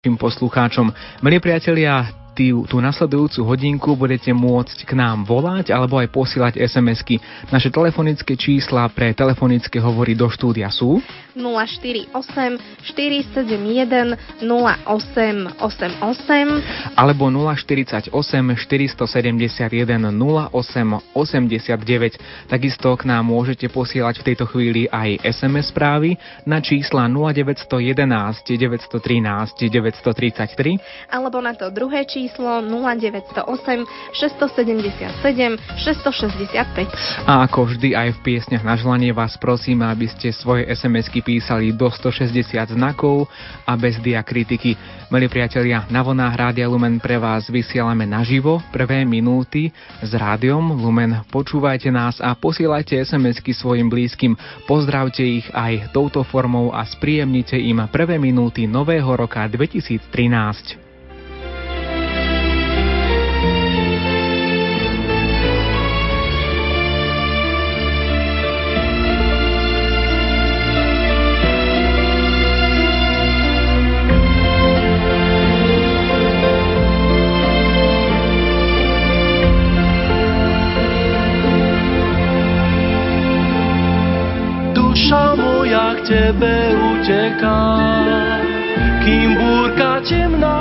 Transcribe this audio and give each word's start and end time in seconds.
poslucháčom. 0.00 0.96
Milí 1.20 1.44
priatelia, 1.44 2.19
tú, 2.40 2.64
tú 2.64 2.80
nasledujúcu 2.80 3.44
hodinku 3.44 3.92
budete 3.92 4.32
môcť 4.32 4.88
k 4.88 4.96
nám 4.96 5.28
volať 5.28 5.76
alebo 5.76 6.00
aj 6.00 6.08
posielať 6.08 6.56
SMS-ky. 6.56 7.20
Naše 7.52 7.68
telefonické 7.68 8.32
čísla 8.32 8.88
pre 8.88 9.12
telefonické 9.12 9.76
hovory 9.76 10.16
do 10.16 10.24
štúdia 10.32 10.72
sú 10.72 11.04
048 11.36 12.08
471 12.80 14.16
0888 14.40 15.60
alebo 16.96 17.28
048 17.28 18.08
471 18.08 20.08
0889. 20.08 22.48
Takisto 22.48 22.96
k 22.96 23.02
nám 23.04 23.28
môžete 23.28 23.68
posielať 23.68 24.24
v 24.24 24.32
tejto 24.32 24.48
chvíli 24.48 24.88
aj 24.88 25.28
SMS 25.28 25.68
správy 25.68 26.16
na 26.48 26.64
čísla 26.64 27.04
0911 27.06 28.48
913 28.48 29.68
933 29.68 30.80
alebo 31.12 31.44
na 31.44 31.52
to 31.52 31.68
druhé 31.70 32.06
číslo 32.06 32.29
číslo 32.30 32.62
0908 32.62 33.90
677 34.14 35.58
665. 35.82 37.26
A 37.26 37.42
ako 37.42 37.74
vždy 37.74 37.98
aj 37.98 38.14
v 38.14 38.18
piesňach 38.22 38.62
na 38.62 38.78
želanie 38.78 39.10
vás 39.10 39.34
prosím, 39.34 39.82
aby 39.82 40.06
ste 40.06 40.30
svoje 40.30 40.70
SMS-ky 40.70 41.26
písali 41.26 41.74
do 41.74 41.90
160 41.90 42.78
znakov 42.78 43.26
a 43.66 43.74
bez 43.74 43.98
diakritiky. 43.98 44.78
Milí 45.10 45.26
priatelia, 45.26 45.90
na 45.90 46.06
vlnách 46.06 46.34
Rádia 46.38 46.70
Lumen 46.70 47.02
pre 47.02 47.18
vás 47.18 47.50
vysielame 47.50 48.06
naživo 48.06 48.62
prvé 48.70 49.02
minúty 49.02 49.74
s 49.98 50.14
rádiom 50.14 50.78
Lumen. 50.78 51.26
Počúvajte 51.34 51.90
nás 51.90 52.22
a 52.22 52.30
posielajte 52.38 52.94
SMS-ky 53.02 53.50
svojim 53.50 53.90
blízkym. 53.90 54.38
Pozdravte 54.70 55.26
ich 55.26 55.50
aj 55.50 55.90
touto 55.90 56.22
formou 56.22 56.70
a 56.70 56.86
spríjemnite 56.86 57.58
im 57.58 57.82
prvé 57.90 58.22
minúty 58.22 58.70
nového 58.70 59.18
roka 59.18 59.42
2013. 59.50 60.89
tebe 86.04 86.76
uteká, 86.76 87.64
kým 89.04 89.36
búrka 89.36 90.00
temná, 90.04 90.60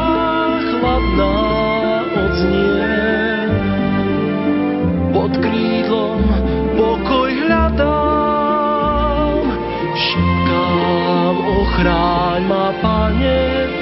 chladná 0.59 1.35
odznie. 2.15 2.95
Pod 5.15 5.31
krídlom 5.39 6.21
pokoj 6.75 7.31
hľadám, 7.31 9.43
šepkám, 9.95 11.35
ochráň 11.43 12.41
ma, 12.47 12.71
Pane, 12.79 13.78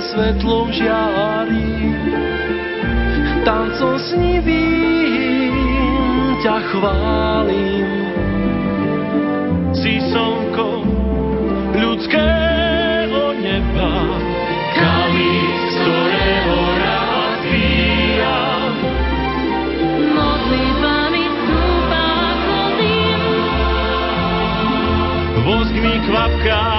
svetlom 0.00 0.72
žiari. 0.72 1.92
Tancom 3.44 4.00
snivým 4.00 5.54
ťa 6.40 6.56
chválim. 6.72 7.88
Si 9.76 10.00
slnko 10.12 10.84
ľudského 11.76 13.22
neba, 13.38 13.92
kalich, 14.76 15.60
z 15.68 15.76
ktorého 15.84 16.58
rád 16.80 17.40
pijam. 17.48 18.72
Modlitbami 20.16 21.24
stúpa 21.28 22.08
chodím. 22.44 23.20
Vosk 25.44 25.74
mi 25.76 25.96
kvapká 26.08 26.69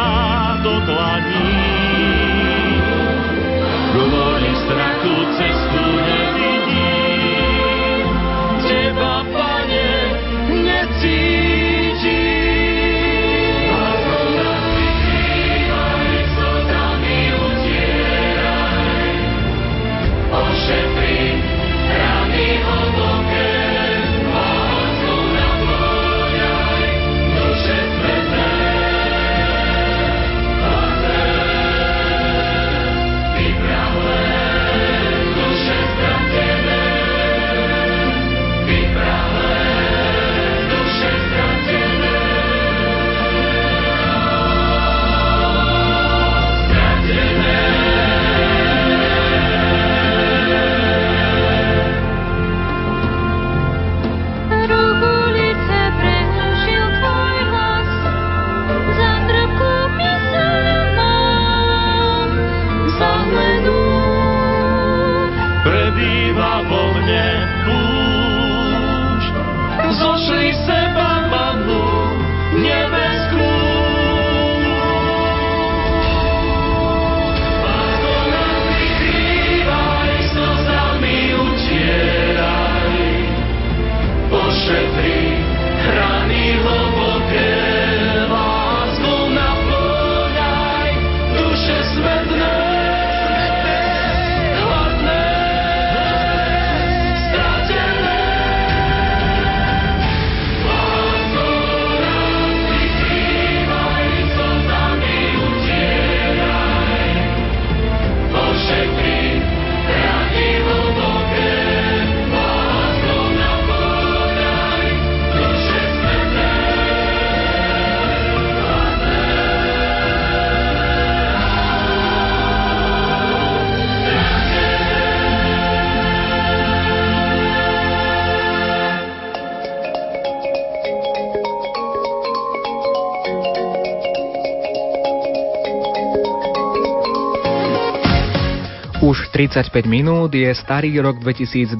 35 139.41 139.89
minút 139.89 140.29
je 140.37 140.45
starý 140.53 141.01
rok 141.01 141.17
2012 141.17 141.73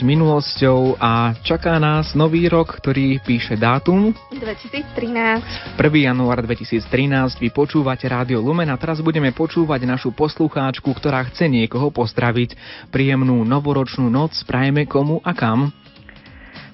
minulosťou 0.00 0.96
a 0.96 1.36
čaká 1.44 1.76
nás 1.76 2.16
nový 2.16 2.48
rok, 2.48 2.80
ktorý 2.80 3.20
píše 3.20 3.60
dátum 3.60 4.16
2013. 4.32 5.76
1. 5.76 6.08
január 6.08 6.40
2013 6.40 7.36
vy 7.36 7.52
počúvate 7.52 8.08
Rádio 8.08 8.40
Lumen 8.40 8.72
a 8.72 8.80
teraz 8.80 9.04
budeme 9.04 9.28
počúvať 9.28 9.84
našu 9.84 10.16
poslucháčku, 10.16 10.88
ktorá 10.88 11.28
chce 11.28 11.52
niekoho 11.52 11.92
pozdraviť. 11.92 12.56
Príjemnú 12.88 13.44
novoročnú 13.44 14.08
noc 14.08 14.32
prajeme 14.48 14.88
komu 14.88 15.20
a 15.20 15.36
kam. 15.36 15.68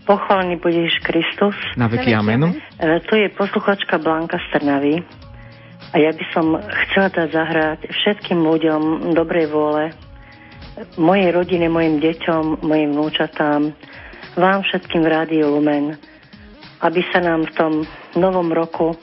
Pochválený 0.06 0.62
budeš 0.62 1.02
Kristus. 1.02 1.58
Na 1.74 1.90
veky 1.90 2.14
amen. 2.14 2.62
E, 2.78 3.02
to 3.10 3.18
je 3.18 3.26
posluchačka 3.34 3.98
Blanka 3.98 4.38
Strnavy. 4.54 5.02
A 5.90 5.98
ja 5.98 6.14
by 6.14 6.24
som 6.30 6.54
chcela 6.62 7.10
dať 7.10 7.28
zahrať 7.34 7.78
všetkým 7.90 8.38
ľuďom 8.38 9.10
dobrej 9.18 9.50
vôle, 9.50 9.90
mojej 10.98 11.30
rodine, 11.34 11.66
mojim 11.66 11.98
deťom, 11.98 12.62
mojim 12.62 12.90
vnúčatám, 12.94 13.74
vám 14.38 14.60
všetkým 14.62 15.02
v 15.02 15.10
Rádiu 15.10 15.46
Lumen, 15.50 15.98
aby 16.82 17.00
sa 17.10 17.18
nám 17.18 17.50
v 17.50 17.54
tom 17.58 17.72
novom 18.14 18.54
roku, 18.54 18.94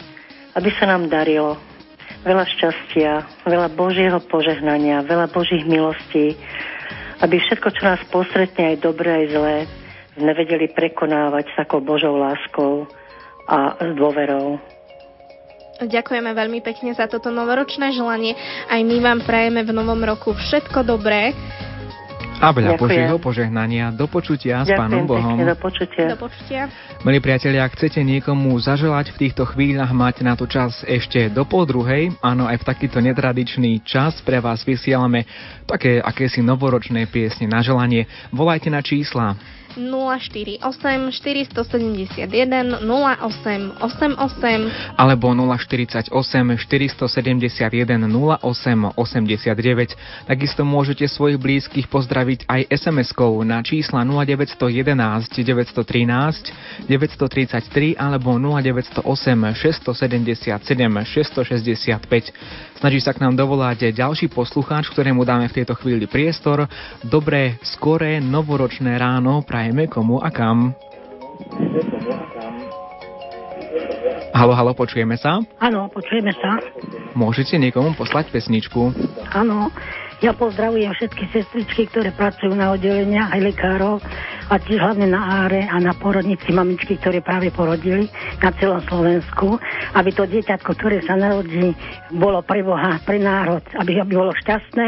aby 0.56 0.72
sa 0.80 0.88
nám 0.88 1.12
darilo 1.12 1.60
veľa 2.26 2.46
šťastia, 2.48 3.12
veľa 3.46 3.70
Božieho 3.78 4.18
požehnania, 4.26 5.06
veľa 5.06 5.30
Božích 5.30 5.62
milostí, 5.68 6.34
aby 7.22 7.38
všetko, 7.38 7.68
čo 7.70 7.82
nás 7.86 8.02
postretne, 8.10 8.76
aj 8.76 8.82
dobré, 8.82 9.24
aj 9.24 9.26
zlé, 9.32 9.58
sme 10.16 10.32
vedeli 10.34 10.72
prekonávať 10.72 11.52
s 11.52 11.58
takou 11.60 11.84
Božou 11.84 12.18
láskou 12.18 12.90
a 13.46 13.78
s 13.78 13.92
dôverou. 13.94 14.58
Ďakujeme 15.76 16.32
veľmi 16.32 16.64
pekne 16.64 16.96
za 16.96 17.04
toto 17.12 17.28
novoročné 17.36 17.92
želanie. 17.92 18.32
Aj 18.72 18.80
my 18.80 18.98
vám 19.04 19.20
prajeme 19.28 19.60
v 19.60 19.76
novom 19.76 20.00
roku 20.00 20.32
všetko 20.32 20.88
dobré. 20.88 21.36
A 22.40 22.52
veľa. 22.52 22.76
Božieho 22.76 23.16
požehnania. 23.20 23.96
Do 23.96 24.12
počutia 24.12 24.64
Ďakujem 24.64 24.76
s 24.76 24.80
Pánom 24.80 25.04
Bohom. 25.08 25.36
Pekne, 25.40 25.52
do 25.52 25.58
počutia. 25.60 26.06
Do 26.12 26.20
počutia. 26.20 26.62
Milí 27.04 27.20
priatelia, 27.24 27.64
ak 27.64 27.80
chcete 27.80 28.04
niekomu 28.04 28.56
zaželať 28.60 29.16
v 29.16 29.20
týchto 29.28 29.48
chvíľach, 29.48 29.92
máte 29.96 30.20
na 30.24 30.36
to 30.36 30.44
čas 30.44 30.84
ešte 30.84 31.32
do 31.32 31.48
pol 31.48 31.64
druhej. 31.64 32.12
Áno, 32.20 32.44
aj 32.48 32.60
v 32.60 32.68
takýto 32.68 33.00
netradičný 33.00 33.84
čas 33.88 34.20
pre 34.20 34.44
vás 34.44 34.68
vysielame 34.68 35.24
také 35.64 36.04
akési 36.04 36.44
novoročné 36.44 37.08
piesne 37.08 37.48
na 37.48 37.64
želanie. 37.64 38.04
Volajte 38.36 38.68
na 38.68 38.84
čísla 38.84 39.40
048 39.76 41.12
471 41.12 42.80
0888 42.84 44.98
alebo 44.98 45.36
048 45.36 46.12
471 46.12 48.08
0889. 48.42 49.96
Takisto 50.26 50.64
môžete 50.64 51.08
svojich 51.12 51.38
blízkych 51.38 51.88
pozdraviť 51.92 52.48
aj 52.48 52.62
SMS-kou 52.72 53.44
na 53.44 53.62
čísla 53.62 54.04
0911 54.04 55.32
913 55.32 56.88
933 56.88 58.00
alebo 58.00 58.40
0908 58.40 59.04
677 59.04 61.06
665. 61.06 62.34
Snaží 62.76 63.00
sa 63.00 63.16
k 63.16 63.24
nám 63.24 63.40
dovolať 63.40 63.96
ďalší 63.96 64.28
poslucháč, 64.28 64.92
ktorému 64.92 65.24
dáme 65.24 65.48
v 65.48 65.64
tejto 65.64 65.80
chvíli 65.80 66.12
priestor. 66.12 66.68
Dobré, 67.08 67.56
skoré, 67.64 68.20
novoročné 68.20 69.00
ráno 69.00 69.48
prajeme 69.48 69.88
komu 69.88 70.20
a 70.20 70.28
kam. 70.28 70.76
Halo, 74.36 74.52
halo, 74.52 74.76
počujeme 74.76 75.16
sa? 75.16 75.40
Áno, 75.64 75.88
počujeme 75.88 76.36
sa. 76.36 76.60
Môžete 77.16 77.56
niekomu 77.56 77.96
poslať 77.96 78.28
pesničku? 78.36 78.92
Áno, 79.32 79.72
ja 80.20 80.36
pozdravujem 80.36 80.92
všetky 80.92 81.32
sestričky, 81.32 81.88
ktoré 81.88 82.12
pracujú 82.12 82.52
na 82.52 82.76
oddeleniach, 82.76 83.32
aj 83.32 83.40
lekárov 83.40 84.04
a 84.50 84.62
tiež 84.62 84.78
hlavne 84.78 85.10
na 85.10 85.46
áre 85.46 85.66
a 85.66 85.78
na 85.82 85.94
porodnici 85.98 86.54
mamičky, 86.54 87.02
ktoré 87.02 87.22
práve 87.22 87.50
porodili 87.50 88.06
na 88.42 88.54
celom 88.62 88.82
Slovensku, 88.86 89.58
aby 89.98 90.10
to 90.14 90.30
dieťatko, 90.30 90.70
ktoré 90.78 91.02
sa 91.02 91.18
narodí, 91.18 91.74
bolo 92.14 92.46
pre 92.46 92.62
Boha, 92.62 93.02
pre 93.02 93.18
národ, 93.18 93.62
aby, 93.82 93.98
aby 93.98 94.14
bolo 94.14 94.32
šťastné 94.38 94.88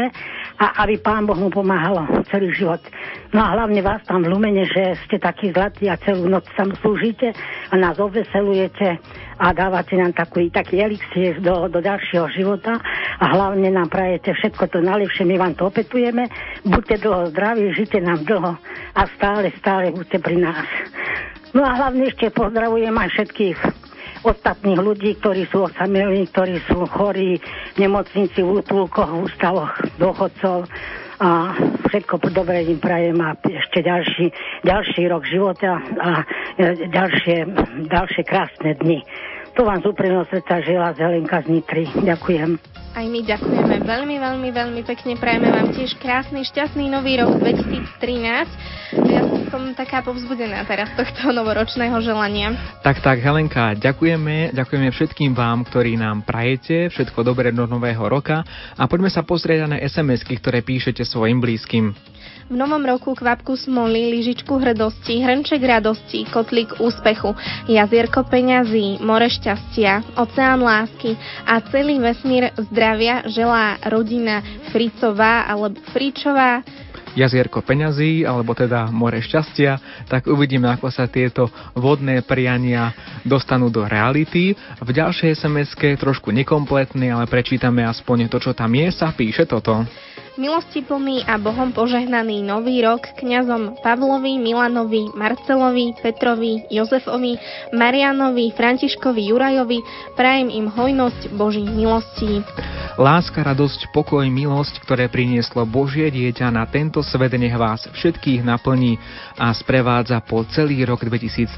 a 0.58 0.82
aby 0.82 0.98
Pán 0.98 1.22
Boh 1.22 1.38
mu 1.38 1.48
pomáhalo 1.54 2.02
celý 2.34 2.50
život. 2.50 2.82
No 3.30 3.46
a 3.46 3.54
hlavne 3.54 3.78
vás 3.78 4.02
tam 4.10 4.26
v 4.26 4.34
Lumene, 4.34 4.66
že 4.66 4.98
ste 5.06 5.22
takí 5.22 5.54
zlatí 5.54 5.86
a 5.86 5.94
celú 6.02 6.26
noc 6.26 6.50
tam 6.58 6.74
slúžite 6.82 7.30
a 7.70 7.74
nás 7.78 7.94
obveselujete 7.94 8.98
a 9.38 9.46
dávate 9.54 9.94
nám 9.94 10.18
taký, 10.18 10.50
taký 10.50 10.82
elixír 10.82 11.38
do, 11.38 11.70
do 11.70 11.78
ďalšieho 11.78 12.26
života 12.34 12.82
a 13.22 13.24
hlavne 13.30 13.70
nám 13.70 13.86
prajete 13.86 14.34
všetko 14.34 14.66
to 14.66 14.78
najlepšie, 14.82 15.22
my 15.30 15.36
vám 15.38 15.54
to 15.54 15.70
opetujeme. 15.70 16.26
Buďte 16.66 17.06
dlho 17.06 17.30
zdraví, 17.30 17.70
žite 17.78 18.02
nám 18.02 18.26
dlho 18.26 18.58
a 18.98 19.02
stále, 19.14 19.54
stále 19.62 19.94
buďte 19.94 20.18
pri 20.18 20.36
nás. 20.42 20.66
No 21.54 21.62
a 21.62 21.70
hlavne 21.78 22.10
ešte 22.10 22.34
pozdravujem 22.34 22.92
aj 22.92 23.08
všetkých 23.14 23.58
ostatných 24.24 24.80
ľudí, 24.80 25.18
ktorí 25.18 25.46
sú 25.50 25.66
osamelí, 25.66 26.26
ktorí 26.30 26.62
sú 26.66 26.86
chorí 26.88 27.38
v 27.74 27.78
nemocnici, 27.78 28.40
v 28.42 28.62
útulkoch, 28.62 29.10
v 29.10 29.22
ústavoch, 29.28 29.72
dôchodcov 29.98 30.66
a 31.18 31.50
všetko 31.90 32.30
dobre 32.30 32.62
im 32.62 32.78
prajem 32.78 33.18
a 33.18 33.34
ešte 33.42 33.82
ďalší, 33.82 34.30
ďalší 34.62 35.02
rok 35.10 35.26
života 35.26 35.82
a 35.98 36.22
e, 36.54 36.86
ďalšie, 36.86 37.36
ďalšie 37.90 38.22
krásne 38.22 38.78
dni. 38.78 39.02
To 39.58 39.66
vám 39.66 39.82
z 39.82 39.90
úprimného 39.90 40.22
srdca 40.30 40.62
žila 40.62 40.94
Zelenka 40.94 41.42
z 41.42 41.58
Nitry. 41.58 41.90
Ďakujem. 41.90 42.77
Aj 42.96 43.04
my 43.04 43.20
ďakujeme 43.20 43.84
veľmi, 43.84 44.16
veľmi, 44.16 44.48
veľmi 44.52 44.82
pekne. 44.84 45.14
Prajeme 45.20 45.52
vám 45.52 45.70
tiež 45.76 45.96
krásny, 46.00 46.44
šťastný 46.44 46.88
nový 46.88 47.20
rok 47.20 47.36
2013. 47.40 49.04
Ja 49.08 49.22
som 49.52 49.72
taká 49.76 50.00
povzbudená 50.00 50.64
teraz 50.64 50.92
tohto 50.96 51.32
novoročného 51.32 52.00
želania. 52.00 52.56
Tak, 52.80 53.04
tak, 53.04 53.20
Helenka, 53.20 53.76
ďakujeme, 53.76 54.56
ďakujeme 54.56 54.88
všetkým 54.92 55.32
vám, 55.36 55.64
ktorí 55.68 56.00
nám 56.00 56.24
prajete, 56.24 56.88
všetko 56.92 57.20
dobré 57.20 57.52
do 57.52 57.68
nového 57.68 58.02
roka 58.08 58.44
a 58.76 58.82
poďme 58.88 59.12
sa 59.12 59.20
pozrieť 59.24 59.68
na 59.68 59.78
SMS-ky, 59.80 60.40
ktoré 60.40 60.64
píšete 60.64 61.04
svojim 61.04 61.40
blízkym. 61.40 61.92
V 62.48 62.56
novom 62.56 62.80
roku 62.80 63.12
kvapku 63.12 63.60
smoly, 63.60 64.08
lyžičku 64.08 64.56
hrdosti, 64.56 65.20
hrnček 65.20 65.60
radosti, 65.60 66.24
kotlík 66.32 66.80
úspechu, 66.80 67.36
jazierko 67.68 68.24
peňazí, 68.24 69.04
more 69.04 69.28
šťastia, 69.28 70.16
oceán 70.16 70.64
lásky 70.64 71.12
a 71.44 71.60
celý 71.68 72.00
vesmír 72.00 72.48
zdravia 72.56 73.28
želá 73.28 73.76
rodina 73.92 74.40
Fricová 74.72 75.44
alebo 75.44 75.76
Fričová 75.92 76.64
jazierko 77.12 77.60
peňazí, 77.66 78.22
alebo 78.22 78.54
teda 78.54 78.88
more 78.94 79.18
šťastia, 79.18 80.06
tak 80.06 80.30
uvidíme, 80.30 80.70
ako 80.70 80.86
sa 80.88 81.10
tieto 81.10 81.50
vodné 81.74 82.22
priania 82.22 82.94
dostanú 83.26 83.68
do 83.68 83.82
reality. 83.82 84.54
V 84.78 84.90
ďalšej 84.94 85.34
sms 85.34 85.74
trošku 85.98 86.30
nekompletný, 86.30 87.10
ale 87.10 87.26
prečítame 87.26 87.82
aspoň 87.82 88.30
to, 88.30 88.38
čo 88.38 88.52
tam 88.54 88.70
je, 88.70 88.88
sa 88.94 89.10
píše 89.10 89.50
toto 89.50 89.82
milostiplný 90.38 91.26
a 91.26 91.34
Bohom 91.36 91.74
požehnaný 91.74 92.46
nový 92.46 92.80
rok 92.86 93.10
kňazom 93.18 93.82
Pavlovi, 93.82 94.38
Milanovi, 94.38 95.10
Marcelovi, 95.12 95.98
Petrovi, 95.98 96.64
Jozefovi, 96.70 97.34
Marianovi, 97.74 98.54
Františkovi, 98.54 99.34
Jurajovi, 99.34 99.82
prajem 100.14 100.48
im 100.54 100.70
hojnosť 100.70 101.34
Božích 101.34 101.66
milostí. 101.66 102.40
Láska, 102.98 103.42
radosť, 103.42 103.90
pokoj, 103.94 104.26
milosť, 104.26 104.82
ktoré 104.82 105.10
prinieslo 105.10 105.66
Božie 105.66 106.10
dieťa 106.10 106.50
na 106.54 106.66
tento 106.66 107.02
svet, 107.02 107.34
nech 107.34 107.54
vás 107.54 107.86
všetkých 107.90 108.42
naplní 108.46 108.98
a 109.38 109.50
sprevádza 109.54 110.18
po 110.22 110.46
celý 110.46 110.86
rok 110.86 111.02
2013. 111.06 111.50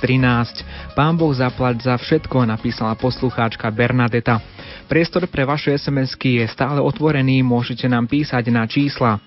Pán 0.97 1.17
Boh 1.21 1.33
zaplať 1.33 1.85
za 1.85 1.97
všetko, 2.01 2.49
napísala 2.49 2.97
poslucháčka 2.97 3.69
Bernadeta. 3.73 4.41
Priestor 4.91 5.31
pre 5.31 5.47
vaše 5.47 5.71
SMS-ky 5.71 6.43
je 6.43 6.47
stále 6.51 6.83
otvorený, 6.83 7.47
môžete 7.47 7.87
nám 7.87 8.11
písať 8.11 8.51
na 8.51 8.67
čísla 8.71 9.19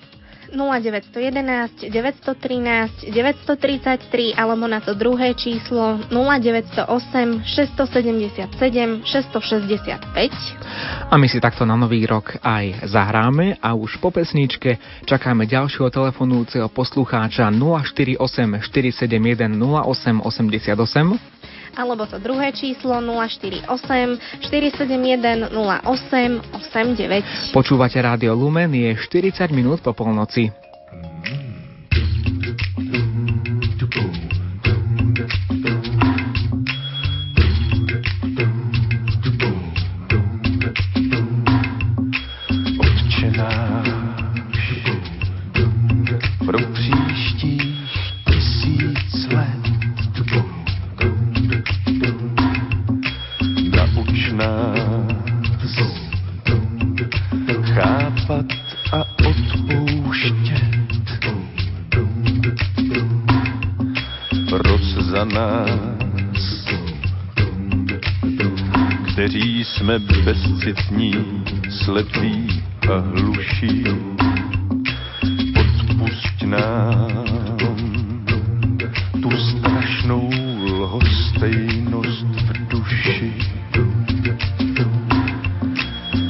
0911 0.54 1.90
913 1.90 3.10
933 3.10 4.38
alebo 4.38 4.70
na 4.70 4.78
to 4.80 4.94
druhé 4.94 5.34
číslo 5.34 5.98
0908 6.14 7.42
677 7.42 9.02
665. 9.02 11.10
A 11.10 11.18
my 11.18 11.26
si 11.26 11.42
takto 11.42 11.66
na 11.66 11.74
nový 11.74 12.06
rok 12.06 12.38
aj 12.46 12.86
zahráme 12.86 13.58
a 13.58 13.74
už 13.74 13.98
po 13.98 14.14
pesničke 14.14 14.78
čakáme 15.10 15.50
ďalšieho 15.50 15.90
telefonujúceho 15.90 16.70
poslucháča 16.70 17.50
048 17.50 18.22
471 18.62 19.58
0888 19.58 21.34
alebo 21.74 22.06
to 22.06 22.22
druhé 22.22 22.54
číslo 22.54 22.98
048 23.02 23.68
471 24.42 25.50
08 25.52 26.42
89. 27.52 27.54
Počúvate 27.54 27.98
Rádio 28.02 28.38
Lumen, 28.38 28.74
je 28.74 28.94
40 28.96 29.50
minút 29.54 29.82
po 29.82 29.94
polnoci. 29.94 30.54
Jsme 69.84 70.00
bezcitní, 70.00 71.44
slepí 71.70 72.62
a 72.92 72.98
hluší. 73.00 73.84
Odpusť 75.60 76.44
nám 76.44 77.58
tu 79.22 79.30
strašnou 79.32 80.30
lhostejnost 80.64 82.26
v 82.26 82.68
duši. 82.68 83.34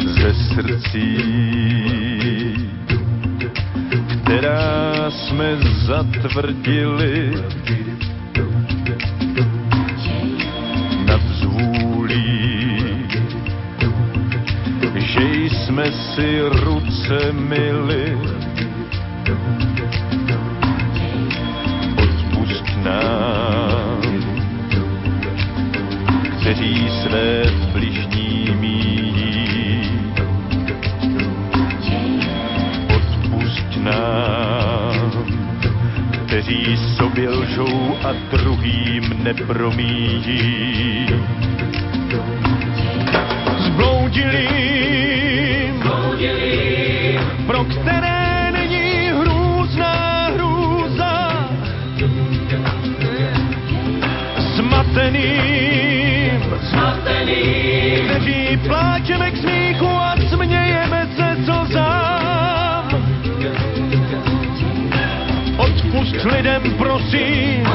Ze 0.06 0.34
srdcí, 0.34 1.18
která 4.24 5.12
jsme 5.12 5.58
zatvrdili, 5.86 7.34
že 15.24 15.50
jsme 15.50 15.92
si 15.92 16.40
ruce 16.42 17.32
myli. 17.32 18.18
Odpust 21.98 22.66
nám, 22.84 24.02
kteří 26.40 26.90
své 27.04 27.44
bližní 27.72 28.48
míjí. 28.60 29.92
Odpust 32.96 33.78
nám, 33.78 35.12
kteří 36.28 36.78
sobě 36.98 37.30
lžou 37.30 37.96
a 38.04 38.14
druhým 38.32 39.24
nepromíjí. 39.24 41.08
Zbloudilým, 43.66 44.73
Zmateným, 56.62 58.10
kteří 58.10 58.58
pláčeme 58.68 59.32
k 59.32 59.38
smíchu 59.38 59.88
a 59.88 60.16
smějeme 60.30 61.08
se 61.16 61.38
slzám. 61.46 62.88
Odpust 65.58 66.26
lidem, 66.26 66.62
prosím, 66.78 67.68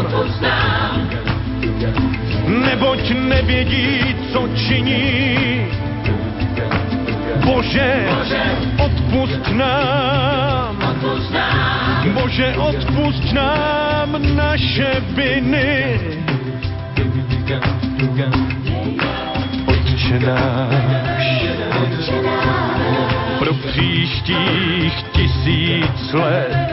neboť 2.48 3.10
nevědí, 3.10 4.16
co 4.32 4.48
činí. 4.54 5.66
Bože, 7.44 8.08
odpust 8.78 9.48
nám, 9.52 10.76
Bože, 12.14 12.54
odpust 12.56 13.32
nám 13.32 14.36
naše 14.36 15.02
viny. 15.14 16.17
Otče 19.66 20.18
náš, 20.18 21.46
pro 23.38 23.54
příštích 23.54 25.02
tisíc 25.12 26.12
let. 26.12 26.68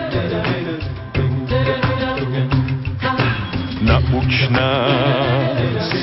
Nauč 3.81 4.49
nás 4.49 5.95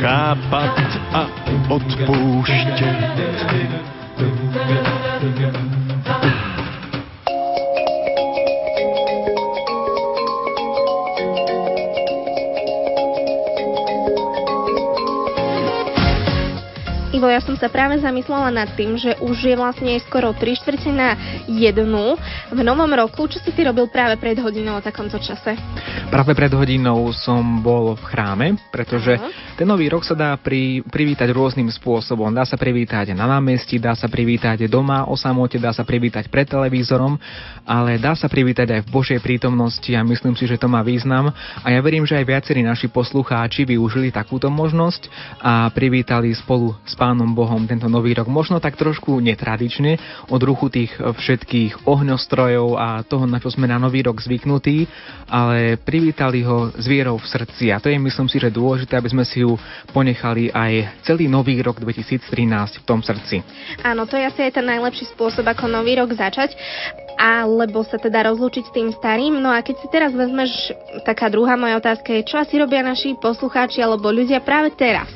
chápat 0.00 0.98
a 1.12 1.26
odpouštět. 1.68 2.57
Ivo, 17.18 17.26
ja 17.26 17.42
som 17.42 17.58
sa 17.58 17.66
práve 17.66 17.98
zamyslela 17.98 18.46
nad 18.54 18.70
tým, 18.78 18.94
že 18.94 19.18
už 19.18 19.50
je 19.50 19.58
vlastne 19.58 19.90
skoro 20.06 20.30
3 20.30 20.54
štvrte 20.54 20.94
na 20.94 21.18
jednu 21.50 22.14
v 22.54 22.60
novom 22.62 22.86
roku. 22.94 23.26
Čo 23.26 23.42
si 23.42 23.50
ty 23.50 23.66
robil 23.66 23.90
práve 23.90 24.14
pred 24.22 24.38
hodinou 24.38 24.78
o 24.78 24.86
takomto 24.86 25.18
čase? 25.18 25.58
Práve 26.08 26.32
pred 26.32 26.48
hodinou 26.48 27.12
som 27.12 27.60
bol 27.60 27.92
v 27.92 28.04
chráme, 28.08 28.56
pretože 28.72 29.12
ten 29.60 29.68
nový 29.68 29.92
rok 29.92 30.08
sa 30.08 30.16
dá 30.16 30.32
pri, 30.40 30.80
privítať 30.88 31.28
rôznym 31.36 31.68
spôsobom. 31.68 32.32
Dá 32.32 32.48
sa 32.48 32.56
privítať 32.56 33.12
na 33.12 33.28
námestí, 33.28 33.76
dá 33.76 33.92
sa 33.92 34.08
privítať 34.08 34.64
doma 34.72 35.04
o 35.04 35.20
samote, 35.20 35.60
dá 35.60 35.68
sa 35.68 35.84
privítať 35.84 36.32
pred 36.32 36.48
televízorom, 36.48 37.20
ale 37.68 38.00
dá 38.00 38.16
sa 38.16 38.24
privítať 38.24 38.66
aj 38.72 38.80
v 38.88 38.92
Božej 38.92 39.20
prítomnosti 39.20 39.92
a 39.92 40.00
myslím 40.00 40.32
si, 40.32 40.48
že 40.48 40.56
to 40.56 40.64
má 40.64 40.80
význam. 40.80 41.28
A 41.60 41.66
ja 41.68 41.80
verím, 41.84 42.08
že 42.08 42.16
aj 42.16 42.24
viacerí 42.24 42.64
naši 42.64 42.88
poslucháči 42.88 43.68
využili 43.68 44.08
takúto 44.08 44.48
možnosť 44.48 45.12
a 45.44 45.68
privítali 45.76 46.32
spolu 46.32 46.72
s 46.88 46.96
Pánom 46.96 47.36
Bohom 47.36 47.68
tento 47.68 47.86
nový 47.86 48.16
rok. 48.16 48.32
Možno 48.32 48.64
tak 48.64 48.80
trošku 48.80 49.20
netradične, 49.20 50.00
od 50.32 50.40
ruchu 50.40 50.72
tých 50.72 50.96
všetkých 50.96 51.84
ohňostrojov 51.84 52.68
a 52.80 53.04
toho, 53.04 53.28
na 53.28 53.36
čo 53.38 53.52
sme 53.52 53.68
na 53.68 53.76
nový 53.76 54.00
rok 54.02 54.24
zvyknutí, 54.24 54.88
ale 55.28 55.76
privítali 55.98 56.46
ho 56.46 56.70
s 56.78 56.86
vierou 56.86 57.18
v 57.18 57.26
srdci. 57.26 57.74
A 57.74 57.82
to 57.82 57.90
je, 57.90 57.98
myslím 57.98 58.30
si, 58.30 58.38
že 58.38 58.54
dôležité, 58.54 58.94
aby 58.94 59.10
sme 59.10 59.26
si 59.26 59.42
ju 59.42 59.58
ponechali 59.90 60.46
aj 60.54 61.02
celý 61.02 61.26
nový 61.26 61.58
rok 61.58 61.82
2013 61.82 62.22
v 62.78 62.84
tom 62.86 63.02
srdci. 63.02 63.42
Áno, 63.82 64.06
to 64.06 64.14
je 64.14 64.22
asi 64.22 64.46
aj 64.46 64.62
ten 64.62 64.66
najlepší 64.70 65.10
spôsob, 65.10 65.42
ako 65.42 65.66
nový 65.66 65.98
rok 65.98 66.14
začať, 66.14 66.54
alebo 67.18 67.82
sa 67.82 67.98
teda 67.98 68.30
rozlúčiť 68.30 68.70
s 68.70 68.74
tým 68.78 68.94
starým. 68.94 69.42
No 69.42 69.50
a 69.50 69.58
keď 69.58 69.74
si 69.82 69.90
teraz 69.90 70.14
vezmeš, 70.14 70.70
taká 71.02 71.26
druhá 71.26 71.58
moja 71.58 71.82
otázka 71.82 72.14
je, 72.14 72.30
čo 72.30 72.38
asi 72.38 72.62
robia 72.62 72.86
naši 72.86 73.18
poslucháči 73.18 73.82
alebo 73.82 74.14
ľudia 74.14 74.38
práve 74.38 74.70
teraz? 74.78 75.10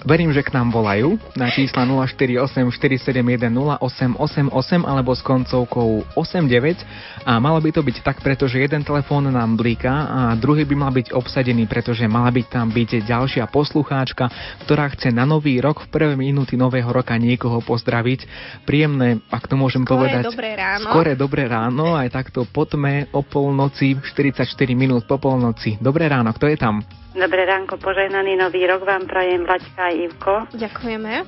Verím, 0.00 0.32
že 0.32 0.40
k 0.40 0.56
nám 0.56 0.72
volajú 0.72 1.20
na 1.36 1.52
čísla 1.52 1.84
048 1.84 2.72
471 2.72 3.52
0888 3.84 4.88
alebo 4.88 5.12
s 5.12 5.20
koncovkou 5.20 6.08
89 6.16 7.28
a 7.28 7.36
malo 7.36 7.60
by 7.60 7.68
to 7.68 7.84
byť 7.84 8.00
tak, 8.00 8.24
pretože 8.24 8.56
jeden 8.56 8.80
telefón 8.80 9.28
nám 9.28 9.60
blíka 9.60 9.92
a 9.92 10.20
druhý 10.40 10.64
by 10.64 10.76
mal 10.76 10.92
byť 10.92 11.12
obsadený, 11.12 11.68
pretože 11.68 12.08
mala 12.08 12.32
byť 12.32 12.46
tam 12.48 12.72
byť 12.72 13.04
ďalšia 13.04 13.44
poslucháčka, 13.52 14.32
ktorá 14.64 14.88
chce 14.96 15.12
na 15.12 15.28
nový 15.28 15.60
rok 15.60 15.84
v 15.84 15.92
prvé 15.92 16.14
minúty 16.16 16.56
nového 16.56 16.88
roka 16.88 17.12
niekoho 17.20 17.60
pozdraviť. 17.60 18.24
Príjemné, 18.64 19.20
ak 19.28 19.52
to 19.52 19.60
môžem 19.60 19.84
Skore 19.84 20.08
povedať. 20.08 20.22
dobré 20.32 20.56
ráno. 20.56 20.84
Skore 20.88 21.12
dobré 21.12 21.44
ráno, 21.44 21.86
aj 22.00 22.08
takto 22.08 22.48
po 22.48 22.64
tme 22.64 23.04
o 23.12 23.20
polnoci, 23.20 24.00
44 24.00 24.48
minút 24.72 25.04
po 25.04 25.20
polnoci. 25.20 25.76
Dobré 25.76 26.08
ráno, 26.08 26.32
kto 26.32 26.48
je 26.48 26.56
tam? 26.56 26.80
Dobré 27.10 27.42
ránko, 27.42 27.74
požehnaný 27.82 28.38
nový 28.38 28.70
rok 28.70 28.86
vám 28.86 29.02
prajem 29.10 29.42
Vlaďka 29.42 29.82
a 29.82 29.90
Ivko. 29.90 30.34
Ďakujeme. 30.54 31.26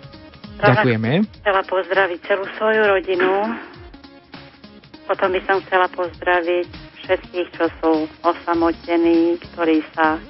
Ďakujeme. 0.62 1.26
Chcela 1.42 1.62
pozdraviť 1.66 2.18
celú 2.22 2.46
svoju 2.54 2.82
rodinu. 2.86 3.50
Potom 5.10 5.34
by 5.34 5.42
som 5.42 5.58
chcela 5.66 5.90
pozdraviť 5.90 6.70
všetkých, 7.02 7.48
čo 7.58 7.66
sú 7.82 7.92
osamotení, 8.22 9.42
ktorí 9.42 9.82
sa 9.98 10.22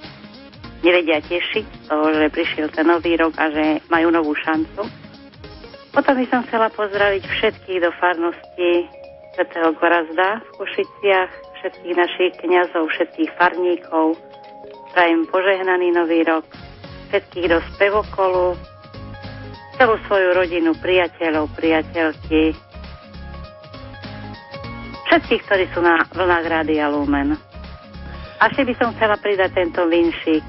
nevedia 0.80 1.20
tešiť 1.20 1.64
z 1.68 1.80
toho, 1.84 2.06
že 2.16 2.32
prišiel 2.32 2.72
ten 2.72 2.88
nový 2.88 3.20
rok 3.20 3.36
a 3.36 3.52
že 3.52 3.84
majú 3.92 4.08
novú 4.08 4.32
šancu. 4.32 4.88
Potom 5.92 6.16
by 6.16 6.26
som 6.32 6.48
chcela 6.48 6.72
pozdraviť 6.72 7.28
všetkých 7.28 7.84
do 7.84 7.92
farnosti 8.00 8.88
Svetého 9.36 9.76
Gorazda 9.76 10.40
v 10.40 10.64
Košiciach, 10.64 11.30
všetkých 11.60 11.94
našich 12.00 12.32
kňazov, 12.40 12.88
všetkých 12.88 13.30
farníkov. 13.36 14.16
Prajem 14.92 15.24
požehnaný 15.24 15.96
nový 15.96 16.20
rok, 16.24 16.44
všetkých 17.08 17.46
do 17.48 17.58
spevokolu, 17.72 18.56
celú 19.80 19.96
svoju 20.04 20.36
rodinu, 20.36 20.76
priateľov, 20.76 21.48
priateľky, 21.56 22.52
všetkých, 25.12 25.42
ktorí 25.44 25.64
sú 25.76 25.84
na 25.84 26.04
vlnách 26.08 26.46
Rádia 26.48 26.88
Lumen. 26.88 27.36
Asi 28.40 28.64
by 28.64 28.74
som 28.80 28.96
chcela 28.96 29.20
pridať 29.20 29.52
tento 29.52 29.84
vinšik. 29.84 30.44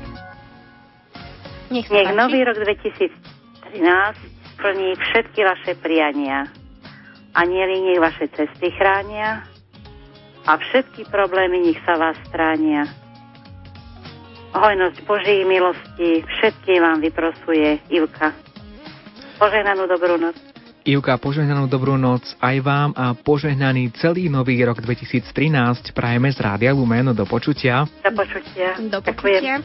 Nech 1.68 1.88
Nech 1.92 2.10
páči. 2.10 2.20
nový 2.20 2.40
rok 2.48 2.58
2013 2.64 3.76
splní 4.56 4.96
všetky 4.96 5.40
vaše 5.44 5.76
priania. 5.76 6.48
Anieli 7.36 7.84
nech 7.84 8.00
vaše 8.00 8.32
cesty 8.32 8.72
chránia 8.80 9.44
a 10.48 10.52
všetky 10.56 11.12
problémy 11.12 11.60
nech 11.60 11.82
sa 11.84 12.00
vás 12.00 12.16
stránia. 12.32 13.03
Hojnosť 14.54 14.98
Boží 15.10 15.42
milosti 15.50 16.22
všetkým 16.22 16.80
vám 16.86 17.02
vyprosuje 17.02 17.82
Ivka. 17.90 18.38
Požehnanú 19.42 19.90
dobrú 19.90 20.22
noc. 20.22 20.38
Ivka, 20.84 21.16
požehnanú 21.18 21.66
dobrú 21.66 21.96
noc 21.96 22.22
aj 22.38 22.60
vám 22.62 22.90
a 22.94 23.18
požehnaný 23.18 23.96
celý 23.98 24.28
nový 24.30 24.60
rok 24.62 24.84
2013 24.84 25.96
prajeme 25.96 26.28
z 26.30 26.38
Rádia 26.38 26.76
Lumen 26.76 27.16
do 27.16 27.26
počutia. 27.26 27.88
Do 28.04 28.12
počutia. 28.14 28.78
Do 28.78 29.00
počutia. 29.02 29.64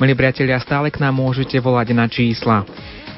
Milí 0.00 0.16
priatelia, 0.18 0.58
stále 0.58 0.88
k 0.90 0.98
nám 1.04 1.14
môžete 1.20 1.60
volať 1.60 1.88
na 1.94 2.08
čísla 2.08 2.64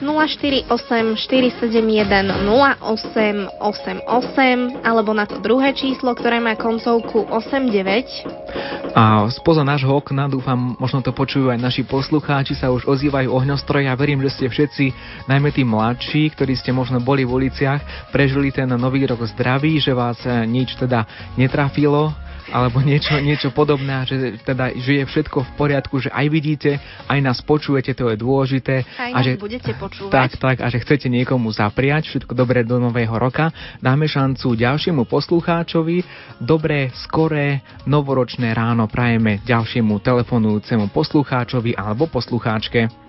048 0.00 1.16
471 1.16 2.44
0888 2.44 4.84
alebo 4.84 5.16
na 5.16 5.24
to 5.24 5.40
druhé 5.40 5.72
číslo, 5.72 6.12
ktoré 6.12 6.40
má 6.40 6.56
koncovku 6.58 7.24
89. 7.28 8.96
A 8.96 9.28
spoza 9.28 9.60
nášho 9.60 9.92
okna, 9.92 10.28
dúfam, 10.28 10.76
možno 10.80 11.04
to 11.04 11.12
počujú 11.12 11.52
aj 11.52 11.60
naši 11.60 11.84
poslucháči, 11.84 12.56
sa 12.56 12.72
už 12.72 12.88
ozývajú 12.88 13.28
ohňostroje 13.28 13.88
a 13.88 13.98
verím, 13.98 14.24
že 14.24 14.32
ste 14.32 14.46
všetci, 14.48 14.84
najmä 15.28 15.52
tí 15.52 15.64
mladší, 15.64 16.32
ktorí 16.32 16.56
ste 16.56 16.72
možno 16.72 17.00
boli 17.00 17.28
v 17.28 17.44
uliciach, 17.44 18.08
prežili 18.08 18.52
ten 18.52 18.72
nový 18.72 19.04
rok 19.04 19.28
zdraví, 19.28 19.76
že 19.80 19.92
vás 19.92 20.16
eh, 20.24 20.48
nič 20.48 20.80
teda 20.80 21.04
netrafilo, 21.36 22.25
alebo 22.50 22.78
niečo, 22.78 23.18
niečo 23.18 23.50
podobné, 23.50 24.06
že 24.06 24.38
teda 24.46 24.70
že 24.76 25.02
je 25.02 25.04
všetko 25.06 25.38
v 25.42 25.50
poriadku, 25.58 25.98
že 25.98 26.10
aj 26.14 26.26
vidíte, 26.30 26.70
aj 27.10 27.18
nás 27.22 27.38
počujete, 27.42 27.94
to 27.96 28.10
je 28.12 28.16
dôležité. 28.18 28.86
Aj 28.98 29.12
a 29.14 29.18
že, 29.22 29.38
budete 29.38 29.74
počúvať. 29.74 30.12
Tak, 30.12 30.30
tak, 30.38 30.56
a 30.62 30.66
že 30.70 30.82
chcete 30.82 31.10
niekomu 31.10 31.50
zapriať 31.50 32.10
všetko 32.10 32.32
dobré 32.34 32.62
do 32.62 32.78
nového 32.78 33.14
roka. 33.18 33.50
Dáme 33.82 34.06
šancu 34.06 34.54
ďalšiemu 34.54 35.06
poslucháčovi. 35.10 36.06
Dobré, 36.38 36.94
skoré, 36.94 37.62
novoročné 37.86 38.54
ráno 38.54 38.86
prajeme 38.86 39.42
ďalšiemu 39.42 39.98
telefonujúcemu 40.02 40.90
poslucháčovi 40.94 41.74
alebo 41.74 42.06
poslucháčke. 42.06 43.06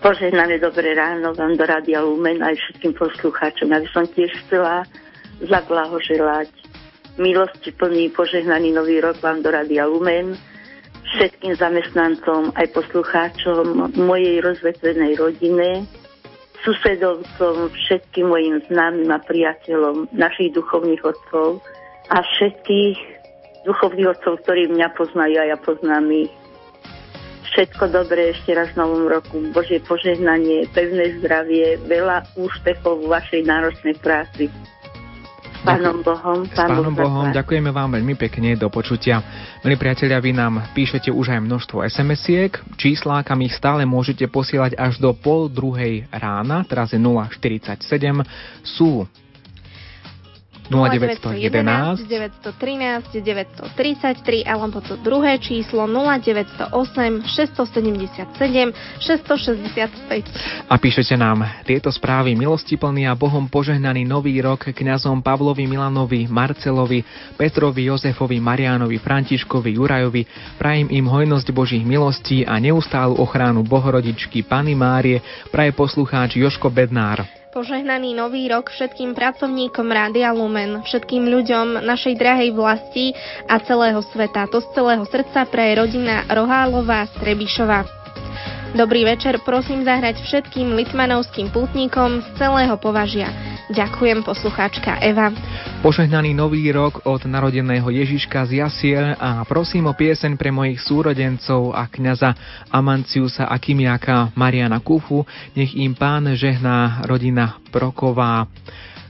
Požehnané 0.00 0.56
dobré 0.56 0.96
ráno 0.96 1.36
vám 1.36 1.60
do 1.60 1.64
Rádia 1.68 2.00
Lumen 2.00 2.40
aj 2.40 2.56
všetkým 2.56 2.96
poslucháčom. 2.96 3.68
Ja 3.68 3.84
by 3.84 3.88
som 3.92 4.08
tiež 4.08 4.32
chcela 4.48 4.88
zablahoželať 5.44 6.59
milosti 7.20 7.76
plný 7.76 8.08
požehnaný 8.16 8.72
nový 8.72 9.04
rok 9.04 9.20
vám 9.20 9.44
do 9.44 9.52
Radia 9.52 9.84
Lumen, 9.84 10.40
všetkým 11.20 11.52
zamestnancom 11.52 12.56
aj 12.56 12.66
poslucháčom 12.72 13.92
mojej 14.00 14.40
rozvetvenej 14.40 15.20
rodine, 15.20 15.84
susedovcom, 16.64 17.68
všetkým 17.68 18.24
mojim 18.24 18.56
známym 18.72 19.12
a 19.12 19.20
priateľom, 19.20 20.08
našich 20.16 20.56
duchovných 20.56 21.04
otcov 21.04 21.60
a 22.08 22.24
všetkých 22.24 22.96
duchovných 23.68 24.08
otcov, 24.16 24.40
ktorí 24.44 24.72
mňa 24.72 24.88
poznajú 24.96 25.36
a 25.40 25.48
ja 25.52 25.56
poznám 25.60 26.08
ich. 26.24 26.32
Všetko 27.50 27.90
dobré 27.90 28.30
ešte 28.30 28.54
raz 28.54 28.70
v 28.72 28.80
novom 28.80 29.10
roku, 29.10 29.42
Božie 29.50 29.82
požehnanie, 29.82 30.70
pevné 30.70 31.18
zdravie, 31.18 31.82
veľa 31.82 32.38
úspechov 32.38 33.02
v 33.02 33.10
vašej 33.10 33.42
náročnej 33.42 33.98
práci. 33.98 34.46
Pánom 35.60 36.00
Bohom. 36.00 36.38
S 36.48 36.56
Pánom 36.56 36.94
Bohom, 36.96 37.28
ďakujeme 37.28 37.68
vám 37.68 38.00
veľmi 38.00 38.14
pekne, 38.16 38.56
do 38.56 38.72
počutia. 38.72 39.20
Milí 39.60 39.76
priatelia, 39.76 40.16
vy 40.16 40.32
nám 40.32 40.72
píšete 40.72 41.12
už 41.12 41.36
aj 41.36 41.40
množstvo 41.44 41.84
SMS-iek, 41.84 42.56
čísla, 42.80 43.20
kam 43.20 43.44
ich 43.44 43.52
stále 43.52 43.84
môžete 43.84 44.24
posielať 44.26 44.74
až 44.80 44.96
do 44.96 45.12
pol 45.12 45.52
druhej 45.52 46.08
rána, 46.08 46.64
teraz 46.64 46.96
je 46.96 47.00
047, 47.00 47.76
sú 48.64 49.04
0911 50.70 52.06
913 52.06 53.18
933 53.18 54.46
alebo 54.46 54.78
to 54.78 54.94
druhé 55.02 55.42
číslo 55.42 55.90
0908 55.90 57.26
677 57.26 58.70
665. 59.02 60.70
A 60.70 60.74
píšete 60.78 61.18
nám 61.18 61.42
tieto 61.66 61.90
správy 61.90 62.38
milostiplný 62.38 63.10
a 63.10 63.18
Bohom 63.18 63.50
požehnaný 63.50 64.06
nový 64.06 64.38
rok 64.38 64.70
kňazom 64.70 65.26
Pavlovi 65.26 65.66
Milanovi, 65.66 66.30
Marcelovi, 66.30 67.02
Petrovi, 67.34 67.90
Jozefovi, 67.90 68.38
Marianovi, 68.38 69.02
Františkovi, 69.02 69.74
Jurajovi. 69.74 70.22
Prajem 70.54 70.86
im 70.94 71.10
hojnosť 71.10 71.50
Božích 71.50 71.82
milostí 71.82 72.46
a 72.46 72.62
neustálu 72.62 73.18
ochranu 73.18 73.66
Bohorodičky 73.66 74.46
Pany 74.46 74.78
Márie, 74.78 75.18
praje 75.50 75.74
poslucháč 75.74 76.38
Joško 76.38 76.70
Bednár. 76.70 77.39
Požehnaný 77.50 78.14
nový 78.14 78.46
rok 78.46 78.70
všetkým 78.70 79.10
pracovníkom 79.10 79.90
Rádia 79.90 80.30
Lumen, 80.30 80.86
všetkým 80.86 81.26
ľuďom 81.26 81.82
našej 81.82 82.14
drahej 82.14 82.54
vlasti 82.54 83.10
a 83.50 83.58
celého 83.58 83.98
sveta. 84.06 84.46
To 84.54 84.62
z 84.62 84.70
celého 84.70 85.02
srdca 85.02 85.42
pre 85.50 85.74
rodina 85.74 86.30
Rohálová 86.30 87.10
Strebišova. 87.10 87.99
Dobrý 88.70 89.02
večer, 89.02 89.42
prosím 89.42 89.82
zahrať 89.82 90.22
všetkým 90.22 90.78
litmanovským 90.78 91.50
pútnikom 91.50 92.22
z 92.22 92.26
celého 92.38 92.78
považia. 92.78 93.26
Ďakujem, 93.66 94.22
poslucháčka 94.22 95.02
Eva. 95.02 95.34
Požehnaný 95.82 96.38
nový 96.38 96.70
rok 96.70 97.02
od 97.02 97.26
narodeného 97.26 97.90
Ježiška 97.90 98.46
z 98.46 98.62
Jasiel 98.62 99.18
a 99.18 99.42
prosím 99.42 99.90
o 99.90 99.94
pieseň 99.94 100.38
pre 100.38 100.54
mojich 100.54 100.78
súrodencov 100.86 101.74
a 101.74 101.90
kňaza 101.90 102.30
Amanciusa 102.70 103.50
Akimiaka 103.50 104.30
Mariana 104.38 104.78
Kufu. 104.78 105.26
Nech 105.58 105.74
im 105.74 105.98
pán 105.98 106.30
žehná 106.38 107.02
rodina 107.10 107.58
Proková. 107.74 108.46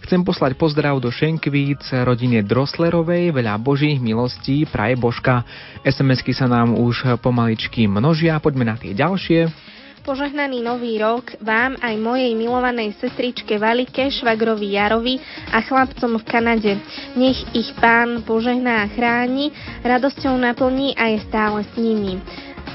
Chcem 0.01 0.25
poslať 0.25 0.57
pozdrav 0.57 0.97
do 0.97 1.13
Šenkvíc, 1.13 1.85
rodine 2.03 2.41
Droslerovej, 2.41 3.37
veľa 3.37 3.61
božích 3.61 4.01
milostí, 4.01 4.65
praje 4.65 4.97
Božka. 4.97 5.45
SMS-ky 5.85 6.33
sa 6.33 6.49
nám 6.49 6.73
už 6.73 7.21
pomaličky 7.21 7.85
množia, 7.85 8.41
poďme 8.41 8.65
na 8.73 8.77
tie 8.81 8.97
ďalšie. 8.97 9.53
Požehnaný 10.01 10.65
nový 10.65 10.97
rok 10.97 11.37
vám 11.45 11.77
aj 11.77 11.95
mojej 12.01 12.33
milovanej 12.33 12.97
sestričke 12.97 13.61
Valike, 13.61 14.09
švagrovi 14.09 14.73
Jarovi 14.73 15.21
a 15.53 15.61
chlapcom 15.61 16.17
v 16.17 16.25
Kanade. 16.25 16.73
Nech 17.21 17.37
ich 17.53 17.69
pán 17.77 18.25
požehná 18.25 18.89
a 18.89 18.91
chráni, 18.91 19.53
radosťou 19.85 20.41
naplní 20.41 20.97
a 20.97 21.13
je 21.13 21.19
stále 21.29 21.61
s 21.69 21.73
nimi. 21.77 22.17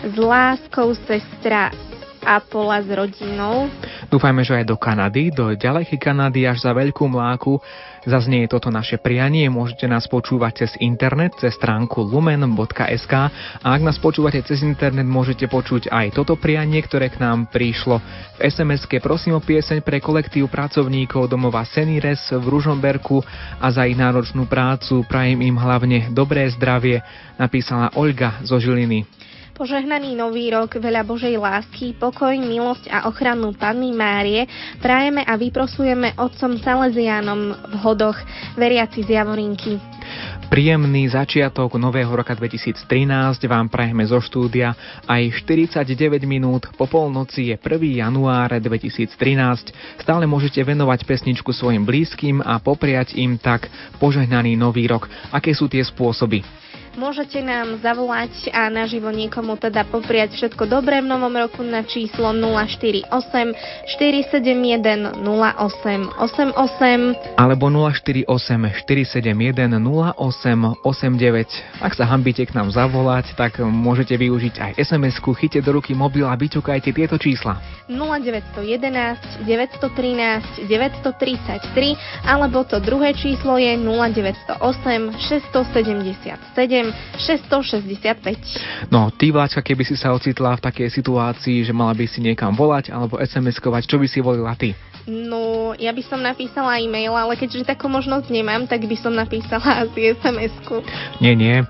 S 0.06 0.14
láskou 0.14 0.94
sestra 1.10 1.74
Apola 2.26 2.82
s 2.82 2.90
rodinou. 2.90 3.70
Dúfajme, 4.16 4.48
že 4.48 4.64
aj 4.64 4.72
do 4.72 4.80
Kanady, 4.80 5.28
do 5.28 5.52
ďalekej 5.52 6.00
Kanady 6.00 6.48
až 6.48 6.64
za 6.64 6.72
veľkú 6.72 7.04
mláku 7.04 7.60
zaznie 8.08 8.48
toto 8.48 8.72
naše 8.72 8.96
prianie. 8.96 9.52
Môžete 9.52 9.92
nás 9.92 10.08
počúvať 10.08 10.64
cez 10.64 10.72
internet, 10.80 11.36
cez 11.36 11.52
stránku 11.52 12.00
lumen.sk 12.00 13.12
a 13.12 13.68
ak 13.68 13.82
nás 13.84 14.00
počúvate 14.00 14.40
cez 14.48 14.64
internet, 14.64 15.04
môžete 15.04 15.52
počuť 15.52 15.92
aj 15.92 16.16
toto 16.16 16.40
prianie, 16.40 16.80
ktoré 16.80 17.12
k 17.12 17.20
nám 17.20 17.52
prišlo 17.52 18.00
v 18.00 18.48
SMS-ke. 18.48 19.04
Prosím 19.04 19.36
o 19.36 19.44
pieseň 19.44 19.84
pre 19.84 20.00
kolektív 20.00 20.48
pracovníkov 20.48 21.28
domova 21.28 21.68
Senires 21.68 22.24
v 22.32 22.46
Ružomberku 22.48 23.20
a 23.60 23.68
za 23.68 23.84
ich 23.84 24.00
náročnú 24.00 24.48
prácu 24.48 25.04
prajem 25.12 25.44
im 25.44 25.60
hlavne 25.60 26.08
dobré 26.16 26.48
zdravie, 26.56 27.04
napísala 27.36 27.92
Olga 28.00 28.40
zo 28.48 28.64
Žiliny. 28.64 29.25
Požehnaný 29.56 30.20
nový 30.20 30.52
rok, 30.52 30.84
veľa 30.84 31.08
Božej 31.08 31.40
lásky, 31.40 31.96
pokoj, 31.96 32.36
milosť 32.36 32.92
a 32.92 33.08
ochranu 33.08 33.56
Panny 33.56 33.96
Márie 33.96 34.44
prajeme 34.84 35.24
a 35.24 35.40
vyprosujeme 35.40 36.12
otcom 36.20 36.60
Salesianom 36.60 37.56
v 37.72 37.76
hodoch, 37.80 38.20
veriaci 38.60 39.08
z 39.08 39.16
Javorinky. 39.16 39.80
Príjemný 40.52 41.08
začiatok 41.08 41.80
nového 41.80 42.12
roka 42.12 42.36
2013 42.36 42.84
vám 43.48 43.72
prajeme 43.72 44.04
zo 44.04 44.20
štúdia. 44.20 44.76
Aj 45.08 45.24
49 45.24 45.88
minút 46.28 46.68
po 46.76 46.84
polnoci 46.84 47.48
je 47.48 47.56
1. 47.56 48.04
január 48.04 48.60
2013. 48.60 49.16
Stále 50.04 50.28
môžete 50.28 50.60
venovať 50.68 51.08
pesničku 51.08 51.56
svojim 51.56 51.88
blízkym 51.88 52.44
a 52.44 52.60
popriať 52.60 53.16
im 53.16 53.40
tak 53.40 53.72
požehnaný 54.04 54.60
nový 54.60 54.92
rok. 54.92 55.08
Aké 55.32 55.56
sú 55.56 55.72
tie 55.72 55.80
spôsoby? 55.80 56.65
Môžete 56.96 57.44
nám 57.44 57.84
zavolať 57.84 58.32
a 58.56 58.72
naživo 58.72 59.12
niekomu 59.12 59.60
teda 59.60 59.84
popriať 59.84 60.40
všetko 60.40 60.64
dobré 60.64 61.04
v 61.04 61.12
novom 61.12 61.36
roku 61.36 61.60
na 61.60 61.84
číslo 61.84 62.32
048 62.32 63.12
471 64.00 65.20
0888 65.20 66.16
alebo 67.36 67.68
048 67.68 68.32
471 68.32 69.76
0889. 69.76 71.84
Ak 71.84 72.00
sa 72.00 72.08
hambíte 72.08 72.48
k 72.48 72.56
nám 72.56 72.72
zavolať, 72.72 73.36
tak 73.36 73.60
môžete 73.60 74.16
využiť 74.16 74.56
aj 74.64 74.72
SMS-ku, 74.80 75.36
chyte 75.36 75.60
do 75.60 75.76
ruky 75.76 75.92
mobil 75.92 76.24
a 76.24 76.40
vyťukajte 76.40 76.96
tieto 76.96 77.20
čísla. 77.20 77.60
0911 77.92 79.44
913 79.44 80.64
933 80.64 82.24
alebo 82.24 82.64
to 82.64 82.80
druhé 82.80 83.12
číslo 83.12 83.60
je 83.60 83.76
0908 83.84 85.12
677 85.28 86.85
665. 87.18 88.90
No, 88.92 89.14
ty 89.14 89.32
Vláčka, 89.32 89.62
keby 89.64 89.86
si 89.86 89.96
sa 89.96 90.12
ocitla 90.12 90.58
v 90.60 90.66
takej 90.66 90.90
situácii, 90.92 91.64
že 91.64 91.74
mala 91.74 91.94
by 91.96 92.06
si 92.10 92.20
niekam 92.20 92.52
volať 92.52 92.92
alebo 92.92 93.22
SMS-kovať, 93.22 93.84
čo 93.88 93.98
by 94.02 94.08
si 94.10 94.20
volila 94.20 94.54
ty? 94.58 94.76
No, 95.06 95.78
ja 95.78 95.94
by 95.94 96.02
som 96.02 96.18
napísala 96.18 96.82
e-mail, 96.82 97.14
ale 97.14 97.38
keďže 97.38 97.70
takú 97.70 97.86
možnosť 97.86 98.26
nemám, 98.34 98.66
tak 98.66 98.90
by 98.90 98.98
som 98.98 99.14
napísala 99.14 99.62
asi 99.86 100.18
SMS-ku. 100.18 100.82
Nie, 101.22 101.38
nie. 101.38 101.62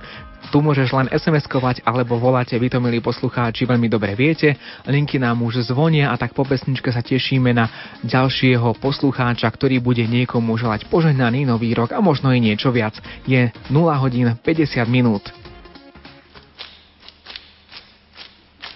Tu 0.51 0.57
môžeš 0.61 0.89
len 0.93 1.07
SMS-kovať 1.09 1.81
alebo 1.83 2.21
voláte, 2.21 2.53
vy 2.55 2.69
to 2.69 2.77
milí 2.77 3.01
poslucháči 3.01 3.65
veľmi 3.65 3.89
dobre 3.89 4.13
viete. 4.13 4.53
Linky 4.85 5.17
nám 5.17 5.41
už 5.41 5.67
zvonia 5.71 6.13
a 6.13 6.15
tak 6.15 6.37
po 6.37 6.45
pesničke 6.45 6.93
sa 6.93 7.01
tešíme 7.01 7.51
na 7.51 7.97
ďalšieho 8.05 8.77
poslucháča, 8.77 9.49
ktorý 9.49 9.81
bude 9.81 10.05
niekomu 10.05 10.55
želať 10.55 10.85
požehnaný 10.87 11.49
nový 11.49 11.73
rok 11.73 11.91
a 11.91 11.99
možno 11.99 12.29
i 12.31 12.39
niečo 12.39 12.69
viac. 12.69 12.95
Je 13.25 13.49
0 13.69 13.89
hodín 13.97 14.31
50 14.37 14.85
minút. 14.85 15.25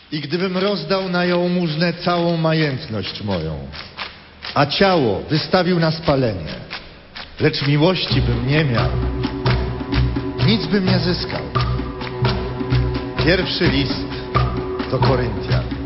I 0.10 0.26
gdybym 0.26 0.58
rozdał 0.58 1.10
na 1.10 1.26
jałmużnę 1.26 1.94
całą 1.94 2.38
majętność 2.38 3.22
moją, 3.22 3.54
a 4.56 4.66
ciało 4.66 5.22
wystawił 5.30 5.80
na 5.80 5.92
spalenie, 5.92 6.54
lecz 7.40 7.68
miłości 7.68 8.22
bym 8.22 8.48
nie 8.48 8.66
miał, 8.66 8.90
nic 10.50 10.66
bym 10.66 10.86
nie 10.86 11.00
zyskał. 11.00 11.42
Pierwszy 13.26 13.68
list 13.68 14.08
do 14.92 15.00
Koryntian. 15.00 15.79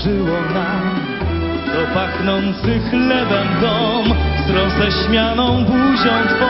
Zdarzyło 0.00 0.40
nam. 0.54 1.00
To 1.66 1.94
pachnący 1.94 2.80
chlebem 2.90 3.48
dom 3.60 4.18
Z 4.46 4.50
roześmianą 4.50 5.64
buzią 5.64 6.26
twą 6.28 6.46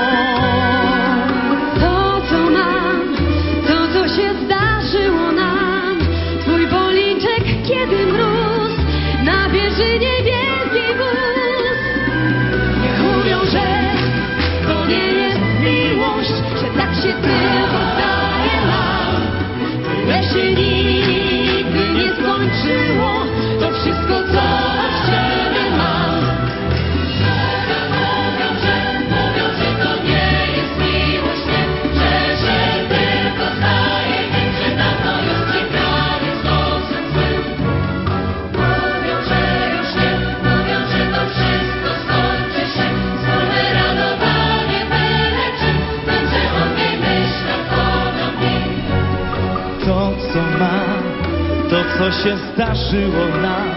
się 52.30 52.36
zdarzyło 52.54 53.26
nam 53.42 53.68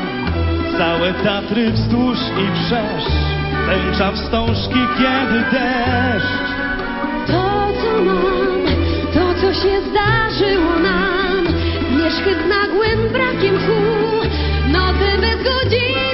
Całe 0.77 1.13
Tatry 1.13 1.71
wzdłuż 1.71 2.17
i 2.17 2.65
wszerz 2.65 3.13
Tęcza 3.67 4.11
wstążki 4.11 4.79
kiedy 4.97 5.39
deszcz. 5.51 6.49
To, 7.27 7.67
co 7.81 8.03
mam, 8.03 8.65
to, 9.13 9.41
co 9.41 9.53
się 9.53 9.81
zdarzyło 9.89 10.79
nam 10.79 11.47
Zmierzchy 11.91 12.35
z 12.35 12.49
nagłym 12.49 13.09
brakiem 13.13 13.57
kół 13.57 14.29
Noce 14.71 15.17
bez 15.21 15.43
godziny 15.43 16.12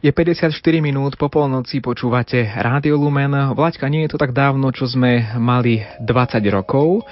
Je 0.00 0.08
54 0.16 0.56
minút 0.80 1.20
po 1.20 1.28
polnoci, 1.28 1.84
počúvate 1.84 2.40
Rádio 2.40 2.96
Lumen. 2.96 3.36
Vlaďka, 3.52 3.84
nie 3.92 4.08
je 4.08 4.16
to 4.16 4.22
tak 4.24 4.32
dávno, 4.32 4.72
čo 4.72 4.88
sme 4.88 5.36
mali 5.36 5.84
20 6.00 6.40
rokov. 6.48 7.04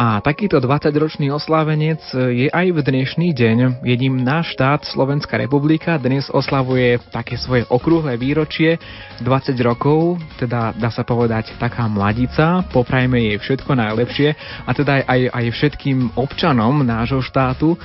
A 0.00 0.24
takýto 0.24 0.56
20-ročný 0.56 1.28
oslávenec 1.28 2.00
je 2.16 2.48
aj 2.48 2.66
v 2.72 2.78
dnešný 2.80 3.36
deň. 3.36 3.84
Jedním 3.84 4.24
náš 4.24 4.56
štát, 4.56 4.88
Slovenská 4.88 5.36
republika, 5.36 6.00
dnes 6.00 6.32
oslavuje 6.32 6.96
také 7.12 7.36
svoje 7.36 7.68
okrúhle 7.68 8.16
výročie 8.16 8.80
20 9.20 9.52
rokov, 9.60 10.16
teda 10.40 10.72
dá 10.72 10.88
sa 10.88 11.04
povedať 11.04 11.60
taká 11.60 11.92
mladica. 11.92 12.64
Poprajme 12.72 13.20
jej 13.20 13.36
všetko 13.36 13.76
najlepšie 13.76 14.28
a 14.64 14.70
teda 14.72 15.04
aj, 15.04 15.20
aj 15.28 15.44
všetkým 15.60 16.16
občanom 16.16 16.80
nášho 16.88 17.20
štátu 17.20 17.76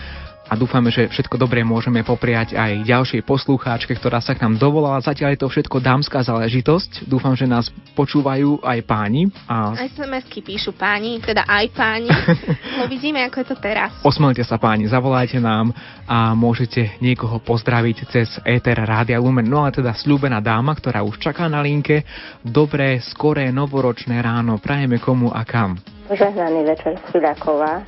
a 0.45 0.53
dúfame, 0.53 0.93
že 0.93 1.09
všetko 1.09 1.41
dobré 1.41 1.65
môžeme 1.65 2.05
popriať 2.05 2.53
aj 2.53 2.85
ďalšej 2.85 3.21
poslucháčke, 3.25 3.97
ktorá 3.97 4.21
sa 4.21 4.37
k 4.37 4.45
nám 4.45 4.61
dovolala. 4.61 5.01
Zatiaľ 5.01 5.33
je 5.33 5.41
to 5.41 5.49
všetko 5.49 5.81
dámska 5.81 6.21
záležitosť. 6.21 7.09
Dúfam, 7.09 7.33
že 7.33 7.49
nás 7.49 7.73
počúvajú 7.97 8.61
aj 8.61 8.79
páni. 8.85 9.33
A 9.49 9.73
SMS-ky 9.89 10.45
píšu 10.45 10.77
páni, 10.77 11.17
teda 11.17 11.49
aj 11.49 11.65
páni. 11.73 12.09
Uvidíme, 12.85 13.25
ako 13.25 13.41
je 13.41 13.47
to 13.49 13.57
teraz. 13.57 13.89
osmelte 14.05 14.45
sa 14.45 14.61
páni, 14.61 14.85
zavolajte 14.85 15.41
nám 15.41 15.73
a 16.05 16.37
môžete 16.37 17.01
niekoho 17.01 17.41
pozdraviť 17.41 17.97
cez 18.13 18.29
éter 18.45 18.77
Rádia 18.77 19.17
Lumen. 19.17 19.49
No 19.49 19.65
a 19.65 19.73
teda 19.73 19.97
slúbená 19.97 20.37
dáma, 20.45 20.77
ktorá 20.77 21.01
už 21.01 21.17
čaká 21.17 21.49
na 21.49 21.65
linke. 21.65 22.05
Dobré, 22.45 23.01
skoré, 23.01 23.49
novoročné 23.49 24.21
ráno. 24.21 24.61
Prajeme 24.61 25.01
komu 25.01 25.33
a 25.33 25.41
kam. 25.41 25.81
Požehnaný 26.05 26.69
večer 26.69 27.01
z 27.01 27.03
Filaková. 27.09 27.81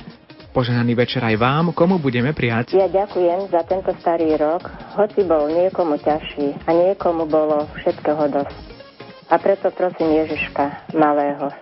Požehnaný 0.48 0.96
večer 0.96 1.20
aj 1.20 1.36
vám. 1.36 1.64
Komu 1.76 2.00
budeme 2.00 2.32
prijať? 2.32 2.72
Ja 2.72 2.88
ďakujem 2.88 3.52
za 3.52 3.60
tento 3.68 3.92
starý 4.00 4.32
rok, 4.40 4.64
hoci 4.96 5.20
bol 5.28 5.52
niekomu 5.52 6.00
ťažší 6.00 6.64
a 6.64 6.70
niekomu 6.72 7.28
bolo 7.28 7.68
všetkého 7.76 8.32
dosť. 8.32 8.56
A 9.28 9.36
preto 9.36 9.68
prosím 9.68 10.24
Ježiška 10.24 10.88
malého, 10.96 11.52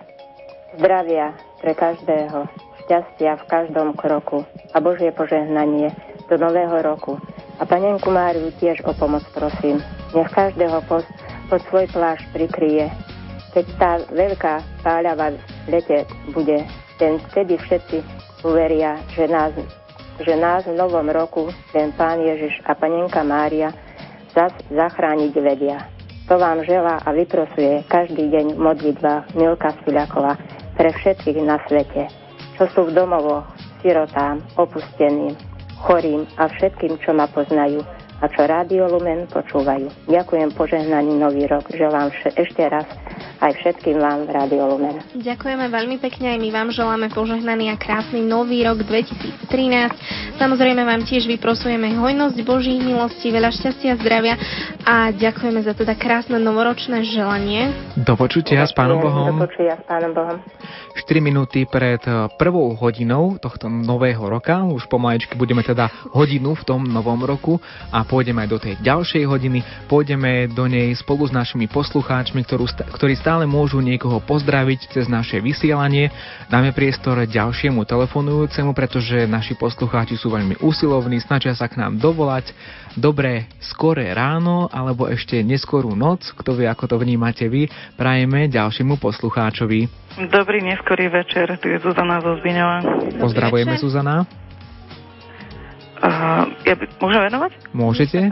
zdravia 0.79 1.35
pre 1.59 1.75
každého, 1.75 2.47
šťastia 2.87 3.43
v 3.43 3.47
každom 3.51 3.91
kroku 3.91 4.47
a 4.71 4.79
Božie 4.79 5.11
požehnanie 5.11 5.91
do 6.31 6.39
nového 6.39 6.79
roku. 6.79 7.19
A 7.59 7.67
panenku 7.67 8.07
Máriu 8.07 8.55
tiež 8.55 8.87
o 8.87 8.95
pomoc 8.95 9.27
prosím. 9.35 9.83
Nech 10.15 10.31
každého 10.31 10.79
pod, 10.87 11.03
pod 11.51 11.59
svoj 11.67 11.91
plášť 11.91 12.23
prikryje. 12.31 12.87
Keď 13.51 13.65
tá 13.75 13.91
veľká 14.15 14.63
páľava 14.79 15.35
v 15.35 15.75
lete 15.75 16.07
bude, 16.31 16.63
ten 16.95 17.19
vtedy 17.29 17.59
všetci 17.59 18.26
uveria, 18.43 19.01
že 19.13 19.25
nás, 19.25 19.53
že 20.21 20.33
nás 20.37 20.65
v 20.65 20.77
novom 20.77 21.07
roku 21.09 21.49
ten 21.73 21.93
Pán 21.93 22.21
Ježiš 22.21 22.61
a 22.65 22.73
Panenka 22.77 23.21
Mária 23.25 23.73
zas 24.33 24.53
zachrániť 24.69 25.33
vedia. 25.41 25.89
To 26.27 26.35
vám 26.35 26.61
želá 26.67 26.99
a 27.07 27.09
vyprosuje 27.15 27.87
každý 27.87 28.27
deň 28.27 28.59
v 28.59 28.61
Milka 29.39 29.71
Sviľaková 29.81 30.35
pre 30.75 30.91
všetkých 30.91 31.39
na 31.41 31.55
svete, 31.65 32.11
čo 32.59 32.67
sú 32.75 32.91
v 32.91 32.95
domovoch, 32.99 33.47
sirotám, 33.79 34.43
opusteným, 34.59 35.33
chorým 35.79 36.27
a 36.35 36.51
všetkým, 36.51 36.99
čo 36.99 37.15
ma 37.15 37.31
poznajú 37.31 37.79
a 38.19 38.25
čo 38.27 38.43
Rádio 38.43 38.89
Lumen 38.89 39.29
počúvajú. 39.29 40.09
Ďakujem 40.09 40.49
požehnaný 40.57 41.15
nový 41.15 41.45
rok. 41.45 41.69
Želám 41.69 42.11
ešte 42.33 42.63
raz 42.65 42.89
aj 43.37 43.53
všetkým 43.61 43.97
vám 44.01 44.25
v 44.25 44.31
Rádio 44.33 44.63
Lumen. 44.65 44.97
Ďakujeme 45.13 45.65
veľmi 45.69 45.97
pekne 46.01 46.33
aj 46.33 46.39
my 46.41 46.49
vám 46.49 46.69
želáme 46.73 47.07
požehnaný 47.13 47.69
a 47.69 47.75
krásny 47.77 48.25
nový 48.25 48.65
rok 48.65 48.81
2013. 48.81 50.41
Samozrejme 50.41 50.81
vám 50.81 51.05
tiež 51.05 51.29
vyprosujeme 51.29 51.93
hojnosť 51.97 52.37
Božích 52.41 52.81
milostí, 52.81 53.29
veľa 53.29 53.53
šťastia, 53.53 53.97
zdravia 54.01 54.35
a 54.85 55.13
ďakujeme 55.13 55.61
za 55.65 55.73
teda 55.77 55.93
krásne 55.97 56.37
novoročné 56.41 57.05
želanie. 57.05 57.73
Do 57.97 58.17
počutia 58.17 58.65
s 58.65 58.73
Pánom 58.73 59.01
Bohom. 59.01 59.37
Do 59.37 59.45
počutia 59.45 59.77
s 59.77 59.83
Pánom 59.85 60.13
Bohom. 60.13 60.37
4 60.97 61.21
minúty 61.21 61.69
pred 61.69 62.01
eh, 62.09 62.25
prvou 62.41 62.73
hodinou 62.73 63.37
tohto 63.37 63.69
nového 63.69 64.25
roka, 64.25 64.65
už 64.65 64.89
pomaličky 64.89 65.37
budeme 65.37 65.61
teda 65.61 65.89
hodinu 66.13 66.57
v 66.57 66.63
tom 66.65 66.81
novom 66.85 67.21
roku 67.21 67.61
a 67.93 68.01
pôjdeme 68.01 68.41
aj 68.45 68.49
do 68.49 68.57
tej 68.57 68.73
ďalšej 68.81 69.23
hodiny, 69.29 69.59
pôjdeme 69.85 70.49
do 70.49 70.65
nej 70.65 70.89
spolu 70.97 71.29
s 71.29 71.33
našimi 71.33 71.69
poslucháčmi, 71.69 72.41
ktorú, 72.41 72.65
ktorí 72.97 73.13
stále 73.27 73.43
môžu 73.43 73.83
niekoho 73.83 74.23
pozdraviť 74.23 74.87
cez 74.95 75.11
naše 75.11 75.43
vysielanie. 75.43 76.07
Dáme 76.47 76.71
priestor 76.71 77.19
ďalšiemu 77.27 77.83
telefonujúcemu, 77.83 78.71
pretože 78.71 79.27
naši 79.27 79.51
poslucháči 79.59 80.15
sú 80.15 80.31
veľmi 80.31 80.63
usilovní, 80.63 81.19
snažia 81.19 81.51
sa 81.51 81.67
k 81.67 81.75
nám 81.75 81.99
dovolať. 81.99 82.55
Dobré 82.95 83.51
skoré 83.59 84.15
ráno 84.15 84.71
alebo 84.71 85.11
ešte 85.11 85.43
neskorú 85.43 85.91
noc, 85.91 86.23
kto 86.39 86.55
vie, 86.55 86.71
ako 86.71 86.87
to 86.87 86.95
vnímate 87.03 87.43
vy, 87.51 87.67
prajeme 87.99 88.47
ďalšiemu 88.47 88.95
poslucháčovi. 88.95 89.91
Dobrý 90.31 90.63
neskorý 90.63 91.11
večer, 91.11 91.51
tu 91.59 91.67
je 91.67 91.83
Zuzana 91.83 92.23
zo 92.23 92.39
Zbiňova. 92.39 93.11
Pozdravujeme 93.19 93.75
Zuzana. 93.75 94.23
Uh, 95.99 96.47
ja 96.63 96.79
by, 96.79 96.95
môžem 96.95 97.21
venovať? 97.27 97.51
Môžete. 97.75 98.31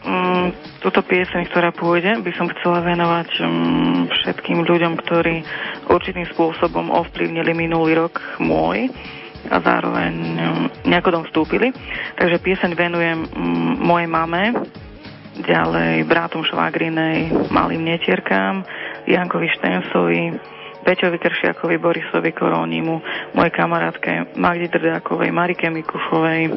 Um, 0.00 0.48
túto 0.80 1.04
pieseň, 1.04 1.52
ktorá 1.52 1.76
pôjde, 1.76 2.24
by 2.24 2.32
som 2.32 2.48
chcela 2.56 2.80
venovať 2.80 3.28
um, 3.44 4.08
všetkým 4.08 4.64
ľuďom, 4.64 4.96
ktorí 4.96 5.44
určitým 5.92 6.24
spôsobom 6.32 6.88
ovplyvnili 6.88 7.52
minulý 7.52 8.00
rok 8.00 8.16
môj 8.40 8.88
a 9.52 9.60
zároveň 9.60 10.14
um, 10.16 10.72
nejako 10.88 11.20
dom 11.20 11.24
vstúpili. 11.28 11.68
Takže 12.16 12.40
pieseň 12.40 12.70
venujem 12.72 13.28
um, 13.28 13.76
mojej 13.76 14.08
mame, 14.08 14.56
ďalej 15.44 16.08
bratom 16.08 16.48
Švagrinej, 16.48 17.52
malým 17.52 17.84
netierkám, 17.84 18.64
Jankovi 19.04 19.52
Štensovi, 19.52 20.32
Peťovi 20.80 21.20
Kršiakovi, 21.20 21.76
Borisovi 21.76 22.32
Korónimu, 22.32 23.04
mojej 23.36 23.52
kamarátke 23.52 24.32
Magdi 24.40 24.72
Drdákovej, 24.72 25.28
Marike 25.28 25.68
Mikušovej, 25.68 26.56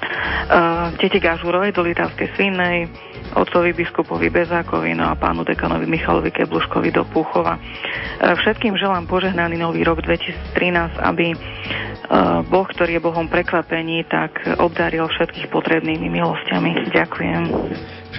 uh, 0.00 0.94
tete 0.98 1.20
Gažurovej 1.20 1.76
do 1.76 1.84
Litavskej 1.84 2.28
Svinnej, 2.34 2.88
otcovi 3.36 3.76
biskupovi 3.76 4.32
Bezákovi, 4.32 4.96
no 4.96 5.12
a 5.12 5.14
pánu 5.14 5.46
dekanovi 5.46 5.86
Michalovi 5.86 6.34
Kebluškovi 6.34 6.90
do 6.90 7.04
Púchova. 7.06 7.56
Uh, 7.56 8.34
všetkým 8.40 8.74
želám 8.74 9.06
požehnaný 9.06 9.60
nový 9.60 9.84
rok 9.86 10.02
2013, 10.02 10.98
aby 11.00 11.36
uh, 11.36 12.40
Boh, 12.48 12.66
ktorý 12.66 12.98
je 12.98 13.04
Bohom 13.04 13.28
prekvapení, 13.28 14.08
tak 14.08 14.40
obdaril 14.58 15.06
všetkých 15.06 15.52
potrebnými 15.52 16.08
milosťami. 16.08 16.90
Ďakujem. 16.90 17.42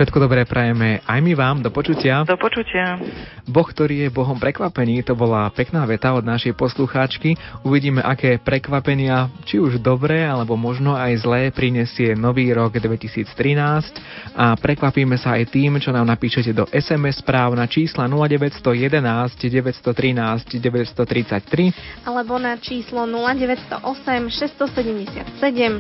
Všetko 0.02 0.18
dobré 0.18 0.50
prajeme 0.50 0.98
aj 1.06 1.20
my 1.22 1.34
vám. 1.38 1.62
Do 1.62 1.70
počutia. 1.70 2.26
Do 2.26 2.34
počutia. 2.34 2.98
Boh, 3.46 3.70
ktorý 3.70 4.10
je 4.10 4.10
Bohom 4.10 4.34
prekvapení, 4.34 5.06
to 5.06 5.14
bola 5.14 5.46
pekná 5.54 5.86
veta 5.86 6.10
od 6.18 6.26
našej 6.26 6.58
poslucháčky. 6.58 7.38
Uvidíme, 7.62 8.02
aké 8.02 8.42
prekvapenia, 8.42 9.30
či 9.46 9.62
už 9.62 9.78
dobré, 9.78 10.26
alebo 10.26 10.58
možno 10.58 10.98
aj 10.98 11.22
zlé, 11.22 11.54
prinesie 11.54 12.18
nový 12.18 12.50
rok 12.50 12.82
2013 12.82 13.30
a 14.34 14.58
prekvapíme 14.58 15.22
sa 15.22 15.38
aj 15.38 15.54
tým, 15.54 15.78
čo 15.78 15.94
nám 15.94 16.10
napíšete 16.10 16.50
do 16.50 16.66
SMS 16.74 17.22
správ 17.22 17.54
na 17.54 17.70
čísla 17.70 18.10
0911 18.10 19.38
913 19.38 19.86
933 20.58 22.10
alebo 22.10 22.42
na 22.42 22.58
číslo 22.58 23.06
0908 23.06 23.86
677 24.34 25.30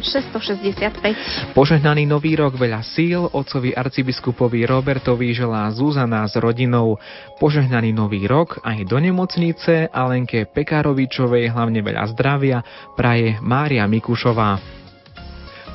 665. 0.06 1.58
Požehnaný 1.58 2.06
nový 2.06 2.38
rok, 2.38 2.54
veľa 2.54 2.86
síl, 2.86 3.26
otcovi 3.26 3.74
arci 3.74 4.11
arcibiskupovi 4.12 4.68
Robertovi 4.68 5.32
želá 5.32 5.72
Zuzana 5.72 6.28
s 6.28 6.36
rodinou 6.36 7.00
požehnaný 7.40 7.96
nový 7.96 8.28
rok 8.28 8.60
aj 8.60 8.84
do 8.84 9.00
nemocnice 9.00 9.88
a 9.88 10.04
Lenke 10.04 10.44
Pekárovičovej 10.52 11.48
hlavne 11.48 11.80
veľa 11.80 12.12
zdravia 12.12 12.60
praje 13.00 13.40
Mária 13.40 13.88
Mikušová. 13.88 14.60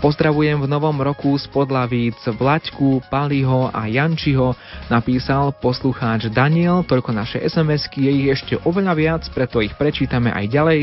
Pozdravujem 0.05 0.61
v 0.61 0.69
novom 0.69 1.01
roku 1.01 1.33
z 1.41 1.49
Podlavíc 1.49 2.21
Vlaďku, 2.29 3.09
Paliho 3.09 3.73
a 3.73 3.89
Jančiho, 3.89 4.53
napísal 4.93 5.57
poslucháč 5.57 6.29
Daniel, 6.29 6.85
toľko 6.85 7.17
naše 7.17 7.41
SMS-ky, 7.41 8.05
je 8.05 8.13
ich 8.21 8.29
ešte 8.37 8.61
oveľa 8.69 8.93
viac, 8.93 9.23
preto 9.33 9.65
ich 9.65 9.73
prečítame 9.81 10.29
aj 10.29 10.45
ďalej. 10.53 10.81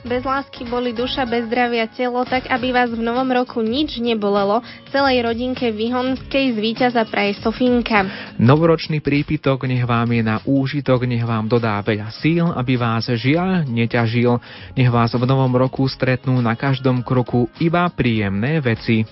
Bez 0.00 0.24
lásky 0.24 0.64
boli 0.64 0.96
duša, 0.96 1.28
bez 1.28 1.44
zdravia 1.44 1.84
telo, 1.84 2.24
tak 2.24 2.48
aby 2.48 2.72
vás 2.72 2.88
v 2.88 3.04
novom 3.04 3.28
roku 3.28 3.60
nič 3.60 4.00
nebolelo. 4.00 4.64
Celej 4.88 5.28
rodinke 5.28 5.68
Vyhonskej 5.68 6.56
z 6.56 6.58
víťaza 6.58 7.04
praje 7.04 7.36
Sofínka. 7.44 8.08
Novoročný 8.40 9.04
prípitok 9.04 9.68
nech 9.68 9.84
vám 9.84 10.08
je 10.16 10.22
na 10.24 10.40
úžitok, 10.48 11.04
nech 11.04 11.20
vám 11.20 11.52
dodá 11.52 11.76
veľa 11.84 12.08
síl, 12.16 12.48
aby 12.48 12.80
vás 12.80 13.12
žiaľ 13.12 13.68
neťažil. 13.68 14.40
Nech 14.72 14.88
vás 14.88 15.12
v 15.12 15.20
novom 15.28 15.52
roku 15.52 15.84
stretnú 15.84 16.40
na 16.40 16.56
každom 16.56 17.04
kroku 17.04 17.52
iba 17.60 17.84
príjemné 17.92 18.56
veci. 18.64 19.04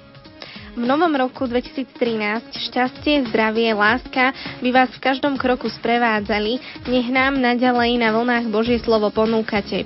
V 0.79 0.87
novom 0.87 1.11
roku 1.11 1.45
2013 1.51 2.55
šťastie, 2.55 3.27
zdravie, 3.29 3.75
láska 3.75 4.31
by 4.63 4.71
vás 4.71 4.89
v 4.95 5.03
každom 5.03 5.35
kroku 5.35 5.67
sprevádzali, 5.67 6.87
nech 6.87 7.09
nám 7.11 7.35
naďalej 7.35 7.99
na 7.99 8.15
vlnách 8.15 8.47
Božie 8.47 8.79
slovo 8.79 9.11
ponúkate 9.11 9.85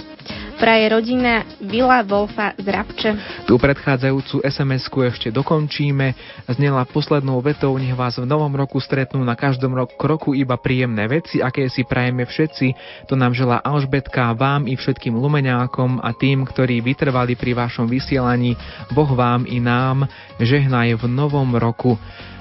praje 0.63 0.95
rodina 0.95 1.43
Vila 1.59 2.07
Wolfa 2.07 2.55
z 2.55 2.67
Rabče. 2.71 3.11
Tú 3.51 3.59
predchádzajúcu 3.59 4.47
SMS-ku 4.47 5.03
ešte 5.03 5.35
dokončíme. 5.35 6.15
Znela 6.47 6.87
poslednou 6.87 7.43
vetou, 7.43 7.75
nech 7.75 7.99
vás 7.99 8.15
v 8.15 8.31
novom 8.31 8.55
roku 8.55 8.79
stretnú 8.79 9.27
na 9.27 9.35
každom 9.35 9.75
rok 9.75 9.99
kroku 9.99 10.39
iba 10.39 10.55
príjemné 10.55 11.11
veci, 11.11 11.43
aké 11.43 11.67
si 11.67 11.83
prajeme 11.83 12.23
všetci. 12.23 12.67
To 13.11 13.19
nám 13.19 13.35
žela 13.35 13.59
Alžbetka, 13.59 14.31
vám 14.39 14.71
i 14.71 14.79
všetkým 14.79 15.19
lumeňákom 15.19 15.99
a 15.99 16.15
tým, 16.15 16.47
ktorí 16.47 16.79
vytrvali 16.79 17.35
pri 17.35 17.59
vašom 17.59 17.91
vysielaní. 17.91 18.55
Boh 18.95 19.11
vám 19.11 19.43
i 19.51 19.59
nám 19.59 20.07
žehnaj 20.39 20.95
v 20.95 21.05
novom 21.11 21.59
roku. 21.59 21.99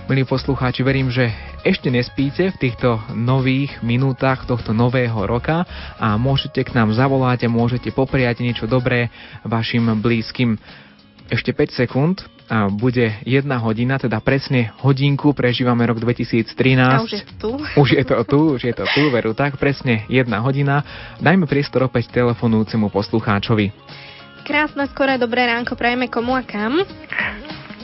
Milí 0.09 0.25
poslucháči, 0.25 0.81
verím, 0.81 1.13
že 1.13 1.29
ešte 1.61 1.93
nespíte 1.93 2.49
v 2.49 2.57
týchto 2.57 2.97
nových 3.13 3.77
minútach 3.85 4.49
tohto 4.49 4.73
nového 4.73 5.13
roka 5.29 5.61
a 6.01 6.17
môžete 6.17 6.65
k 6.65 6.73
nám 6.73 6.89
zavolať 6.97 7.45
a 7.45 7.53
môžete 7.53 7.93
popriať 7.93 8.41
niečo 8.41 8.65
dobré 8.65 9.13
vašim 9.45 9.93
blízkym. 10.01 10.57
Ešte 11.29 11.53
5 11.53 11.79
sekúnd 11.85 12.25
a 12.51 12.67
bude 12.67 13.13
jedna 13.23 13.61
hodina, 13.61 14.01
teda 14.01 14.19
presne 14.19 14.73
hodinku 14.81 15.31
prežívame 15.37 15.85
rok 15.85 16.01
2013. 16.01 16.49
A 16.49 17.05
už 17.05 17.13
je 17.15 17.23
tu. 17.39 17.51
Už 17.77 17.89
je 17.95 18.03
to 18.03 18.17
tu, 18.25 18.39
už 18.57 18.61
je 18.67 18.73
to 18.75 18.83
tu, 18.89 19.07
veru 19.13 19.31
tak, 19.37 19.55
presne 19.61 20.03
jedna 20.11 20.41
hodina. 20.41 20.83
Dajme 21.21 21.45
priestor 21.47 21.87
opäť 21.87 22.11
telefonujúcemu 22.11 22.89
poslucháčovi. 22.89 23.71
Krásne, 24.43 24.89
skoré, 24.91 25.21
dobré 25.21 25.45
ránko 25.45 25.77
prajeme 25.77 26.09
komu 26.09 26.35
a 26.35 26.43
kam? 26.43 26.81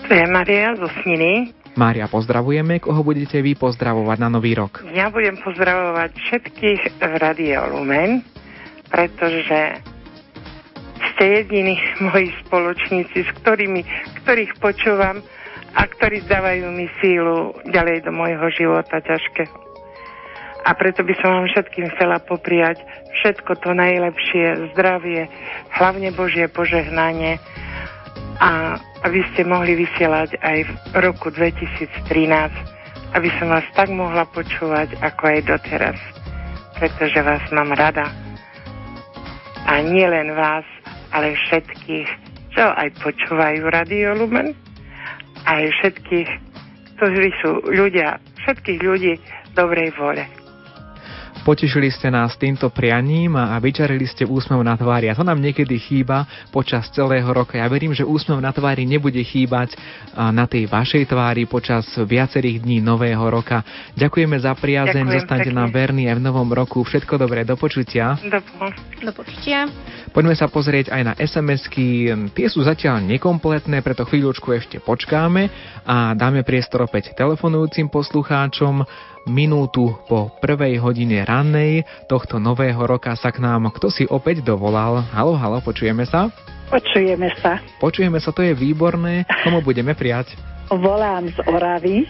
To 0.08 0.12
je 0.12 0.25
Maria 0.27 0.71
zo 0.75 0.88
Sniny. 1.03 1.57
Mária, 1.78 2.10
pozdravujeme. 2.10 2.82
Koho 2.82 3.06
budete 3.06 3.38
vy 3.38 3.54
pozdravovať 3.54 4.18
na 4.18 4.34
Nový 4.34 4.58
rok? 4.58 4.82
Ja 4.98 5.13
budem 5.13 5.38
pozdravovať 5.38 6.10
všetkých 6.18 6.82
v 6.98 7.13
Radio 7.22 7.70
Lumen, 7.70 8.26
pretože 8.90 9.78
ste 11.13 11.24
jediní 11.46 11.78
moji 12.10 12.34
spoločníci, 12.42 13.22
s 13.22 13.30
ktorými, 13.46 13.86
ktorých 14.26 14.58
počúvam 14.58 15.22
a 15.78 15.82
ktorí 15.86 16.26
dávajú 16.26 16.74
mi 16.74 16.90
sílu 16.98 17.54
ďalej 17.70 18.10
do 18.10 18.12
môjho 18.12 18.50
života 18.58 18.98
ťažkého. 18.98 19.54
A 20.66 20.74
preto 20.74 21.06
by 21.06 21.13
som 21.22 21.30
vám 21.32 21.48
všetkým 21.48 21.94
chcela 21.96 22.18
popriať 22.20 22.82
všetko 23.22 23.54
to 23.62 23.72
najlepšie, 23.78 24.74
zdravie, 24.74 25.30
hlavne 25.78 26.10
Božie 26.12 26.50
požehnanie 26.50 27.38
a 28.38 28.78
aby 29.06 29.21
ste 29.34 29.45
mohli 29.45 29.73
vysielať 29.78 30.38
aj 30.41 30.58
v 30.65 30.71
roku 31.02 31.34
2013, 31.34 31.88
aby 33.17 33.30
som 33.41 33.50
vás 33.50 33.65
tak 33.73 33.89
mohla 33.89 34.26
počúvať, 34.30 35.00
ako 35.02 35.21
aj 35.26 35.39
doteraz, 35.47 35.97
pretože 36.78 37.17
vás 37.21 37.41
mám 37.50 37.73
rada. 37.73 38.10
A 39.67 39.82
nie 39.84 40.06
len 40.06 40.32
vás, 40.38 40.63
ale 41.12 41.34
všetkých, 41.47 42.10
čo 42.54 42.65
aj 42.78 42.93
počúvajú 43.02 43.67
Radio 43.67 44.15
Lumen, 44.15 44.54
aj 45.50 45.63
všetkých, 45.82 46.30
ktorí 46.97 47.30
sú 47.41 47.52
ľudia, 47.67 48.21
všetkých 48.45 48.80
ľudí 48.84 49.13
dobrej 49.58 49.91
vole. 49.97 50.37
Potešili 51.47 51.88
ste 51.88 52.12
nás 52.12 52.36
týmto 52.36 52.67
prianím 52.67 53.39
a 53.39 53.55
vyčarili 53.63 54.03
ste 54.03 54.27
úsmev 54.27 54.60
na 54.67 54.75
tvári. 54.75 55.07
A 55.07 55.15
to 55.15 55.23
nám 55.23 55.39
niekedy 55.39 55.79
chýba 55.79 56.27
počas 56.51 56.91
celého 56.91 57.23
roka. 57.31 57.55
Ja 57.55 57.71
verím, 57.71 57.95
že 57.95 58.03
úsmev 58.03 58.43
na 58.43 58.51
tvári 58.51 58.83
nebude 58.83 59.23
chýbať 59.23 59.79
na 60.12 60.43
tej 60.43 60.67
vašej 60.67 61.07
tvári 61.07 61.47
počas 61.47 61.88
viacerých 61.95 62.67
dní 62.67 62.83
nového 62.83 63.23
roka. 63.31 63.63
Ďakujeme 63.95 64.36
za 64.43 64.51
priazeň, 64.60 65.23
zostaňte 65.23 65.55
nám 65.55 65.71
verní 65.71 66.12
aj 66.12 66.19
v 66.19 66.25
novom 66.27 66.51
roku. 66.51 66.83
Všetko 66.83 67.15
dobré, 67.15 67.47
do 67.47 67.55
počutia. 67.55 68.19
Do, 68.27 68.43
do 69.07 69.12
počutia. 69.15 69.71
Poďme 70.12 70.36
sa 70.36 70.51
pozrieť 70.51 70.91
aj 70.91 71.01
na 71.07 71.13
SMS-ky. 71.15 72.12
Tie 72.36 72.47
sú 72.51 72.60
zatiaľ 72.67 72.99
nekompletné, 73.07 73.79
preto 73.88 74.03
chvíľočku 74.03 74.51
ešte 74.51 74.83
počkáme 74.83 75.47
a 75.88 76.12
dáme 76.12 76.43
priestor 76.43 76.83
opäť 76.83 77.15
telefonujúcim 77.15 77.88
poslucháčom. 77.88 78.83
Minútu 79.28 79.92
po 80.08 80.32
prvej 80.40 80.80
hodine 80.80 81.28
rannej 81.28 81.84
tohto 82.08 82.40
nového 82.40 82.80
roka 82.88 83.12
sa 83.20 83.28
k 83.30 83.44
nám 83.44 83.68
kto 83.76 83.92
si 83.92 84.04
opäť 84.08 84.40
dovolal. 84.40 85.04
Halo, 85.12 85.36
halo, 85.36 85.60
počujeme 85.60 86.08
sa? 86.08 86.32
Počujeme 86.72 87.36
sa. 87.44 87.60
Počujeme 87.80 88.24
sa, 88.24 88.32
to 88.32 88.40
je 88.44 88.56
výborné. 88.56 89.28
Komu 89.44 89.60
budeme 89.60 89.92
prijať? 89.96 90.32
Volám 90.72 91.28
z 91.28 91.40
Oravy 91.48 92.08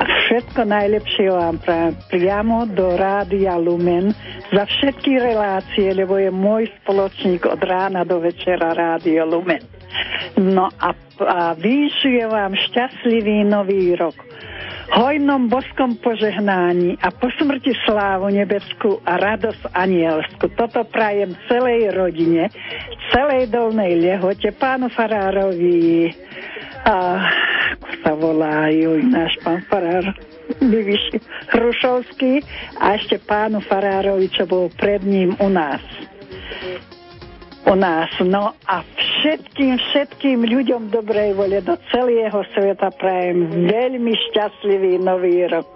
a 0.00 0.02
všetko 0.04 0.64
najlepšie 0.64 1.28
vám 1.28 1.56
prajem 1.60 1.94
priamo 2.08 2.64
do 2.72 2.96
Rádia 2.96 3.60
Lumen 3.60 4.16
za 4.48 4.64
všetky 4.64 5.20
relácie, 5.20 5.92
lebo 5.92 6.16
je 6.16 6.32
môj 6.32 6.72
spoločník 6.80 7.44
od 7.44 7.60
rána 7.60 8.08
do 8.08 8.16
večera 8.16 8.72
Rádio 8.72 9.28
Lumen. 9.28 9.60
No 10.40 10.72
a, 10.80 10.96
a 11.20 11.52
vám 12.32 12.52
šťastlivý 12.56 13.44
nový 13.44 13.92
rok 13.92 14.16
hojnom 14.90 15.48
boskom 15.48 15.96
požehnání 16.02 16.98
a 17.02 17.10
po 17.10 17.30
smrti 17.38 17.72
slávu 17.86 18.28
nebeskú 18.34 18.98
a 19.06 19.16
radosť 19.16 19.70
anielsku. 19.74 20.50
Toto 20.58 20.82
prajem 20.90 21.34
celej 21.46 21.94
rodine, 21.94 22.50
celej 23.14 23.50
dolnej 23.50 23.94
lehote, 23.98 24.50
pánu 24.54 24.90
Farárovi, 24.90 26.10
a 26.80 26.96
ako 27.76 27.90
sa 28.00 28.12
volajú 28.16 28.90
náš 29.04 29.36
pán 29.44 29.60
Farár, 29.68 30.16
Vyšší 30.58 31.22
Hrušovský 31.54 32.42
a 32.80 32.98
ešte 32.98 33.22
pánu 33.22 33.62
Farárovi, 33.62 34.26
čo 34.32 34.48
bol 34.48 34.72
pred 34.74 35.04
ním 35.06 35.36
u 35.38 35.46
nás 35.46 35.84
u 37.66 37.74
nás. 37.74 38.10
No 38.24 38.56
a 38.68 38.82
všetkým, 38.84 39.76
všetkým 39.76 40.38
ľuďom 40.44 40.88
dobrej 40.88 41.36
vole 41.36 41.60
do 41.60 41.76
celého 41.92 42.40
sveta 42.56 42.88
prajem 42.96 43.68
veľmi 43.68 44.12
šťastlivý 44.30 45.00
nový 45.00 45.44
rok. 45.48 45.68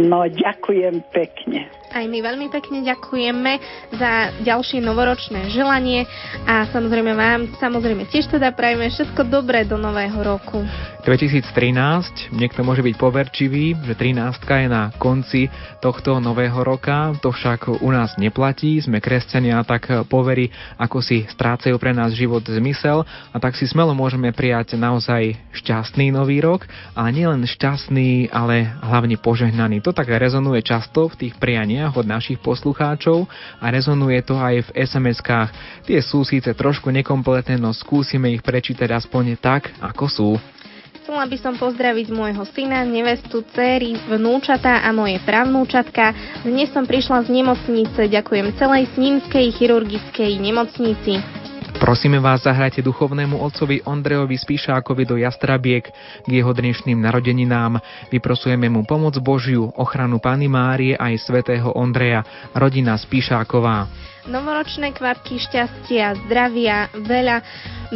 No, 0.00 0.24
ďakujem 0.24 1.04
pekne. 1.12 1.68
Aj 1.92 2.08
my 2.08 2.24
veľmi 2.24 2.48
pekne 2.48 2.80
ďakujeme 2.80 3.52
za 4.00 4.32
ďalšie 4.40 4.80
novoročné 4.80 5.52
želanie 5.52 6.08
a 6.48 6.64
samozrejme 6.72 7.12
vám, 7.12 7.40
samozrejme 7.60 8.08
tiež 8.08 8.32
teda 8.32 8.48
prajeme 8.56 8.88
všetko 8.88 9.28
dobré 9.28 9.68
do 9.68 9.76
nového 9.76 10.16
roku. 10.24 10.64
2013, 11.04 12.32
niekto 12.32 12.64
môže 12.64 12.80
byť 12.80 12.94
poverčivý, 12.96 13.76
že 13.84 13.92
13 13.92 14.40
je 14.40 14.68
na 14.72 14.88
konci 14.96 15.52
tohto 15.84 16.16
nového 16.16 16.64
roka, 16.64 17.12
to 17.20 17.28
však 17.28 17.68
u 17.82 17.90
nás 17.92 18.16
neplatí, 18.16 18.80
sme 18.80 19.02
kresťania, 19.02 19.60
tak 19.66 20.08
poverí, 20.08 20.48
ako 20.80 21.04
si 21.04 21.28
strácajú 21.28 21.76
pre 21.76 21.92
nás 21.92 22.14
život 22.14 22.40
zmysel. 22.46 23.04
A 23.34 23.36
tak 23.42 23.58
si 23.58 23.66
smelo 23.66 23.92
môžeme 23.92 24.30
prijať 24.30 24.78
naozaj 24.78 25.34
šťastný 25.58 26.14
nový 26.14 26.38
rok, 26.38 26.64
ale 26.94 27.10
nielen 27.10 27.44
šťastný, 27.44 28.30
ale 28.30 28.70
hlavne 28.80 29.18
požehnaný. 29.18 29.82
To 29.82 29.90
tak 29.90 30.06
rezonuje 30.06 30.62
často 30.62 31.10
v 31.10 31.26
tých 31.26 31.34
prianiach 31.36 31.81
prianiach 31.82 31.98
od 31.98 32.06
našich 32.06 32.38
poslucháčov 32.38 33.26
a 33.58 33.66
rezonuje 33.74 34.22
to 34.22 34.38
aj 34.38 34.70
v 34.70 34.86
SMS-kách. 34.86 35.50
Tie 35.82 35.98
sú 35.98 36.22
síce 36.22 36.54
trošku 36.54 36.94
nekompletné, 36.94 37.58
no 37.58 37.74
skúsime 37.74 38.30
ich 38.30 38.46
prečítať 38.46 38.86
aspoň 38.86 39.34
tak, 39.42 39.74
ako 39.82 40.04
sú. 40.06 40.30
Chcela 41.02 41.26
by 41.26 41.36
som 41.42 41.58
pozdraviť 41.58 42.14
môjho 42.14 42.46
syna, 42.54 42.86
nevestu, 42.86 43.42
céry, 43.50 43.98
vnúčata 44.06 44.86
a 44.86 44.94
moje 44.94 45.18
pravnúčatka. 45.26 46.14
Dnes 46.46 46.70
som 46.70 46.86
prišla 46.86 47.26
z 47.26 47.42
nemocnice, 47.42 48.06
ďakujem 48.06 48.54
celej 48.54 48.86
Snímskej 48.94 49.50
chirurgickej 49.58 50.38
nemocnici. 50.38 51.18
Prosíme 51.82 52.22
vás, 52.22 52.46
zahrajte 52.46 52.78
duchovnému 52.78 53.42
otcovi 53.42 53.82
Ondrejovi 53.82 54.38
Spíšákovi 54.38 55.02
do 55.02 55.18
Jastrabiek 55.18 55.90
k 56.22 56.28
jeho 56.30 56.54
dnešným 56.54 57.02
narodeninám. 57.02 57.82
Vyprosujeme 58.06 58.70
mu 58.70 58.86
pomoc 58.86 59.18
Božiu, 59.18 59.66
ochranu 59.74 60.22
Pany 60.22 60.46
Márie 60.46 60.94
aj 60.94 61.26
svätého 61.26 61.74
Ondreja, 61.74 62.22
rodina 62.54 62.94
Spíšáková 62.94 63.90
novoročné 64.22 64.94
kvapky 64.94 65.34
šťastia, 65.34 66.14
zdravia, 66.26 66.86
veľa 66.94 67.42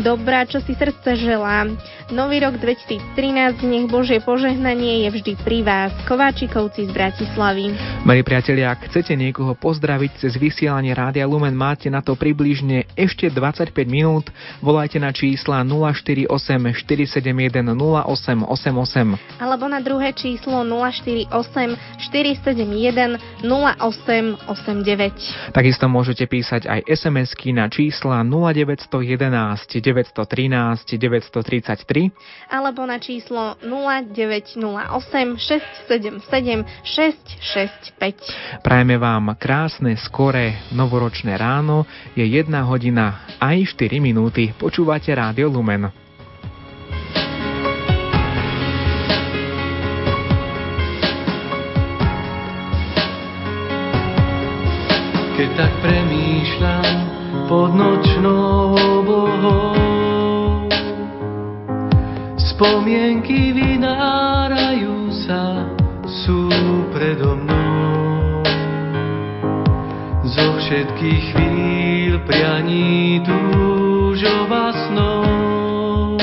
dobrá, 0.00 0.44
čo 0.44 0.60
si 0.60 0.76
srdce 0.76 1.16
želá. 1.16 1.64
Nový 2.12 2.44
rok 2.44 2.60
2013, 2.62 3.66
nech 3.66 3.90
Božie 3.90 4.22
požehnanie 4.22 5.02
je 5.06 5.10
vždy 5.10 5.32
pri 5.42 5.66
vás. 5.66 5.90
Kováčikovci 6.06 6.86
z 6.86 6.94
Bratislavy. 6.94 7.74
Milí 8.06 8.22
priatelia, 8.22 8.70
ak 8.76 8.86
chcete 8.86 9.18
niekoho 9.18 9.58
pozdraviť 9.58 10.22
cez 10.22 10.38
vysielanie 10.38 10.94
Rádia 10.94 11.26
Lumen, 11.26 11.56
máte 11.56 11.90
na 11.90 12.04
to 12.04 12.14
približne 12.14 12.86
ešte 12.94 13.26
25 13.32 13.74
minút. 13.90 14.30
Volajte 14.62 15.02
na 15.02 15.10
čísla 15.10 15.66
048 15.66 16.30
471 16.30 17.74
0888 17.74 19.18
alebo 19.40 19.64
na 19.66 19.80
druhé 19.82 20.14
číslo 20.14 20.62
048 20.62 21.26
471 21.98 23.18
0889. 23.42 25.52
Takisto 25.52 25.88
môžete 25.90 26.26
písať 26.26 26.66
aj 26.66 26.80
SMS-ky 26.86 27.50
na 27.50 27.66
čísla 27.66 28.22
0911 28.22 29.85
913 29.86 30.98
933 30.98 32.10
alebo 32.50 32.82
na 32.82 32.98
číslo 32.98 33.54
0908 33.62 35.38
677 35.38 36.66
665. 36.82 38.66
Prajeme 38.66 38.98
vám 38.98 39.38
krásne, 39.38 39.94
skoré, 39.94 40.58
novoročné 40.74 41.38
ráno. 41.38 41.86
Je 42.18 42.26
1 42.26 42.50
hodina 42.66 43.22
aj 43.38 43.78
4 43.78 44.02
minúty. 44.02 44.50
Počúvate 44.58 45.14
Rádio 45.14 45.46
Lumen. 45.46 45.86
Keď 55.36 55.50
tak 55.52 55.68
premýšľam 55.84 56.96
pod 57.44 57.70
nočnou 57.76 58.72
oblohou 58.72 59.75
Spomienky 62.56 63.52
vynárajú 63.52 65.12
sa, 65.28 65.76
sú 66.08 66.48
predo 66.88 67.36
mnou. 67.36 68.40
Zo 70.24 70.56
všetkých 70.64 71.24
chvíľ 71.36 72.12
prianí 72.24 73.20
túžova 73.28 74.72
snou 74.88 76.16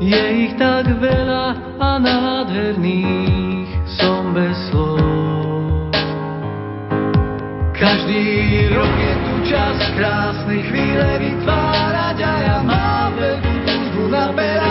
Je 0.00 0.48
ich 0.48 0.56
tak 0.56 0.88
veľa 0.88 1.76
a 1.76 2.00
nádherných 2.00 3.68
som 4.00 4.32
bez 4.32 4.56
slov. 4.72 5.92
Každý 7.76 8.24
rok 8.72 8.88
je 8.88 9.14
tu 9.20 9.34
čas 9.52 9.76
krásne 10.00 10.64
chvíle 10.64 11.08
vytvárať 11.20 12.18
a 12.24 12.34
ja 12.40 12.58
mám 12.64 12.95
na 14.08 14.32
perách, 14.32 14.65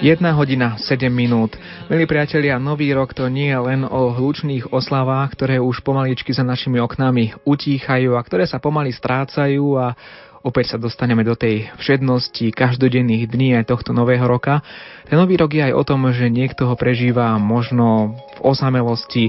1 0.00 0.16
hodina 0.32 0.80
7 0.80 1.12
minút. 1.12 1.60
Milí 1.92 2.08
priatelia, 2.08 2.56
nový 2.56 2.88
rok 2.96 3.12
to 3.12 3.28
nie 3.28 3.52
je 3.52 3.60
len 3.60 3.84
o 3.84 4.16
hlučných 4.16 4.72
oslavách, 4.72 5.36
ktoré 5.36 5.60
už 5.60 5.84
pomaličky 5.84 6.32
za 6.32 6.40
našimi 6.40 6.80
oknami 6.80 7.36
utíchajú 7.44 8.16
a 8.16 8.24
ktoré 8.24 8.48
sa 8.48 8.56
pomaly 8.56 8.96
strácajú 8.96 9.76
a 9.76 9.92
opäť 10.40 10.72
sa 10.72 10.78
dostaneme 10.80 11.20
do 11.20 11.36
tej 11.36 11.68
všednosti 11.76 12.48
každodenných 12.48 13.28
dní 13.28 13.52
aj 13.60 13.68
tohto 13.68 13.92
nového 13.92 14.24
roka. 14.24 14.64
Ten 15.04 15.20
nový 15.20 15.36
rok 15.36 15.52
je 15.52 15.68
aj 15.68 15.76
o 15.76 15.84
tom, 15.84 16.08
že 16.16 16.32
niekto 16.32 16.64
ho 16.64 16.80
prežíva 16.80 17.36
možno 17.36 18.16
v 18.40 18.56
osamelosti, 18.56 19.28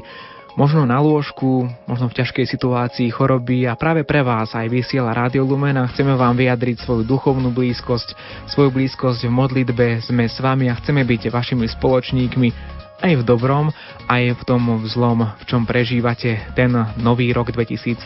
možno 0.56 0.84
na 0.84 1.00
lôžku, 1.00 1.68
možno 1.88 2.12
v 2.12 2.18
ťažkej 2.22 2.46
situácii 2.48 3.08
choroby 3.12 3.68
a 3.68 3.78
práve 3.80 4.04
pre 4.04 4.20
vás 4.24 4.52
aj 4.52 4.68
vysiela 4.68 5.16
Rádio 5.16 5.48
Lumen 5.48 5.78
a 5.80 5.88
chceme 5.88 6.16
vám 6.16 6.36
vyjadriť 6.36 6.84
svoju 6.84 7.04
duchovnú 7.08 7.52
blízkosť, 7.52 8.16
svoju 8.52 8.70
blízkosť 8.72 9.28
v 9.28 9.32
modlitbe, 9.32 9.88
sme 10.04 10.28
s 10.28 10.40
vami 10.44 10.68
a 10.68 10.78
chceme 10.80 11.04
byť 11.08 11.32
vašimi 11.32 11.66
spoločníkmi 11.68 12.80
aj 13.02 13.18
v 13.18 13.24
dobrom, 13.26 13.74
aj 14.06 14.38
v 14.38 14.42
tom 14.46 14.62
zlom, 14.86 15.26
v 15.26 15.44
čom 15.50 15.66
prežívate 15.66 16.38
ten 16.54 16.70
nový 17.02 17.34
rok 17.34 17.50
2013. 17.50 17.98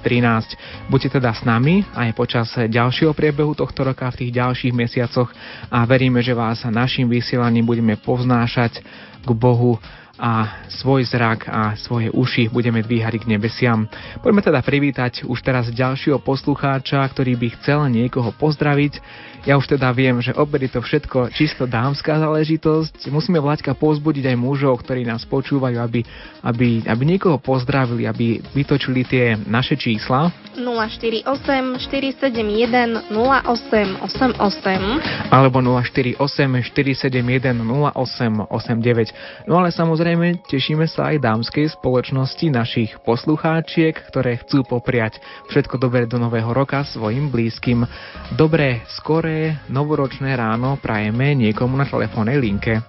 Buďte 0.87 1.19
teda 1.19 1.35
s 1.35 1.43
nami 1.43 1.83
aj 1.91 2.15
počas 2.15 2.47
ďalšieho 2.55 3.11
priebehu 3.11 3.51
tohto 3.51 3.83
roka 3.83 4.07
v 4.15 4.25
tých 4.25 4.31
ďalších 4.39 4.71
mesiacoch 4.71 5.27
a 5.67 5.83
veríme, 5.83 6.23
že 6.23 6.31
vás 6.31 6.63
našim 6.63 7.11
vysielaním 7.11 7.67
budeme 7.67 7.99
povznášať 7.99 8.79
k 9.19 9.29
Bohu 9.35 9.75
a 10.15 10.63
svoj 10.71 11.03
zrak 11.03 11.51
a 11.51 11.75
svoje 11.75 12.07
uši 12.07 12.47
budeme 12.47 12.79
dvíhať 12.79 13.19
k 13.19 13.29
nebesiam. 13.35 13.87
Poďme 14.23 14.41
teda 14.41 14.63
privítať 14.63 15.27
už 15.27 15.39
teraz 15.43 15.67
ďalšieho 15.71 16.23
poslucháča, 16.23 17.03
ktorý 17.11 17.35
by 17.35 17.47
chcel 17.59 17.91
niekoho 17.91 18.31
pozdraviť. 18.31 18.99
Ja 19.45 19.61
už 19.61 19.77
teda 19.77 19.93
viem, 19.93 20.17
že 20.25 20.33
opäť 20.33 20.65
je 20.65 20.71
to 20.73 20.81
všetko 20.81 21.29
čisto 21.29 21.69
dámska 21.69 22.17
záležitosť. 22.17 23.13
Musíme 23.13 23.37
Vlaďka 23.37 23.77
pozbudiť 23.77 24.33
aj 24.33 24.37
mužov, 24.41 24.81
ktorí 24.81 25.05
nás 25.05 25.21
počúvajú, 25.29 25.77
aby, 25.77 26.01
aby, 26.41 26.81
aby 26.81 27.03
niekoho 27.05 27.37
pozdravili, 27.37 28.09
aby 28.09 28.41
vytočili 28.57 29.05
tie 29.05 29.37
naše 29.45 29.77
čísla. 29.77 30.33
048 30.57 31.29
471 31.77 33.13
0888 33.13 35.29
alebo 35.29 35.61
048 35.61 36.17
471 36.17 37.53
0889. 37.61 39.45
No 39.45 39.61
ale 39.61 39.69
samozrejme 39.69 40.41
tešíme 40.49 40.89
sa 40.89 41.13
aj 41.13 41.21
dámskej 41.21 41.69
spoločnosti 41.77 42.49
našich 42.49 42.97
poslucháčiek, 43.05 43.93
ktoré 44.09 44.41
chcú 44.41 44.65
popriať 44.65 45.21
všetko 45.53 45.77
dobré 45.77 46.09
do 46.09 46.17
nového 46.17 46.49
roka 46.49 46.81
svojim 46.81 47.29
blízkym. 47.29 47.85
Dobré, 48.33 48.81
skoré, 48.89 49.34
novoročné 49.69 50.35
ráno 50.35 50.77
prajeme 50.79 51.35
niekomu 51.35 51.75
na 51.75 51.85
telefónnej 51.85 52.37
linke. 52.39 52.81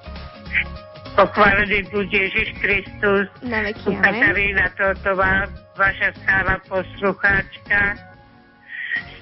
Pochválený 1.17 1.89
buď 1.89 2.07
Ježiš 2.13 2.49
Kristus. 2.61 3.25
Na 3.41 3.65
veky, 3.65 3.89
Katarína 4.05 4.69
Totová, 4.77 5.49
vaša 5.73 6.13
stála 6.21 6.61
poslucháčka. 6.69 7.97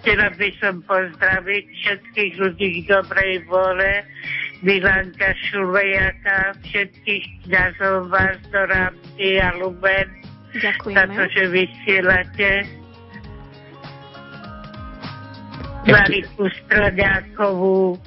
Chcela 0.03 0.29
by 0.35 0.49
som 0.59 0.83
pozdraviť 0.85 1.65
všetkých 1.71 2.33
ľudí 2.43 2.85
dobrej 2.91 3.47
vole, 3.47 4.03
Milanka 4.67 5.33
Šulvejaka, 5.49 6.59
všetkých 6.67 7.47
kniazov 7.47 8.11
vás 8.11 8.43
do 8.51 8.63
Rámci 8.69 9.39
a 9.39 9.55
Lumen, 9.55 10.09
Ďakujeme. 10.57 10.97
za 10.99 11.05
to, 11.09 11.23
že 11.31 11.43
vysielate. 11.47 12.84
Mariku 15.85 16.49
Stroďákovú, 16.65 18.01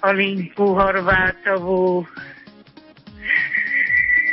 Olinku 0.00 0.66
Horvátovú, 0.72 2.08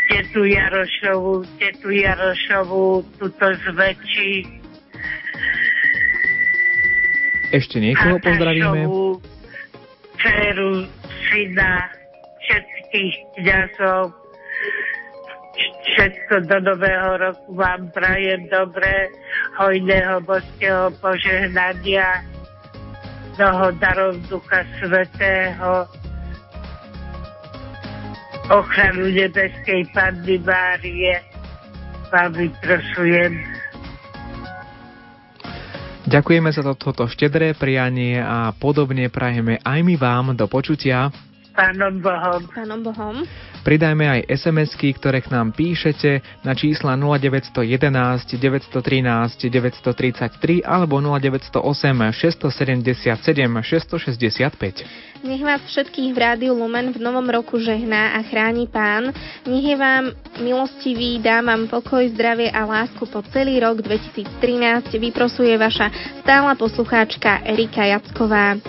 tetu 0.07 0.47
Jarošovú, 0.47 1.43
tetu 1.59 1.89
Jarošovú, 1.91 3.03
tuto 3.19 3.47
zväčší. 3.67 4.47
Ešte 7.53 7.77
niekoho 7.83 8.17
pozdravíme. 8.23 8.87
Dceru, 10.17 10.87
syna, 11.29 11.91
všetkých 12.47 13.15
kňazov. 13.37 14.15
Všetko 15.83 16.49
do 16.49 16.57
nového 16.73 17.11
roku 17.21 17.49
vám 17.53 17.93
prajem 17.93 18.49
dobre, 18.49 19.13
hojného 19.61 20.25
božského 20.25 20.89
požehnania, 20.97 22.25
mnoho 23.37 23.73
darov 23.81 24.13
Ducha 24.29 24.61
Svetého, 24.77 25.89
ochranu 28.51 29.09
nebeskej 29.09 29.89
Panny 29.95 30.37
Márie, 30.43 31.17
vám 32.13 32.31
vyprosujem. 32.37 33.33
Ďakujeme 36.03 36.51
za 36.51 36.61
to, 36.61 36.75
toto 36.75 37.07
štedré 37.07 37.55
prianie 37.55 38.19
a 38.19 38.51
podobne 38.53 39.07
prajeme 39.07 39.57
aj 39.63 39.79
my 39.81 39.95
vám 39.95 40.25
do 40.35 40.45
počutia. 40.51 41.09
Pánom 41.53 42.01
Bohom. 42.01 42.41
Pánom 42.49 42.81
Bohom. 42.81 43.15
Pridajme 43.63 44.03
aj 44.03 44.27
SMS-ky, 44.27 44.91
ktoré 44.97 45.23
k 45.23 45.31
nám 45.31 45.55
píšete 45.55 46.19
na 46.43 46.51
čísla 46.51 46.99
0911 46.99 47.63
913 48.35 48.83
933 49.47 50.67
alebo 50.67 50.99
0908 50.99 51.63
677 52.11 53.07
665. 53.63 55.23
Nech 55.23 55.39
vás 55.39 55.63
všetkých 55.63 56.11
v 56.11 56.17
Rádiu 56.19 56.51
Lumen 56.51 56.91
v 56.91 56.99
novom 56.99 57.23
roku 57.23 57.55
žehná 57.55 58.19
a 58.19 58.27
chráni 58.27 58.67
Pán. 58.67 59.15
Nech 59.47 59.63
je 59.63 59.77
vám 59.79 60.11
milostivý, 60.43 61.23
dá 61.23 61.39
vám 61.39 61.71
pokoj, 61.71 62.03
zdravie 62.11 62.51
a 62.51 62.67
lásku 62.67 63.07
po 63.07 63.23
celý 63.31 63.63
rok 63.63 63.79
2013. 63.79 64.91
Vyprosuje 64.99 65.55
vaša 65.55 65.87
stála 66.19 66.59
poslucháčka 66.59 67.39
Erika 67.47 67.87
Jacková. 67.87 68.59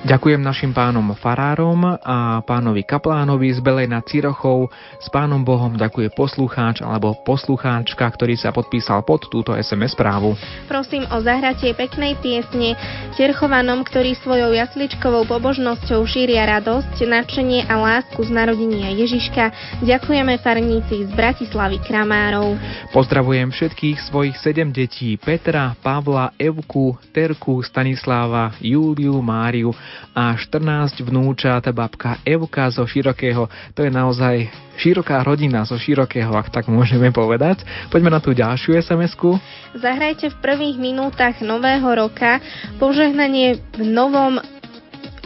Ďakujem 0.00 0.40
našim 0.40 0.72
pánom 0.72 1.12
Farárom 1.12 1.84
a 1.84 2.40
pánovi 2.48 2.88
Kaplánovi 2.88 3.52
z 3.52 3.60
Belej 3.60 3.84
nad 3.84 4.00
Cirochou. 4.08 4.72
S 4.96 5.12
pánom 5.12 5.44
Bohom 5.44 5.76
ďakuje 5.76 6.16
poslucháč 6.16 6.80
alebo 6.80 7.20
poslucháčka, 7.20 8.08
ktorý 8.08 8.32
sa 8.32 8.48
podpísal 8.48 9.04
pod 9.04 9.28
túto 9.28 9.52
SMS 9.52 9.92
správu. 9.92 10.40
Prosím 10.64 11.04
o 11.12 11.20
zahratie 11.20 11.76
peknej 11.76 12.16
piesne 12.16 12.80
Terchovanom, 13.12 13.84
ktorí 13.84 14.16
svojou 14.16 14.56
jasličkovou 14.56 15.28
pobožnosťou 15.28 16.00
šíria 16.08 16.48
radosť, 16.48 16.96
nadšenie 17.04 17.68
a 17.68 17.76
lásku 17.76 18.24
z 18.24 18.32
narodenia 18.32 18.96
Ježiška. 18.96 19.52
Ďakujeme 19.84 20.40
farníci 20.40 21.04
z 21.04 21.10
Bratislavy 21.12 21.76
Kramárov. 21.84 22.56
Pozdravujem 22.96 23.52
všetkých 23.52 24.00
svojich 24.08 24.40
sedem 24.40 24.72
detí 24.72 25.20
Petra, 25.20 25.76
Pavla, 25.84 26.32
Evku, 26.40 26.96
Terku, 27.12 27.60
Stanislava, 27.60 28.56
Júliu, 28.64 29.20
Máriu 29.20 29.76
a 30.12 30.34
14 30.34 31.00
vnúčat, 31.06 31.66
babka 31.70 32.18
Evka 32.26 32.70
zo 32.70 32.86
Širokého. 32.86 33.46
To 33.76 33.80
je 33.86 33.90
naozaj 33.92 34.50
široká 34.80 35.20
rodina 35.22 35.62
zo 35.68 35.76
Širokého, 35.76 36.32
ak 36.32 36.48
tak 36.50 36.66
môžeme 36.66 37.12
povedať. 37.12 37.62
Poďme 37.92 38.16
na 38.16 38.20
tú 38.22 38.32
ďalšiu 38.32 38.80
SMS-ku. 38.80 39.36
Zahrajte 39.76 40.32
v 40.32 40.36
prvých 40.40 40.76
minútach 40.80 41.38
nového 41.44 41.86
roka 41.94 42.40
požehnanie 42.80 43.60
v 43.76 43.82
novom 43.84 44.40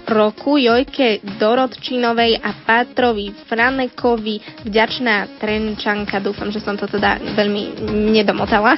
roku 0.04 0.60
Jojke 0.60 1.24
Dorotčinovej 1.40 2.36
a 2.44 2.52
Pátrovi 2.52 3.32
Franekovi 3.48 4.68
vďačná 4.68 5.40
Trenčanka. 5.40 6.20
Dúfam, 6.20 6.52
že 6.52 6.60
som 6.60 6.76
to 6.76 6.84
teda 6.84 7.16
veľmi 7.32 7.88
nedomotala. 8.12 8.76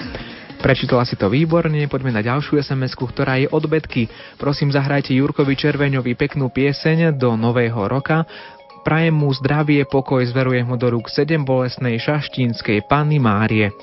Prečítala 0.57 1.05
si 1.05 1.15
to 1.15 1.29
výborne, 1.29 1.85
poďme 1.87 2.17
na 2.17 2.23
ďalšiu 2.25 2.59
sms 2.65 2.97
ktorá 2.97 3.39
je 3.39 3.47
od 3.53 3.65
Betky. 3.69 4.09
Prosím, 4.41 4.73
zahrajte 4.73 5.13
Jurkovi 5.13 5.53
Červeňovi 5.53 6.17
peknú 6.17 6.49
pieseň 6.49 7.15
do 7.15 7.37
nového 7.37 7.87
roka. 7.87 8.25
Prajem 8.87 9.19
mu 9.19 9.35
zdravie, 9.35 9.83
pokoj, 9.83 10.23
zverujem 10.23 10.63
mu 10.63 10.79
do 10.79 10.87
rúk 10.95 11.11
sedem 11.11 11.43
bolesnej 11.43 11.99
šaštínskej 11.99 12.87
Panny 12.87 13.19
Márie. 13.19 13.75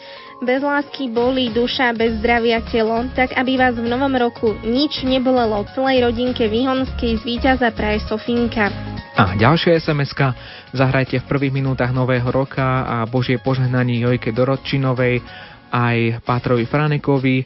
Bez 0.43 0.63
lásky 0.63 1.11
bolí 1.11 1.51
duša, 1.51 1.91
bez 1.91 2.19
zdravia 2.24 2.63
telo, 2.67 3.03
tak 3.11 3.36
aby 3.36 3.59
vás 3.59 3.76
v 3.76 3.84
novom 3.84 4.15
roku 4.15 4.55
nič 4.63 5.03
nebolelo 5.03 5.63
celej 5.76 6.07
rodinke 6.07 6.47
Výhonskej 6.47 7.19
z 7.19 7.24
víťaza 7.24 7.71
praje 7.76 8.03
Sofinka. 8.07 8.71
A 9.13 9.38
ďalšia 9.38 9.78
sms 9.78 10.15
Zahrajte 10.74 11.21
v 11.21 11.30
prvých 11.30 11.53
minútach 11.53 11.93
nového 11.93 12.26
roka 12.34 12.82
a 12.82 13.05
Božie 13.05 13.38
požehnanie 13.38 14.01
Jojke 14.01 14.34
Dorotčinovej 14.34 15.21
aj 15.74 16.21
Pátrovi 16.21 16.69
Franekovi, 16.69 17.41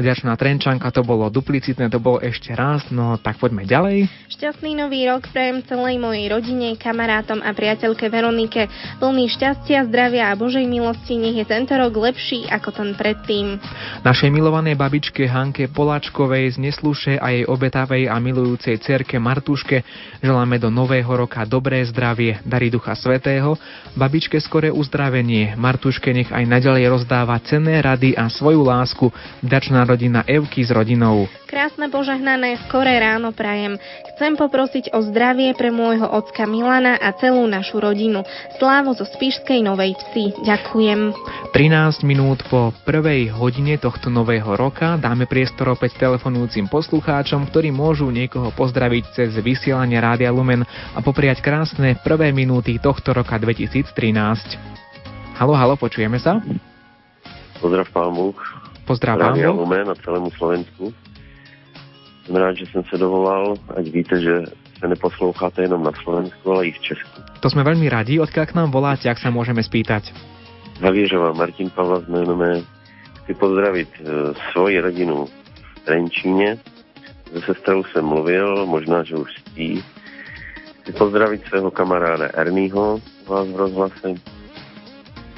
vďačná 0.00 0.32
Trenčanka, 0.40 0.88
to 0.88 1.04
bolo 1.04 1.28
duplicitné, 1.28 1.92
to 1.92 2.00
bolo 2.00 2.18
ešte 2.24 2.56
raz, 2.56 2.88
no 2.88 3.20
tak 3.20 3.36
poďme 3.36 3.68
ďalej. 3.68 4.08
Šťastný 4.32 4.72
nový 4.72 5.04
rok 5.04 5.28
prajem 5.28 5.60
celej 5.68 6.00
mojej 6.00 6.26
rodine, 6.32 6.74
kamarátom 6.80 7.44
a 7.44 7.52
priateľke 7.52 8.08
Veronike. 8.08 8.66
Plný 8.96 9.28
šťastia, 9.36 9.84
zdravia 9.84 10.32
a 10.32 10.34
Božej 10.34 10.64
milosti, 10.64 11.20
nech 11.20 11.36
je 11.36 11.46
tento 11.46 11.76
rok 11.76 11.92
lepší 11.92 12.48
ako 12.48 12.72
ten 12.72 12.96
predtým. 12.96 13.60
Našej 14.00 14.32
milovanej 14.32 14.80
babičke 14.80 15.28
Hanke 15.28 15.68
Poláčkovej 15.68 16.56
z 16.56 16.56
Nesluše 16.56 17.20
a 17.20 17.36
jej 17.36 17.44
obetavej 17.44 18.08
a 18.08 18.16
milujúcej 18.16 18.80
cerke 18.80 19.20
Martuške 19.20 19.84
želáme 20.24 20.56
do 20.56 20.72
nového 20.72 21.10
roka 21.10 21.44
dobré 21.44 21.84
zdravie, 21.84 22.40
dary 22.48 22.72
Ducha 22.72 22.96
Svetého, 22.96 23.58
babičke 23.98 24.40
skore 24.40 24.72
uzdravenie, 24.72 25.58
Martuške 25.58 26.14
nech 26.14 26.32
aj 26.32 26.46
naďalej 26.46 26.88
rozdáva 26.88 27.36
cenné 27.44 27.82
rady 27.82 28.16
a 28.16 28.30
svoju 28.30 28.62
lásku, 28.64 29.10
vďačná 29.44 29.82
rodina 29.90 30.22
Evky 30.22 30.62
s 30.62 30.70
rodinou. 30.70 31.26
Krásne 31.50 31.90
požehnané 31.90 32.62
skoré 32.70 33.02
ráno 33.02 33.34
prajem. 33.34 33.74
Chcem 34.14 34.38
poprosiť 34.38 34.94
o 34.94 35.02
zdravie 35.02 35.50
pre 35.58 35.74
môjho 35.74 36.06
ocka 36.06 36.46
Milana 36.46 36.94
a 36.94 37.10
celú 37.18 37.42
našu 37.50 37.82
rodinu. 37.82 38.22
Slávo 38.62 38.94
zo 38.94 39.02
Spišskej 39.02 39.66
Novej 39.66 39.98
Vsi. 39.98 40.46
Ďakujem. 40.46 41.10
13 41.50 42.06
minút 42.06 42.46
po 42.46 42.70
prvej 42.86 43.34
hodine 43.34 43.74
tohto 43.82 44.06
nového 44.06 44.54
roka 44.54 44.94
dáme 44.94 45.26
priestor 45.26 45.74
opäť 45.74 45.98
telefonujúcim 45.98 46.70
poslucháčom, 46.70 47.50
ktorí 47.50 47.74
môžu 47.74 48.06
niekoho 48.14 48.54
pozdraviť 48.54 49.04
cez 49.10 49.34
vysielanie 49.42 49.98
Rádia 49.98 50.30
Lumen 50.30 50.62
a 50.94 50.98
popriať 51.02 51.42
krásne 51.42 51.98
prvé 51.98 52.30
minúty 52.30 52.78
tohto 52.78 53.10
roka 53.10 53.34
2013. 53.34 53.90
Halo, 55.34 55.56
halo, 55.56 55.74
počujeme 55.74 56.20
sa? 56.20 56.38
Pozdrav 57.58 57.88
pán 57.90 58.12
Búk. 58.12 58.69
Pozdrav 58.90 59.22
Rádia 59.22 59.54
Lumen 59.54 59.86
a 59.86 59.94
celému 59.94 60.34
Slovensku. 60.34 60.90
Som 62.26 62.34
rád, 62.34 62.58
že 62.58 62.66
som 62.74 62.82
sa 62.90 62.98
dovolal, 62.98 63.54
ať 63.70 63.86
víte, 63.86 64.18
že 64.18 64.50
sa 64.82 64.90
neposloucháte 64.90 65.62
jenom 65.62 65.78
na 65.86 65.94
Slovensku, 66.02 66.42
ale 66.50 66.68
i 66.68 66.70
v 66.74 66.82
Česku. 66.82 67.22
To 67.38 67.46
sme 67.46 67.62
veľmi 67.62 67.86
radi, 67.86 68.18
odkiaľ 68.18 68.50
k 68.50 68.56
nám 68.58 68.74
voláte, 68.74 69.06
ak 69.06 69.22
sa 69.22 69.30
môžeme 69.30 69.62
spýtať. 69.62 70.10
Zaviežová, 70.82 71.30
Martin 71.38 71.70
Pavla 71.70 72.02
z 72.02 72.10
menome. 72.10 72.66
Chci 73.22 73.32
pozdravit 73.38 73.94
e, 74.02 74.34
svoji 74.50 74.82
rodinu 74.82 75.30
v 75.30 75.78
Trenčíně. 75.86 76.58
Se 77.30 77.40
sestrou 77.46 77.84
jsem 77.84 78.02
mluvil, 78.02 78.66
možná, 78.66 79.06
že 79.06 79.14
už 79.14 79.30
spí. 79.38 79.84
Chci 80.82 80.92
pozdravit 80.98 81.46
svého 81.46 81.70
kamaráda 81.70 82.34
Ernieho 82.34 82.98
vás 83.30 83.46
v 83.46 83.56
rozhlase. 83.56 84.08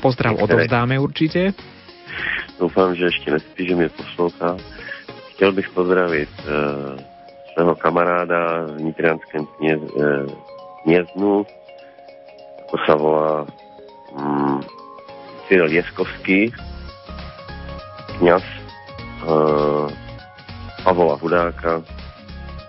Pozdrav 0.01 0.41
odovzdáme 0.41 0.97
určite. 0.97 1.53
Doufám, 2.59 2.95
že 2.95 3.05
ještě 3.05 3.31
nespí, 3.31 3.67
že 3.69 3.75
mě 3.75 3.89
poslouchá. 3.89 4.57
Chtěl 5.35 5.53
bych 5.53 5.71
pozdravit 5.71 6.29
e, 6.39 6.43
svého 7.53 7.75
kamaráda 7.75 8.67
v 8.67 8.81
Nitrianském 8.81 9.47
kně, 9.47 9.75
e, 9.75 10.27
kněznu, 10.83 11.47
ako 12.73 12.77
sa 12.89 12.95
volá 12.97 13.45
mm, 14.17 14.61
Cyril 15.45 15.69
Jeskovský, 15.69 16.49
kňaz 18.19 18.41
e, 18.41 18.61
Pavola 20.81 21.21
Hudáka. 21.21 21.85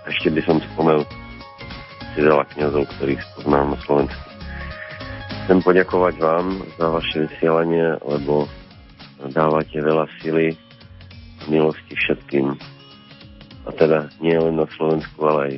A 0.04 0.06
ešte 0.12 0.28
by 0.28 0.40
som 0.44 0.60
si 2.14 2.20
veľa 2.20 2.44
kňazov, 2.52 2.84
ktorých 2.94 3.24
spoznám 3.32 3.74
na 3.74 3.78
Slovensku. 3.88 4.26
Chcem 5.44 5.58
poďakovať 5.64 6.14
vám 6.20 6.46
za 6.76 6.86
vaše 6.92 7.16
vysielanie, 7.24 7.96
lebo 8.04 8.44
dávate 9.30 9.76
veľa 9.80 10.08
sily 10.20 10.56
a 11.40 11.42
milosti 11.48 11.94
všetkým. 11.96 12.56
A 13.64 13.70
teda 13.72 14.12
nie 14.20 14.36
len 14.36 14.60
na 14.60 14.68
Slovensku, 14.76 15.16
ale 15.24 15.40
aj 15.40 15.54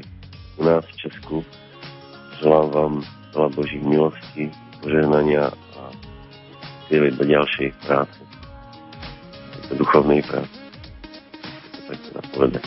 u 0.57 0.63
nás 0.63 0.85
v 0.87 0.97
Česku. 1.07 1.37
Želám 2.39 2.67
vám 2.71 2.95
veľa 3.35 3.49
Božích 3.57 3.83
milostí, 3.83 4.53
požehnania 4.85 5.51
a 5.51 5.83
sily 6.87 7.11
do 7.17 7.25
ďalšej 7.27 7.75
práce. 7.83 8.19
Do 9.73 9.83
duchovnej 9.83 10.23
práce. 10.23 10.57
Tak 11.91 12.27
povedať. 12.35 12.65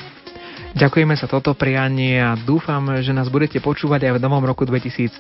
Ďakujeme 0.69 1.17
za 1.17 1.25
toto 1.25 1.57
prianie 1.57 2.21
a 2.21 2.37
dúfam, 2.37 3.01
že 3.01 3.09
nás 3.09 3.25
budete 3.33 3.57
počúvať 3.57 4.05
aj 4.05 4.13
v 4.15 4.23
novom 4.23 4.45
roku 4.45 4.69
2013 4.69 5.17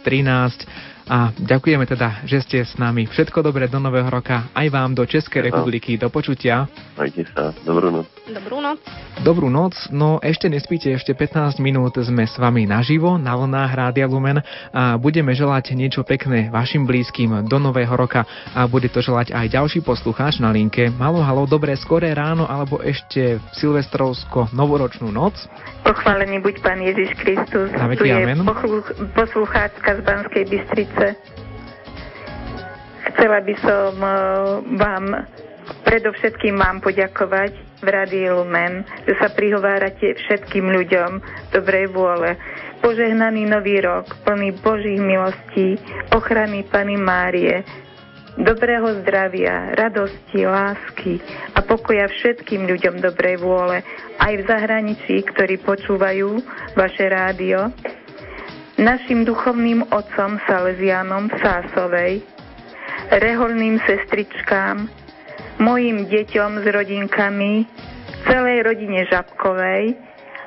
a 1.09 1.33
ďakujeme 1.33 1.89
teda, 1.89 2.21
že 2.29 2.45
ste 2.45 2.61
s 2.61 2.77
nami. 2.77 3.09
Všetko 3.09 3.41
dobré 3.41 3.65
do 3.65 3.81
nového 3.81 4.05
roka 4.05 4.45
aj 4.53 4.67
vám 4.69 4.93
do 4.93 5.01
Českej 5.09 5.49
republiky. 5.49 5.97
Do 5.97 6.13
počutia. 6.13 6.69
Majte 6.93 7.25
sa. 7.33 7.49
Dobrú 7.65 7.89
noc. 7.89 8.05
Dobrú 8.29 8.61
noc. 8.61 8.77
Dobrú 9.19 9.49
noc, 9.49 9.73
no 9.89 10.21
ešte 10.21 10.47
nespíte, 10.47 10.93
ešte 10.93 11.17
15 11.17 11.57
minút 11.59 11.97
sme 11.97 12.29
s 12.29 12.37
vami 12.37 12.69
naživo 12.69 13.17
na 13.17 13.33
vlnách 13.33 13.71
Rádia 13.73 14.05
Lumen 14.05 14.39
a 14.69 14.95
budeme 15.01 15.33
želať 15.33 15.73
niečo 15.73 16.05
pekné 16.05 16.47
vašim 16.53 16.85
blízkym 16.85 17.49
do 17.49 17.57
nového 17.57 17.91
roka 17.97 18.23
a 18.53 18.69
bude 18.69 18.87
to 18.93 19.01
želať 19.01 19.33
aj 19.33 19.49
ďalší 19.49 19.81
poslucháč 19.81 20.37
na 20.39 20.53
linke. 20.53 20.93
Halo, 20.93 21.25
halo, 21.25 21.49
dobré 21.49 21.73
skoré 21.73 22.13
ráno 22.13 22.45
alebo 22.45 22.79
ešte 22.85 23.41
silvestrovsko 23.57 24.53
novoročnú 24.53 25.09
noc. 25.09 25.35
Pochválený 25.83 26.39
buď 26.45 26.55
Pán 26.61 26.79
Ježiš 26.85 27.17
Kristus. 27.17 27.73
Tu 27.73 28.05
je 28.05 28.23
poslucháčka 29.17 29.89
z 29.97 30.01
Banskej 30.05 30.43
Bystrice. 30.47 30.98
Chcela 33.09 33.39
by 33.43 33.55
som 33.63 33.93
eh, 33.99 34.15
vám, 34.79 35.05
predovšetkým 35.83 36.55
vám 36.55 36.79
poďakovať 36.79 37.51
v 37.79 37.87
Rádiu 37.87 38.43
Lumen, 38.43 38.83
že 39.07 39.15
sa 39.15 39.31
prihovárate 39.31 40.15
všetkým 40.15 40.67
ľuďom 40.67 41.23
dobrej 41.55 41.95
vôle. 41.95 42.35
Požehnaný 42.79 43.47
nový 43.47 43.83
rok, 43.83 44.07
plný 44.23 44.55
Božích 44.59 44.99
milostí, 44.99 45.75
ochrany 46.15 46.63
Pany 46.67 46.95
Márie, 46.95 47.63
dobrého 48.39 49.03
zdravia, 49.03 49.75
radosti, 49.75 50.47
lásky 50.47 51.19
a 51.55 51.59
pokoja 51.59 52.07
všetkým 52.07 52.67
ľuďom 52.71 53.03
dobrej 53.03 53.43
vôle, 53.43 53.83
aj 54.19 54.33
v 54.39 54.47
zahraničí, 54.47 55.15
ktorí 55.27 55.59
počúvajú 55.59 56.39
vaše 56.75 57.05
rádio, 57.11 57.67
našim 58.79 59.27
duchovným 59.27 59.83
otcom 59.91 60.39
Salesianom 60.47 61.27
Sásovej, 61.43 62.23
reholným 63.11 63.83
sestričkám, 63.83 64.87
mojim 65.59 66.07
deťom 66.07 66.63
s 66.63 66.65
rodinkami, 66.71 67.67
celej 68.23 68.57
rodine 68.63 69.03
Žabkovej 69.11 69.99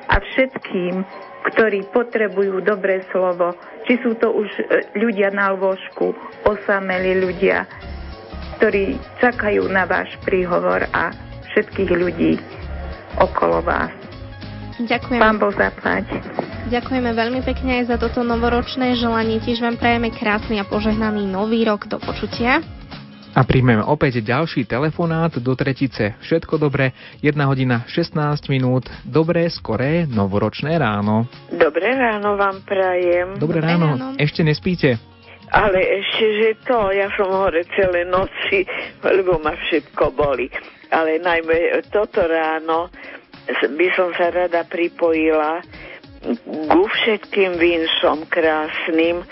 a 0.09 0.15
všetkým 0.17 1.05
ktorí 1.43 1.91
potrebujú 1.91 2.63
dobré 2.63 3.03
slovo. 3.11 3.55
Či 3.83 3.99
sú 3.99 4.15
to 4.15 4.31
už 4.31 4.47
e, 4.47 4.63
ľudia 4.95 5.27
na 5.35 5.51
lôžku, 5.51 6.15
osamelí 6.47 7.19
ľudia, 7.19 7.67
ktorí 8.59 8.95
čakajú 9.19 9.67
na 9.67 9.83
váš 9.83 10.15
príhovor 10.23 10.87
a 10.95 11.11
všetkých 11.51 11.91
ľudí 11.91 12.39
okolo 13.19 13.59
vás. 13.59 14.02
Ďakujem. 14.81 15.21
Pán 15.21 15.37
Boh 15.37 15.53
zaplať. 15.53 16.09
Ďakujeme 16.73 17.11
veľmi 17.13 17.41
pekne 17.45 17.83
aj 17.83 17.93
za 17.93 17.97
toto 18.01 18.25
novoročné 18.25 18.97
želanie. 18.97 19.37
Tiež 19.37 19.61
vám 19.61 19.77
prajeme 19.77 20.09
krásny 20.09 20.57
a 20.57 20.65
požehnaný 20.65 21.29
nový 21.29 21.61
rok 21.67 21.85
do 21.85 22.01
počutia. 22.01 22.65
A 23.33 23.41
príjmeme 23.41 23.81
opäť 23.81 24.21
ďalší 24.21 24.69
telefonát 24.69 25.33
do 25.41 25.53
tretice. 25.57 26.13
Všetko 26.21 26.61
dobre, 26.61 26.93
1 27.25 27.33
hodina 27.49 27.81
16 27.89 28.45
minút, 28.49 28.85
dobré, 29.01 29.49
skoré, 29.49 30.05
novoročné 30.05 30.77
ráno. 30.77 31.25
Dobré 31.49 31.97
ráno 31.97 32.37
vám 32.37 32.61
prajem. 32.61 33.41
Dobré 33.41 33.57
ráno, 33.57 33.97
ráno. 33.97 34.07
ešte 34.21 34.45
nespíte? 34.45 35.01
Ale 35.53 35.81
ešte, 35.81 36.25
že 36.41 36.49
to, 36.65 36.93
ja 36.93 37.09
som 37.13 37.29
hore 37.29 37.65
celé 37.77 38.05
noci, 38.05 38.65
lebo 39.01 39.37
ma 39.41 39.53
všetko 39.53 40.13
boli. 40.13 40.49
Ale 40.93 41.17
najmä 41.17 41.81
toto 41.89 42.25
ráno 42.25 42.93
by 43.49 43.87
som 43.95 44.09
sa 44.15 44.31
rada 44.31 44.63
pripojila 44.63 45.63
ku 46.71 46.81
všetkým 46.87 47.59
vinšom 47.59 48.31
krásnym, 48.31 49.27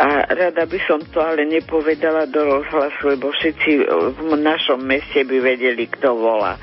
a 0.00 0.24
rada 0.32 0.64
by 0.64 0.80
som 0.88 1.04
to 1.12 1.20
ale 1.20 1.44
nepovedala 1.44 2.24
do 2.24 2.40
rozhlasu, 2.40 3.20
lebo 3.20 3.28
všetci 3.36 3.84
v 4.16 4.32
našom 4.40 4.80
meste 4.80 5.28
by 5.28 5.36
vedeli, 5.44 5.84
kto 5.92 6.16
volá. 6.16 6.56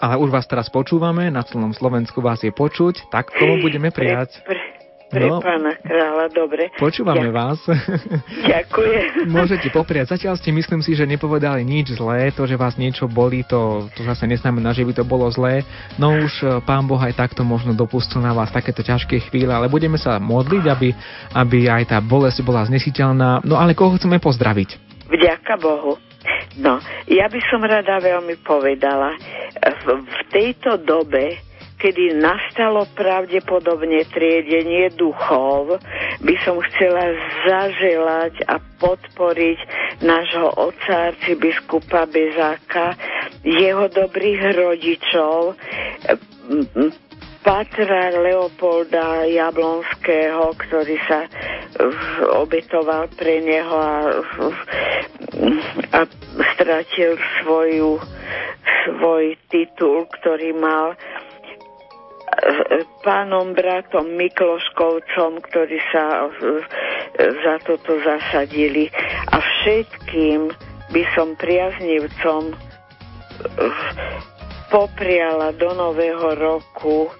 Ale 0.00 0.16
už 0.16 0.32
vás 0.32 0.48
teraz 0.48 0.72
počúvame, 0.72 1.28
na 1.28 1.44
celom 1.44 1.76
Slovensku 1.76 2.24
vás 2.24 2.40
je 2.40 2.48
počuť, 2.48 3.12
tak 3.12 3.36
komu 3.36 3.60
budeme 3.60 3.92
prijať? 3.92 4.40
Pre, 4.40 4.56
pre, 4.56 4.60
pre 5.10 5.26
no, 5.26 5.42
pána 5.42 5.74
kráľa, 5.82 6.30
dobre. 6.30 6.70
Počúvame 6.78 7.28
ja. 7.28 7.34
vás. 7.34 7.58
Ďakujem. 8.46 9.26
Môžete 9.26 9.68
popriať. 9.74 10.14
Zatiaľ 10.14 10.38
ste 10.38 10.54
myslím 10.54 10.80
si, 10.86 10.94
že 10.94 11.02
nepovedali 11.02 11.66
nič 11.66 11.98
zlé. 11.98 12.30
To, 12.38 12.46
že 12.46 12.54
vás 12.54 12.78
niečo 12.78 13.10
bolí, 13.10 13.42
to, 13.42 13.90
to 13.98 14.06
zase 14.06 14.30
neznamená, 14.30 14.70
že 14.70 14.86
by 14.86 14.92
to 14.94 15.04
bolo 15.04 15.26
zlé. 15.34 15.66
No 15.98 16.14
už 16.14 16.32
e, 16.40 16.46
pán 16.62 16.86
Boh 16.86 17.02
aj 17.02 17.18
takto 17.18 17.42
možno 17.42 17.74
dopustil 17.74 18.22
na 18.22 18.30
vás 18.30 18.54
takéto 18.54 18.86
ťažké 18.86 19.26
chvíle, 19.26 19.50
ale 19.50 19.66
budeme 19.66 19.98
sa 19.98 20.22
modliť, 20.22 20.64
aby, 20.70 20.88
aby 21.34 21.58
aj 21.66 21.90
tá 21.90 21.98
bolesť 21.98 22.46
bola 22.46 22.62
znesiteľná. 22.70 23.42
No 23.42 23.58
ale 23.58 23.74
koho 23.74 23.98
chceme 23.98 24.22
pozdraviť? 24.22 24.78
Vďaka 25.10 25.58
Bohu. 25.58 25.98
No, 26.60 26.78
ja 27.08 27.26
by 27.26 27.40
som 27.50 27.64
rada 27.64 27.98
veľmi 27.98 28.38
povedala, 28.44 29.16
v, 29.58 29.84
v 30.04 30.18
tejto 30.30 30.78
dobe 30.84 31.49
kedy 31.80 32.20
nastalo 32.20 32.84
pravdepodobne 32.92 34.04
triedenie 34.12 34.92
duchov, 34.92 35.80
by 36.20 36.34
som 36.44 36.60
chcela 36.68 37.16
zaželať 37.48 38.44
a 38.44 38.60
podporiť 38.60 39.58
nášho 40.04 40.52
otca 40.60 41.16
arcibiskupa 41.16 42.04
Bezáka, 42.04 42.92
jeho 43.40 43.88
dobrých 43.88 44.40
rodičov, 44.60 45.56
Patra 47.40 48.12
Leopolda 48.20 49.24
Jablonského, 49.24 50.52
ktorý 50.60 50.96
sa 51.08 51.24
obetoval 52.36 53.08
pre 53.16 53.40
neho 53.40 53.76
a, 53.80 53.96
a 55.96 56.00
stratil 56.52 57.16
svoju, 57.40 57.96
svoj 58.84 59.40
titul, 59.48 60.04
ktorý 60.20 60.52
mal 60.52 61.00
pánom 63.02 63.52
bratom 63.56 64.06
Mikloškovcom, 64.14 65.40
ktorí 65.44 65.78
sa 65.90 66.30
za 67.18 67.54
toto 67.64 67.98
zasadili. 68.00 68.88
A 69.30 69.36
všetkým 69.40 70.52
by 70.90 71.02
som 71.14 71.34
priaznivcom 71.38 72.54
popriala 74.70 75.50
do 75.56 75.70
nového 75.74 76.38
roku, 76.38 77.10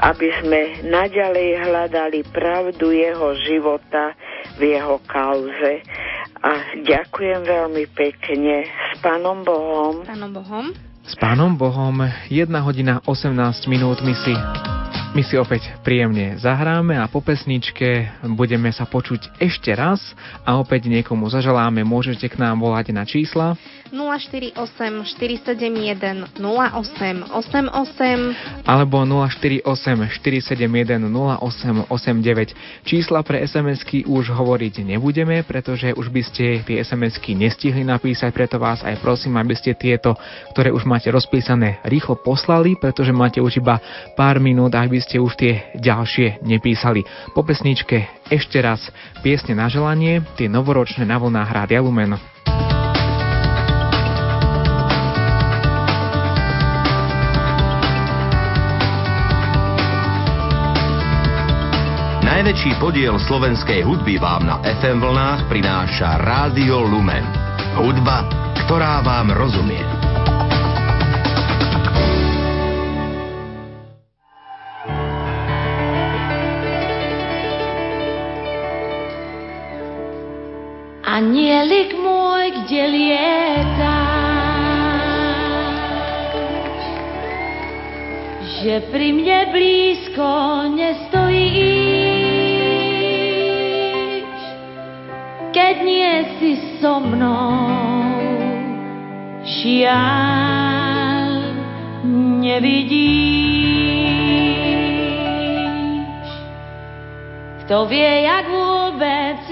aby 0.00 0.28
sme 0.42 0.60
naďalej 0.84 1.48
hľadali 1.64 2.20
pravdu 2.28 2.92
jeho 2.92 3.36
života 3.46 4.16
v 4.58 4.78
jeho 4.78 4.98
kauze. 5.06 5.84
A 6.44 6.76
ďakujem 6.84 7.40
veľmi 7.40 7.84
pekne. 7.96 8.68
S 8.68 9.00
Pánom 9.00 9.40
Bohom. 9.46 10.04
Pánom 10.04 10.32
Bohom. 10.32 10.93
S 11.04 11.20
Pánom 11.20 11.52
Bohom 11.52 12.00
1 12.32 12.48
hodina 12.64 13.04
18 13.04 13.68
minút 13.68 14.00
my 14.00 14.16
si 14.16 14.32
my 15.14 15.22
si 15.22 15.38
opäť 15.38 15.70
príjemne 15.86 16.34
zahráme 16.42 16.98
a 16.98 17.06
po 17.06 17.22
pesničke 17.22 18.18
budeme 18.34 18.66
sa 18.74 18.82
počuť 18.82 19.38
ešte 19.38 19.70
raz 19.70 20.02
a 20.42 20.58
opäť 20.58 20.90
niekomu 20.90 21.30
zaželáme. 21.30 21.86
Môžete 21.86 22.26
k 22.26 22.42
nám 22.42 22.58
volať 22.58 22.90
na 22.90 23.06
čísla 23.06 23.54
048 23.94 24.58
471 24.58 26.34
08 26.34 27.30
88 27.30 28.66
alebo 28.66 29.06
048 29.06 29.62
471 30.18 31.06
08 31.06 31.86
89. 31.86 32.82
Čísla 32.82 33.22
pre 33.22 33.46
SMS-ky 33.46 34.02
už 34.10 34.34
hovoriť 34.34 34.82
nebudeme, 34.82 35.46
pretože 35.46 35.94
už 35.94 36.10
by 36.10 36.22
ste 36.26 36.66
tie 36.66 36.82
SMS-ky 36.82 37.38
nestihli 37.38 37.86
napísať, 37.86 38.34
preto 38.34 38.58
vás 38.58 38.82
aj 38.82 38.98
prosím, 38.98 39.38
aby 39.38 39.54
ste 39.54 39.78
tieto, 39.78 40.18
ktoré 40.50 40.74
už 40.74 40.82
máte 40.94 41.10
rozpísané, 41.10 41.82
rýchlo 41.82 42.14
poslali, 42.14 42.78
pretože 42.78 43.10
máte 43.10 43.42
už 43.42 43.58
iba 43.58 43.82
pár 44.14 44.38
minút, 44.38 44.70
aby 44.78 45.02
ste 45.02 45.18
už 45.18 45.34
tie 45.34 45.74
ďalšie 45.74 46.46
nepísali. 46.46 47.02
Po 47.34 47.42
pesničke 47.42 48.22
ešte 48.30 48.62
raz 48.62 48.78
piesne 49.18 49.58
na 49.58 49.66
želanie, 49.66 50.22
tie 50.38 50.46
novoročné 50.46 51.02
na 51.02 51.18
vlnách 51.18 51.50
Rádia 51.50 51.82
Lumen. 51.82 52.14
Najväčší 62.22 62.78
podiel 62.78 63.18
slovenskej 63.18 63.82
hudby 63.82 64.22
vám 64.22 64.46
na 64.46 64.62
FM 64.62 65.02
vlnách 65.02 65.50
prináša 65.50 66.22
Rádio 66.22 66.86
Lumen. 66.86 67.26
Hudba, 67.74 68.26
ktorá 68.62 69.02
vám 69.02 69.34
rozumie. 69.34 69.93
Anielik 81.14 81.94
môj, 81.94 82.50
kde 82.66 82.90
lietáš, 82.90 83.78
že 88.58 88.82
pri 88.90 89.14
mne 89.14 89.54
blízko 89.54 90.26
nestojíš, 90.74 91.70
keď 95.54 95.74
nie 95.86 96.34
si 96.42 96.82
so 96.82 96.98
mnou, 96.98 97.62
šiaľ 99.46 101.30
nevidíš. 102.42 103.54
Kto 107.62 107.86
vie, 107.86 108.26
jak 108.26 108.50
vôbec 108.50 109.43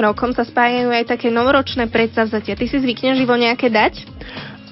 rokom 0.00 0.32
sa 0.32 0.46
spájajú 0.46 0.92
aj 0.92 1.04
také 1.16 1.28
novoročné 1.28 1.88
predsavzatia. 1.92 2.56
Ty 2.56 2.66
si 2.68 2.76
zvykneš 2.80 3.22
živo 3.22 3.34
nejaké 3.36 3.68
dať? 3.68 4.15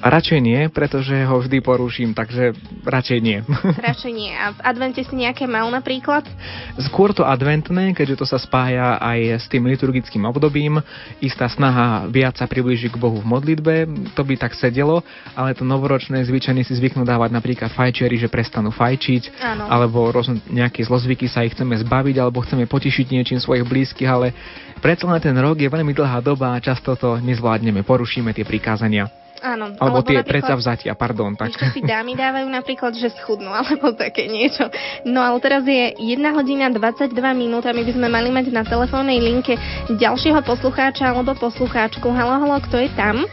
Radšej 0.05 0.41
nie, 0.45 0.69
pretože 0.69 1.17
ho 1.25 1.41
vždy 1.41 1.65
poruším, 1.65 2.13
takže 2.13 2.53
radšej 2.85 3.19
nie. 3.25 3.41
Radšej 3.89 4.13
nie. 4.13 4.37
A 4.37 4.53
v 4.53 4.61
advente 4.61 5.01
si 5.01 5.17
nejaké 5.17 5.49
mal 5.49 5.65
napríklad? 5.73 6.29
Skôr 6.77 7.17
to 7.17 7.25
adventné, 7.25 7.97
keďže 7.97 8.21
to 8.21 8.27
sa 8.29 8.37
spája 8.37 9.01
aj 9.01 9.41
s 9.41 9.47
tým 9.49 9.65
liturgickým 9.65 10.29
obdobím. 10.29 10.77
Istá 11.25 11.49
snaha 11.49 12.05
viac 12.13 12.37
sa 12.37 12.45
priblížiť 12.45 12.93
k 12.93 13.01
Bohu 13.01 13.17
v 13.17 13.25
modlitbe, 13.33 13.75
to 14.13 14.29
by 14.29 14.37
tak 14.37 14.53
sedelo, 14.53 15.01
ale 15.33 15.57
to 15.57 15.65
novoročné 15.65 16.21
zvyčajne 16.29 16.61
si 16.69 16.77
zvyknú 16.77 17.09
dávať 17.09 17.33
napríklad 17.33 17.73
fajčeri, 17.73 18.21
že 18.21 18.29
prestanú 18.29 18.69
fajčiť, 18.77 19.41
Áno. 19.41 19.73
alebo 19.73 20.13
rôzne 20.13 20.37
nejaké 20.53 20.85
zlozvyky 20.85 21.33
sa 21.33 21.49
ich 21.49 21.57
chceme 21.57 21.81
zbaviť, 21.81 22.21
alebo 22.21 22.45
chceme 22.45 22.69
potešiť 22.69 23.09
niečím 23.09 23.41
svojich 23.41 23.65
blízkych, 23.65 24.11
ale 24.13 24.37
predsa 24.85 25.09
len 25.09 25.25
ten 25.25 25.37
rok 25.41 25.57
je 25.57 25.73
veľmi 25.73 25.97
dlhá 25.97 26.21
doba 26.21 26.53
a 26.53 26.61
často 26.61 26.93
to 26.93 27.17
nezvládneme, 27.25 27.81
porušíme 27.89 28.37
tie 28.37 28.45
prikázania. 28.45 29.24
Áno. 29.45 29.77
Alebo 29.77 30.01
tie 30.01 30.25
predsavzatia, 30.25 30.97
pardon. 30.97 31.37
Tak. 31.37 31.53
Ešte 31.53 31.77
si 31.77 31.81
dámy 31.85 32.17
dávajú 32.17 32.49
napríklad, 32.49 32.97
že 32.97 33.13
schudnú, 33.21 33.53
alebo 33.61 33.93
také 33.93 34.25
niečo. 34.25 34.65
No 35.05 35.21
ale 35.21 35.37
teraz 35.45 35.69
je 35.69 35.93
1 36.01 36.17
hodina 36.33 36.73
22 36.73 37.13
minút 37.37 37.69
a 37.69 37.77
my 37.77 37.85
by 37.85 37.93
sme 37.93 38.09
mali 38.09 38.33
mať 38.33 38.49
na 38.49 38.65
telefónnej 38.65 39.21
linke 39.21 39.61
ďalšieho 39.93 40.41
poslucháča 40.41 41.13
alebo 41.13 41.37
poslucháčku. 41.37 42.09
Halo, 42.09 42.41
halo, 42.41 42.57
kto 42.65 42.81
je 42.81 42.91
tam? 42.97 43.29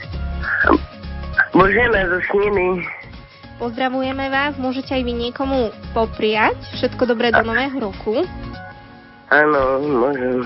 Božena 1.55 2.03
zo 2.11 2.19
Sniny. 2.27 2.83
Pozdravujeme 3.55 4.25
vás, 4.27 4.57
môžete 4.57 4.91
aj 4.91 5.03
vy 5.05 5.13
niekomu 5.15 5.71
popriať. 5.95 6.57
Všetko 6.81 7.07
dobré 7.07 7.31
do 7.31 7.45
nového 7.45 7.77
roku. 7.77 8.25
Áno, 9.31 9.79
môžem. 9.79 10.43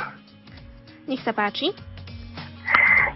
Nech 1.10 1.24
sa 1.26 1.34
páči. 1.34 1.74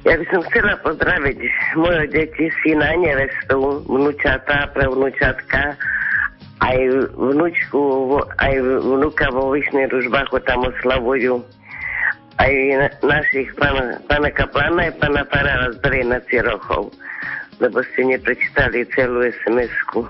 Ja 0.08 0.16
by 0.16 0.26
som 0.32 0.39
chcela 0.47 0.80
pozdraviť 0.80 1.38
moje 1.76 2.04
deti, 2.16 2.47
syna, 2.64 2.95
nevestu, 2.95 3.84
vnúčata, 3.84 4.72
pravnúčatka, 4.72 5.76
aj 6.64 6.78
vnúčku, 7.20 8.16
aj 8.39 8.54
vnúka 8.64 9.28
vo 9.36 9.52
Vyšnej 9.52 9.91
Ružbachu 9.91 10.39
tam 10.47 10.64
oslavujú. 10.72 11.43
Aj 12.39 12.52
na, 12.80 12.88
našich 13.04 13.52
pána, 13.60 14.00
pána 14.08 14.32
Kaplana 14.32 14.88
aj 14.88 14.93
pána 15.04 15.28
Farára 15.28 15.76
z 15.76 15.78
Brejna 15.84 16.24
Cirochov, 16.32 16.95
lebo 17.60 17.84
ste 17.91 18.16
neprečítali 18.16 18.88
celú 18.95 19.28
SMS-ku. 19.43 20.08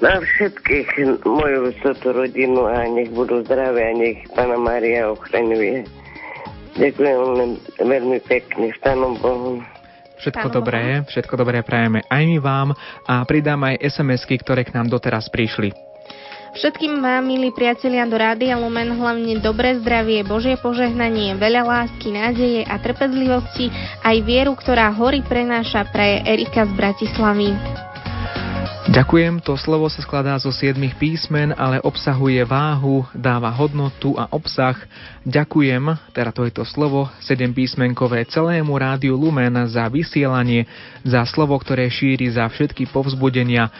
Na 0.00 0.16
všetkých 0.16 1.20
moju 1.28 1.76
túto 1.84 2.16
rodinu 2.16 2.64
a 2.64 2.88
nech 2.88 3.12
budú 3.12 3.44
zdravé 3.44 3.92
a 3.92 3.96
nech 4.00 4.24
pána 4.32 4.56
Mária 4.56 5.12
ochraňuje. 5.12 5.84
Ďakujem 6.72 7.20
len 7.36 7.50
veľmi 7.76 8.18
pekne, 8.24 8.72
s 8.72 8.78
Pánom 8.80 9.16
Bohom. 9.20 9.60
Všetko 10.22 10.54
dobré, 10.54 11.02
všetko 11.02 11.34
dobré 11.34 11.66
prajeme 11.66 12.06
aj 12.06 12.22
my 12.22 12.38
vám 12.38 12.68
a 13.10 13.26
pridám 13.26 13.58
aj 13.66 13.82
SMS-ky, 13.82 14.38
ktoré 14.38 14.62
k 14.62 14.70
nám 14.70 14.86
doteraz 14.86 15.26
prišli. 15.26 15.74
Všetkým 16.52 17.00
vám, 17.00 17.24
milí 17.26 17.48
priatelia 17.48 18.04
do 18.04 18.14
Rádia 18.20 18.60
Lumen, 18.60 18.92
hlavne 18.92 19.40
dobré 19.40 19.72
zdravie, 19.80 20.20
Božie 20.20 20.60
požehnanie, 20.60 21.32
veľa 21.40 21.64
lásky, 21.64 22.12
nádeje 22.12 22.62
a 22.68 22.76
trpezlivosti, 22.76 23.72
aj 24.04 24.16
vieru, 24.20 24.52
ktorá 24.52 24.92
hory 24.92 25.24
prenáša 25.24 25.88
pre 25.88 26.20
Erika 26.28 26.68
z 26.68 26.72
Bratislavy. 26.76 27.56
Ďakujem, 28.92 29.40
to 29.40 29.56
slovo 29.56 29.88
sa 29.88 30.04
skladá 30.04 30.36
zo 30.36 30.52
siedmých 30.52 30.92
písmen, 31.00 31.56
ale 31.56 31.80
obsahuje 31.80 32.44
váhu, 32.44 33.08
dáva 33.16 33.48
hodnotu 33.48 34.12
a 34.20 34.28
obsah. 34.28 34.76
Ďakujem, 35.24 36.12
teda 36.12 36.28
to 36.28 36.44
je 36.44 36.52
to 36.52 36.64
slovo, 36.68 37.08
sedem 37.24 37.56
písmenkové 37.56 38.28
celému 38.28 38.76
rádiu 38.76 39.16
Lumen 39.16 39.64
za 39.64 39.88
vysielanie, 39.88 40.68
za 41.08 41.24
slovo, 41.24 41.56
ktoré 41.56 41.88
šíri 41.88 42.36
za 42.36 42.44
všetky 42.44 42.84
povzbudenia. 42.92 43.72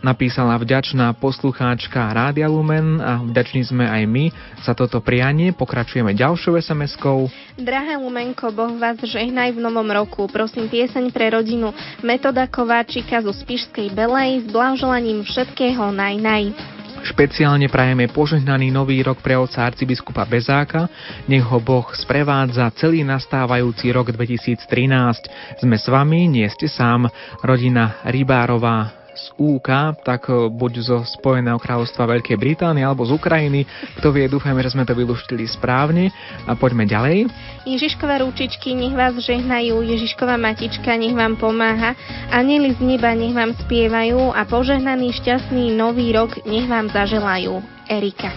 Napísala 0.00 0.56
vďačná 0.56 1.12
poslucháčka 1.12 2.00
Rádia 2.16 2.48
Lumen 2.48 3.04
a 3.04 3.20
vďační 3.20 3.68
sme 3.68 3.84
aj 3.84 4.02
my 4.08 4.24
za 4.64 4.72
toto 4.72 4.96
prianie. 5.04 5.52
Pokračujeme 5.52 6.16
ďalšou 6.16 6.56
SMS-kou. 6.56 7.28
Drahé 7.60 8.00
Lumenko, 8.00 8.48
Boh 8.48 8.72
vás 8.80 8.96
žehnaj 8.96 9.52
v 9.52 9.60
novom 9.60 9.92
roku. 9.92 10.24
Prosím 10.24 10.72
pieseň 10.72 11.12
pre 11.12 11.36
rodinu 11.36 11.76
Metoda 12.00 12.48
Kováčika 12.48 13.20
zo 13.20 13.36
Spišskej 13.36 13.92
Belej 13.92 14.53
blahoželaním 14.54 15.26
všetkého 15.26 15.90
naj. 15.90 16.54
Špeciálne 17.04 17.68
prajeme 17.68 18.08
požehnaný 18.08 18.72
nový 18.72 19.04
rok 19.04 19.20
pre 19.20 19.36
otca 19.36 19.68
arcibiskupa 19.68 20.24
Bezáka, 20.24 20.88
nech 21.28 21.44
ho 21.44 21.60
Boh 21.60 21.84
sprevádza 21.92 22.70
celý 22.80 23.04
nastávajúci 23.04 23.92
rok 23.92 24.14
2013. 24.14 24.64
Sme 25.60 25.76
s 25.76 25.84
vami, 25.90 26.30
nie 26.30 26.48
ste 26.48 26.64
sám, 26.64 27.04
rodina 27.44 28.00
Rybárová 28.08 29.03
z 29.14 29.30
UK, 29.38 29.98
tak 30.02 30.26
e, 30.28 30.50
buď 30.50 30.72
zo 30.82 30.98
Spojeného 31.06 31.56
kráľovstva 31.56 32.18
Veľkej 32.18 32.36
Británie 32.36 32.82
alebo 32.82 33.06
z 33.06 33.14
Ukrajiny. 33.14 33.64
Kto 33.98 34.10
vie, 34.10 34.26
dúfajme, 34.26 34.60
že 34.60 34.74
sme 34.74 34.84
to 34.84 34.92
vyluštili 34.92 35.46
správne. 35.46 36.10
A 36.44 36.58
poďme 36.58 36.84
ďalej. 36.84 37.30
Ježiškové 37.64 38.20
rúčičky, 38.26 38.76
nech 38.76 38.92
vás 38.92 39.16
žehnajú, 39.16 39.80
Ježišková 39.80 40.36
matička, 40.36 40.92
nech 40.98 41.16
vám 41.16 41.40
pomáha, 41.40 41.96
anieli 42.28 42.76
z 42.76 42.80
neba, 42.84 43.16
nech 43.16 43.32
vám 43.32 43.56
spievajú 43.56 44.34
a 44.34 44.44
požehnaný 44.44 45.16
šťastný 45.16 45.72
nový 45.72 46.12
rok, 46.12 46.44
nech 46.44 46.68
vám 46.68 46.92
zaželajú. 46.92 47.62
Erika. 47.84 48.32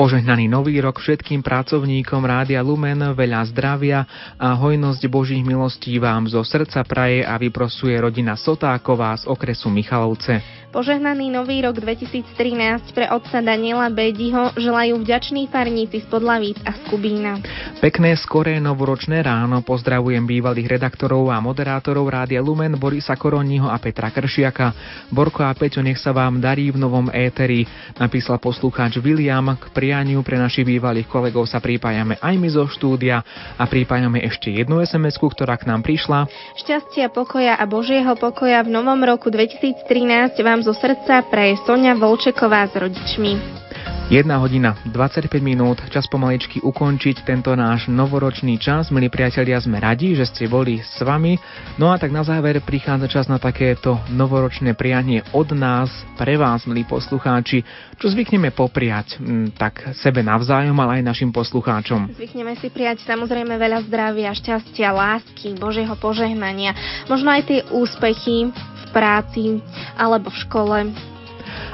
Požehnaný 0.00 0.48
nový 0.48 0.80
rok 0.80 0.96
všetkým 0.96 1.44
pracovníkom 1.44 2.24
Rádia 2.24 2.64
Lumen, 2.64 3.12
veľa 3.12 3.44
zdravia 3.52 4.08
a 4.40 4.56
hojnosť 4.56 5.04
Božích 5.12 5.44
milostí 5.44 5.92
vám 6.00 6.24
zo 6.24 6.40
srdca 6.40 6.80
praje 6.88 7.20
a 7.20 7.36
vyprosuje 7.36 8.00
rodina 8.00 8.32
Sotáková 8.32 9.12
z 9.20 9.28
okresu 9.28 9.68
Michalovce. 9.68 10.59
Požehnaný 10.70 11.34
nový 11.34 11.66
rok 11.66 11.82
2013 11.82 12.94
pre 12.94 13.10
otca 13.10 13.42
Daniela 13.42 13.90
Bediho 13.90 14.54
želajú 14.54 15.02
vďační 15.02 15.50
farníci 15.50 15.98
z 15.98 16.06
Podlavíc 16.06 16.62
a 16.62 16.70
z 16.70 16.80
Kubína. 16.86 17.42
Pekné 17.82 18.14
skoré 18.14 18.62
novoročné 18.62 19.18
ráno 19.18 19.66
pozdravujem 19.66 20.22
bývalých 20.22 20.78
redaktorov 20.78 21.34
a 21.34 21.42
moderátorov 21.42 22.06
Rádia 22.06 22.38
Lumen 22.38 22.78
Borisa 22.78 23.18
Koroniho 23.18 23.66
a 23.66 23.82
Petra 23.82 24.14
Kršiaka. 24.14 24.70
Borko 25.10 25.42
a 25.42 25.50
Peťo, 25.58 25.82
nech 25.82 25.98
sa 25.98 26.14
vám 26.14 26.38
darí 26.38 26.70
v 26.70 26.78
novom 26.78 27.10
éteri, 27.10 27.66
napísal 27.98 28.38
poslucháč 28.38 29.02
William. 29.02 29.58
K 29.58 29.74
prianiu 29.74 30.22
pre 30.22 30.38
našich 30.38 30.62
bývalých 30.62 31.10
kolegov 31.10 31.50
sa 31.50 31.58
pripájame 31.58 32.14
aj 32.22 32.34
my 32.38 32.46
zo 32.46 32.70
štúdia 32.70 33.26
a 33.58 33.66
pripájame 33.66 34.22
ešte 34.22 34.54
jednu 34.54 34.78
sms 34.86 35.18
ktorá 35.18 35.58
k 35.58 35.66
nám 35.66 35.82
prišla. 35.82 36.30
Šťastia, 36.62 37.10
pokoja 37.10 37.58
a 37.58 37.66
Božieho 37.66 38.14
pokoja 38.14 38.62
v 38.62 38.70
novom 38.70 39.02
roku 39.02 39.34
2013 39.34 40.38
vám 40.46 40.59
zo 40.62 40.76
srdca 40.76 41.24
praje 41.26 41.56
Sonia 41.64 41.96
Volčeková 41.96 42.68
s 42.68 42.74
rodičmi. 42.76 43.60
1 44.10 44.26
hodina 44.42 44.74
25 44.90 45.30
minút, 45.38 45.78
čas 45.86 46.10
pomaličky 46.10 46.58
ukončiť 46.58 47.22
tento 47.22 47.54
náš 47.54 47.86
novoročný 47.86 48.58
čas. 48.58 48.90
Milí 48.90 49.06
priatelia, 49.06 49.54
sme 49.62 49.78
radi, 49.78 50.18
že 50.18 50.26
ste 50.26 50.50
boli 50.50 50.82
s 50.82 50.98
vami. 50.98 51.38
No 51.78 51.94
a 51.94 51.96
tak 51.96 52.10
na 52.10 52.26
záver 52.26 52.58
prichádza 52.58 53.06
čas 53.06 53.30
na 53.30 53.38
takéto 53.38 54.02
novoročné 54.10 54.74
prianie 54.74 55.22
od 55.30 55.54
nás, 55.54 55.94
pre 56.18 56.34
vás, 56.34 56.66
milí 56.66 56.82
poslucháči, 56.82 57.62
čo 58.02 58.10
zvykneme 58.10 58.50
popriať 58.50 59.22
m, 59.22 59.54
tak 59.54 59.94
sebe 59.94 60.26
navzájom, 60.26 60.74
ale 60.82 60.98
aj 60.98 61.06
našim 61.06 61.30
poslucháčom. 61.30 62.10
Zvykneme 62.18 62.58
si 62.58 62.66
prijať 62.66 63.06
samozrejme 63.06 63.54
veľa 63.54 63.86
zdravia, 63.86 64.34
šťastia, 64.34 64.90
lásky, 64.90 65.54
Božieho 65.54 65.94
požehnania, 65.94 66.74
možno 67.06 67.30
aj 67.30 67.46
tie 67.46 67.62
úspechy 67.70 68.50
v 68.50 68.79
práci 68.92 69.62
alebo 69.96 70.28
v 70.30 70.40
škole. 70.46 70.78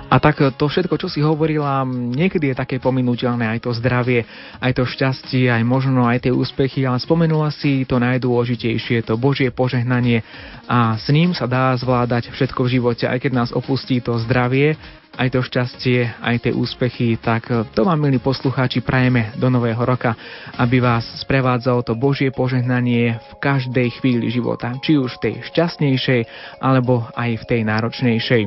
A 0.07 0.23
tak 0.23 0.39
to 0.55 0.65
všetko, 0.71 0.95
čo 1.03 1.11
si 1.11 1.19
hovorila, 1.19 1.83
niekedy 1.91 2.55
je 2.55 2.57
také 2.57 2.79
pominuteľné 2.79 3.59
aj 3.59 3.67
to 3.67 3.75
zdravie, 3.75 4.23
aj 4.63 4.73
to 4.79 4.87
šťastie, 4.87 5.51
aj 5.51 5.67
možno 5.67 6.07
aj 6.07 6.23
tie 6.23 6.33
úspechy, 6.33 6.87
ale 6.87 7.03
spomenula 7.03 7.51
si 7.51 7.83
to 7.83 7.99
najdôležitejšie, 7.99 9.03
to 9.03 9.19
Božie 9.19 9.51
požehnanie 9.51 10.23
a 10.71 10.95
s 10.95 11.11
ním 11.11 11.35
sa 11.35 11.51
dá 11.51 11.75
zvládať 11.75 12.31
všetko 12.31 12.61
v 12.63 12.73
živote, 12.79 13.05
aj 13.11 13.19
keď 13.19 13.33
nás 13.35 13.51
opustí 13.51 13.99
to 13.99 14.15
zdravie, 14.23 14.79
aj 15.17 15.29
to 15.33 15.41
šťastie, 15.41 16.21
aj 16.21 16.37
tie 16.45 16.53
úspechy, 16.53 17.17
tak 17.17 17.49
to 17.73 17.81
vám, 17.83 17.97
milí 17.97 18.21
poslucháči, 18.21 18.85
prajeme 18.85 19.33
do 19.41 19.49
nového 19.49 19.81
roka, 19.81 20.13
aby 20.61 20.79
vás 20.79 21.05
sprevádzalo 21.25 21.81
to 21.81 21.97
Božie 21.97 22.29
požehnanie 22.29 23.17
v 23.17 23.33
každej 23.41 23.97
chvíli 24.01 24.29
života, 24.29 24.77
či 24.85 25.01
už 25.01 25.17
v 25.17 25.23
tej 25.25 25.35
šťastnejšej, 25.49 26.21
alebo 26.61 27.09
aj 27.17 27.31
v 27.41 27.45
tej 27.49 27.61
náročnejšej. 27.65 28.43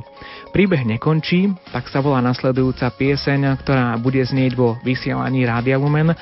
Príbeh 0.53 0.85
nekončí, 0.85 1.49
tak 1.73 1.89
sa 1.89 2.05
volá 2.05 2.21
nasledujúca 2.21 2.93
pieseň, 2.93 3.65
ktorá 3.65 3.97
bude 3.97 4.21
znieť 4.21 4.53
vo 4.53 4.77
vysielaní 4.85 5.49
Rádia 5.49 5.81
Lumen. 5.81 6.13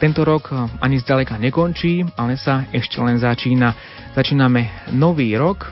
Tento 0.00 0.24
rok 0.24 0.48
ani 0.80 0.96
zďaleka 0.96 1.36
nekončí, 1.36 2.08
ale 2.16 2.40
sa 2.40 2.64
ešte 2.72 2.96
len 3.04 3.20
začína. 3.20 3.76
Začíname 4.16 4.90
nový 4.96 5.36
rok, 5.36 5.68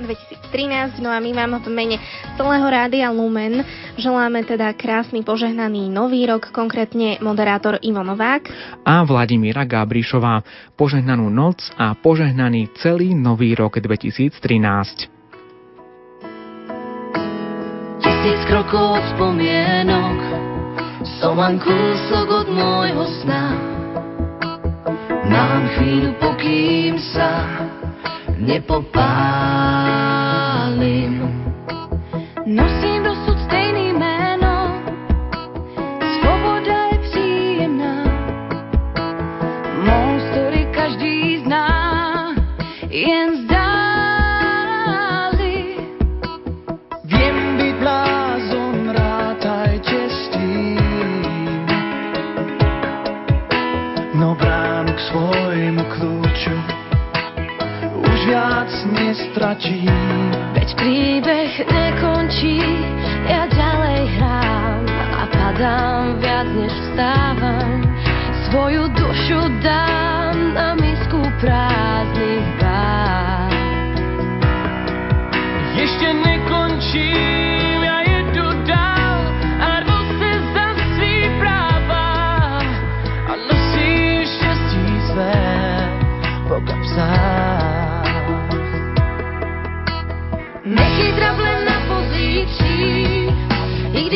2013. 0.00 1.00
No 1.00 1.10
a 1.10 1.18
my 1.20 1.30
vám 1.32 1.58
v 1.60 1.68
mene 1.72 1.96
celého 2.36 2.66
Rádia 2.66 3.08
Lumen 3.12 3.64
želáme 3.96 4.44
teda 4.44 4.72
krásny 4.76 5.24
požehnaný 5.24 5.88
nový 5.88 6.28
rok, 6.28 6.52
konkrétne 6.52 7.16
moderátor 7.24 7.80
Ivo 7.80 8.04
Novák 8.04 8.48
a 8.84 9.02
Vladimíra 9.04 9.64
Gábrišová. 9.64 10.44
Požehnanú 10.76 11.32
noc 11.32 11.64
a 11.80 11.96
požehnaný 11.96 12.70
celý 12.80 13.16
nový 13.16 13.56
rok 13.56 13.80
2013 13.80 15.16
tisíc 18.26 18.42
krokov 18.50 18.98
od 18.98 19.04
spomienok 19.14 20.18
Som 21.22 21.38
len 21.38 21.62
kúsok 21.62 22.26
od 22.26 22.48
môjho 22.50 23.06
sna 23.22 23.54
Mám 25.30 25.62
chvíľu, 25.78 26.10
pokým 26.18 26.98
sa 27.14 27.30
nepopálim 28.38 29.96
nestračím. 59.16 59.88
Veď 60.52 60.68
príbeh 60.76 61.52
nekončí, 61.64 62.60
ja 63.24 63.48
ďalej 63.48 64.00
hrám 64.20 64.82
a 64.92 65.22
padám 65.32 66.04
viac 66.20 66.48
než 66.52 66.72
vstávam. 66.72 67.70
Svoju 68.46 68.84
dušu 68.92 69.40
dám 69.64 70.36
na 70.52 70.76
misku 70.76 71.20
prázdnych 71.40 71.75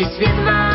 kdy 0.01 0.11
svět 0.14 0.69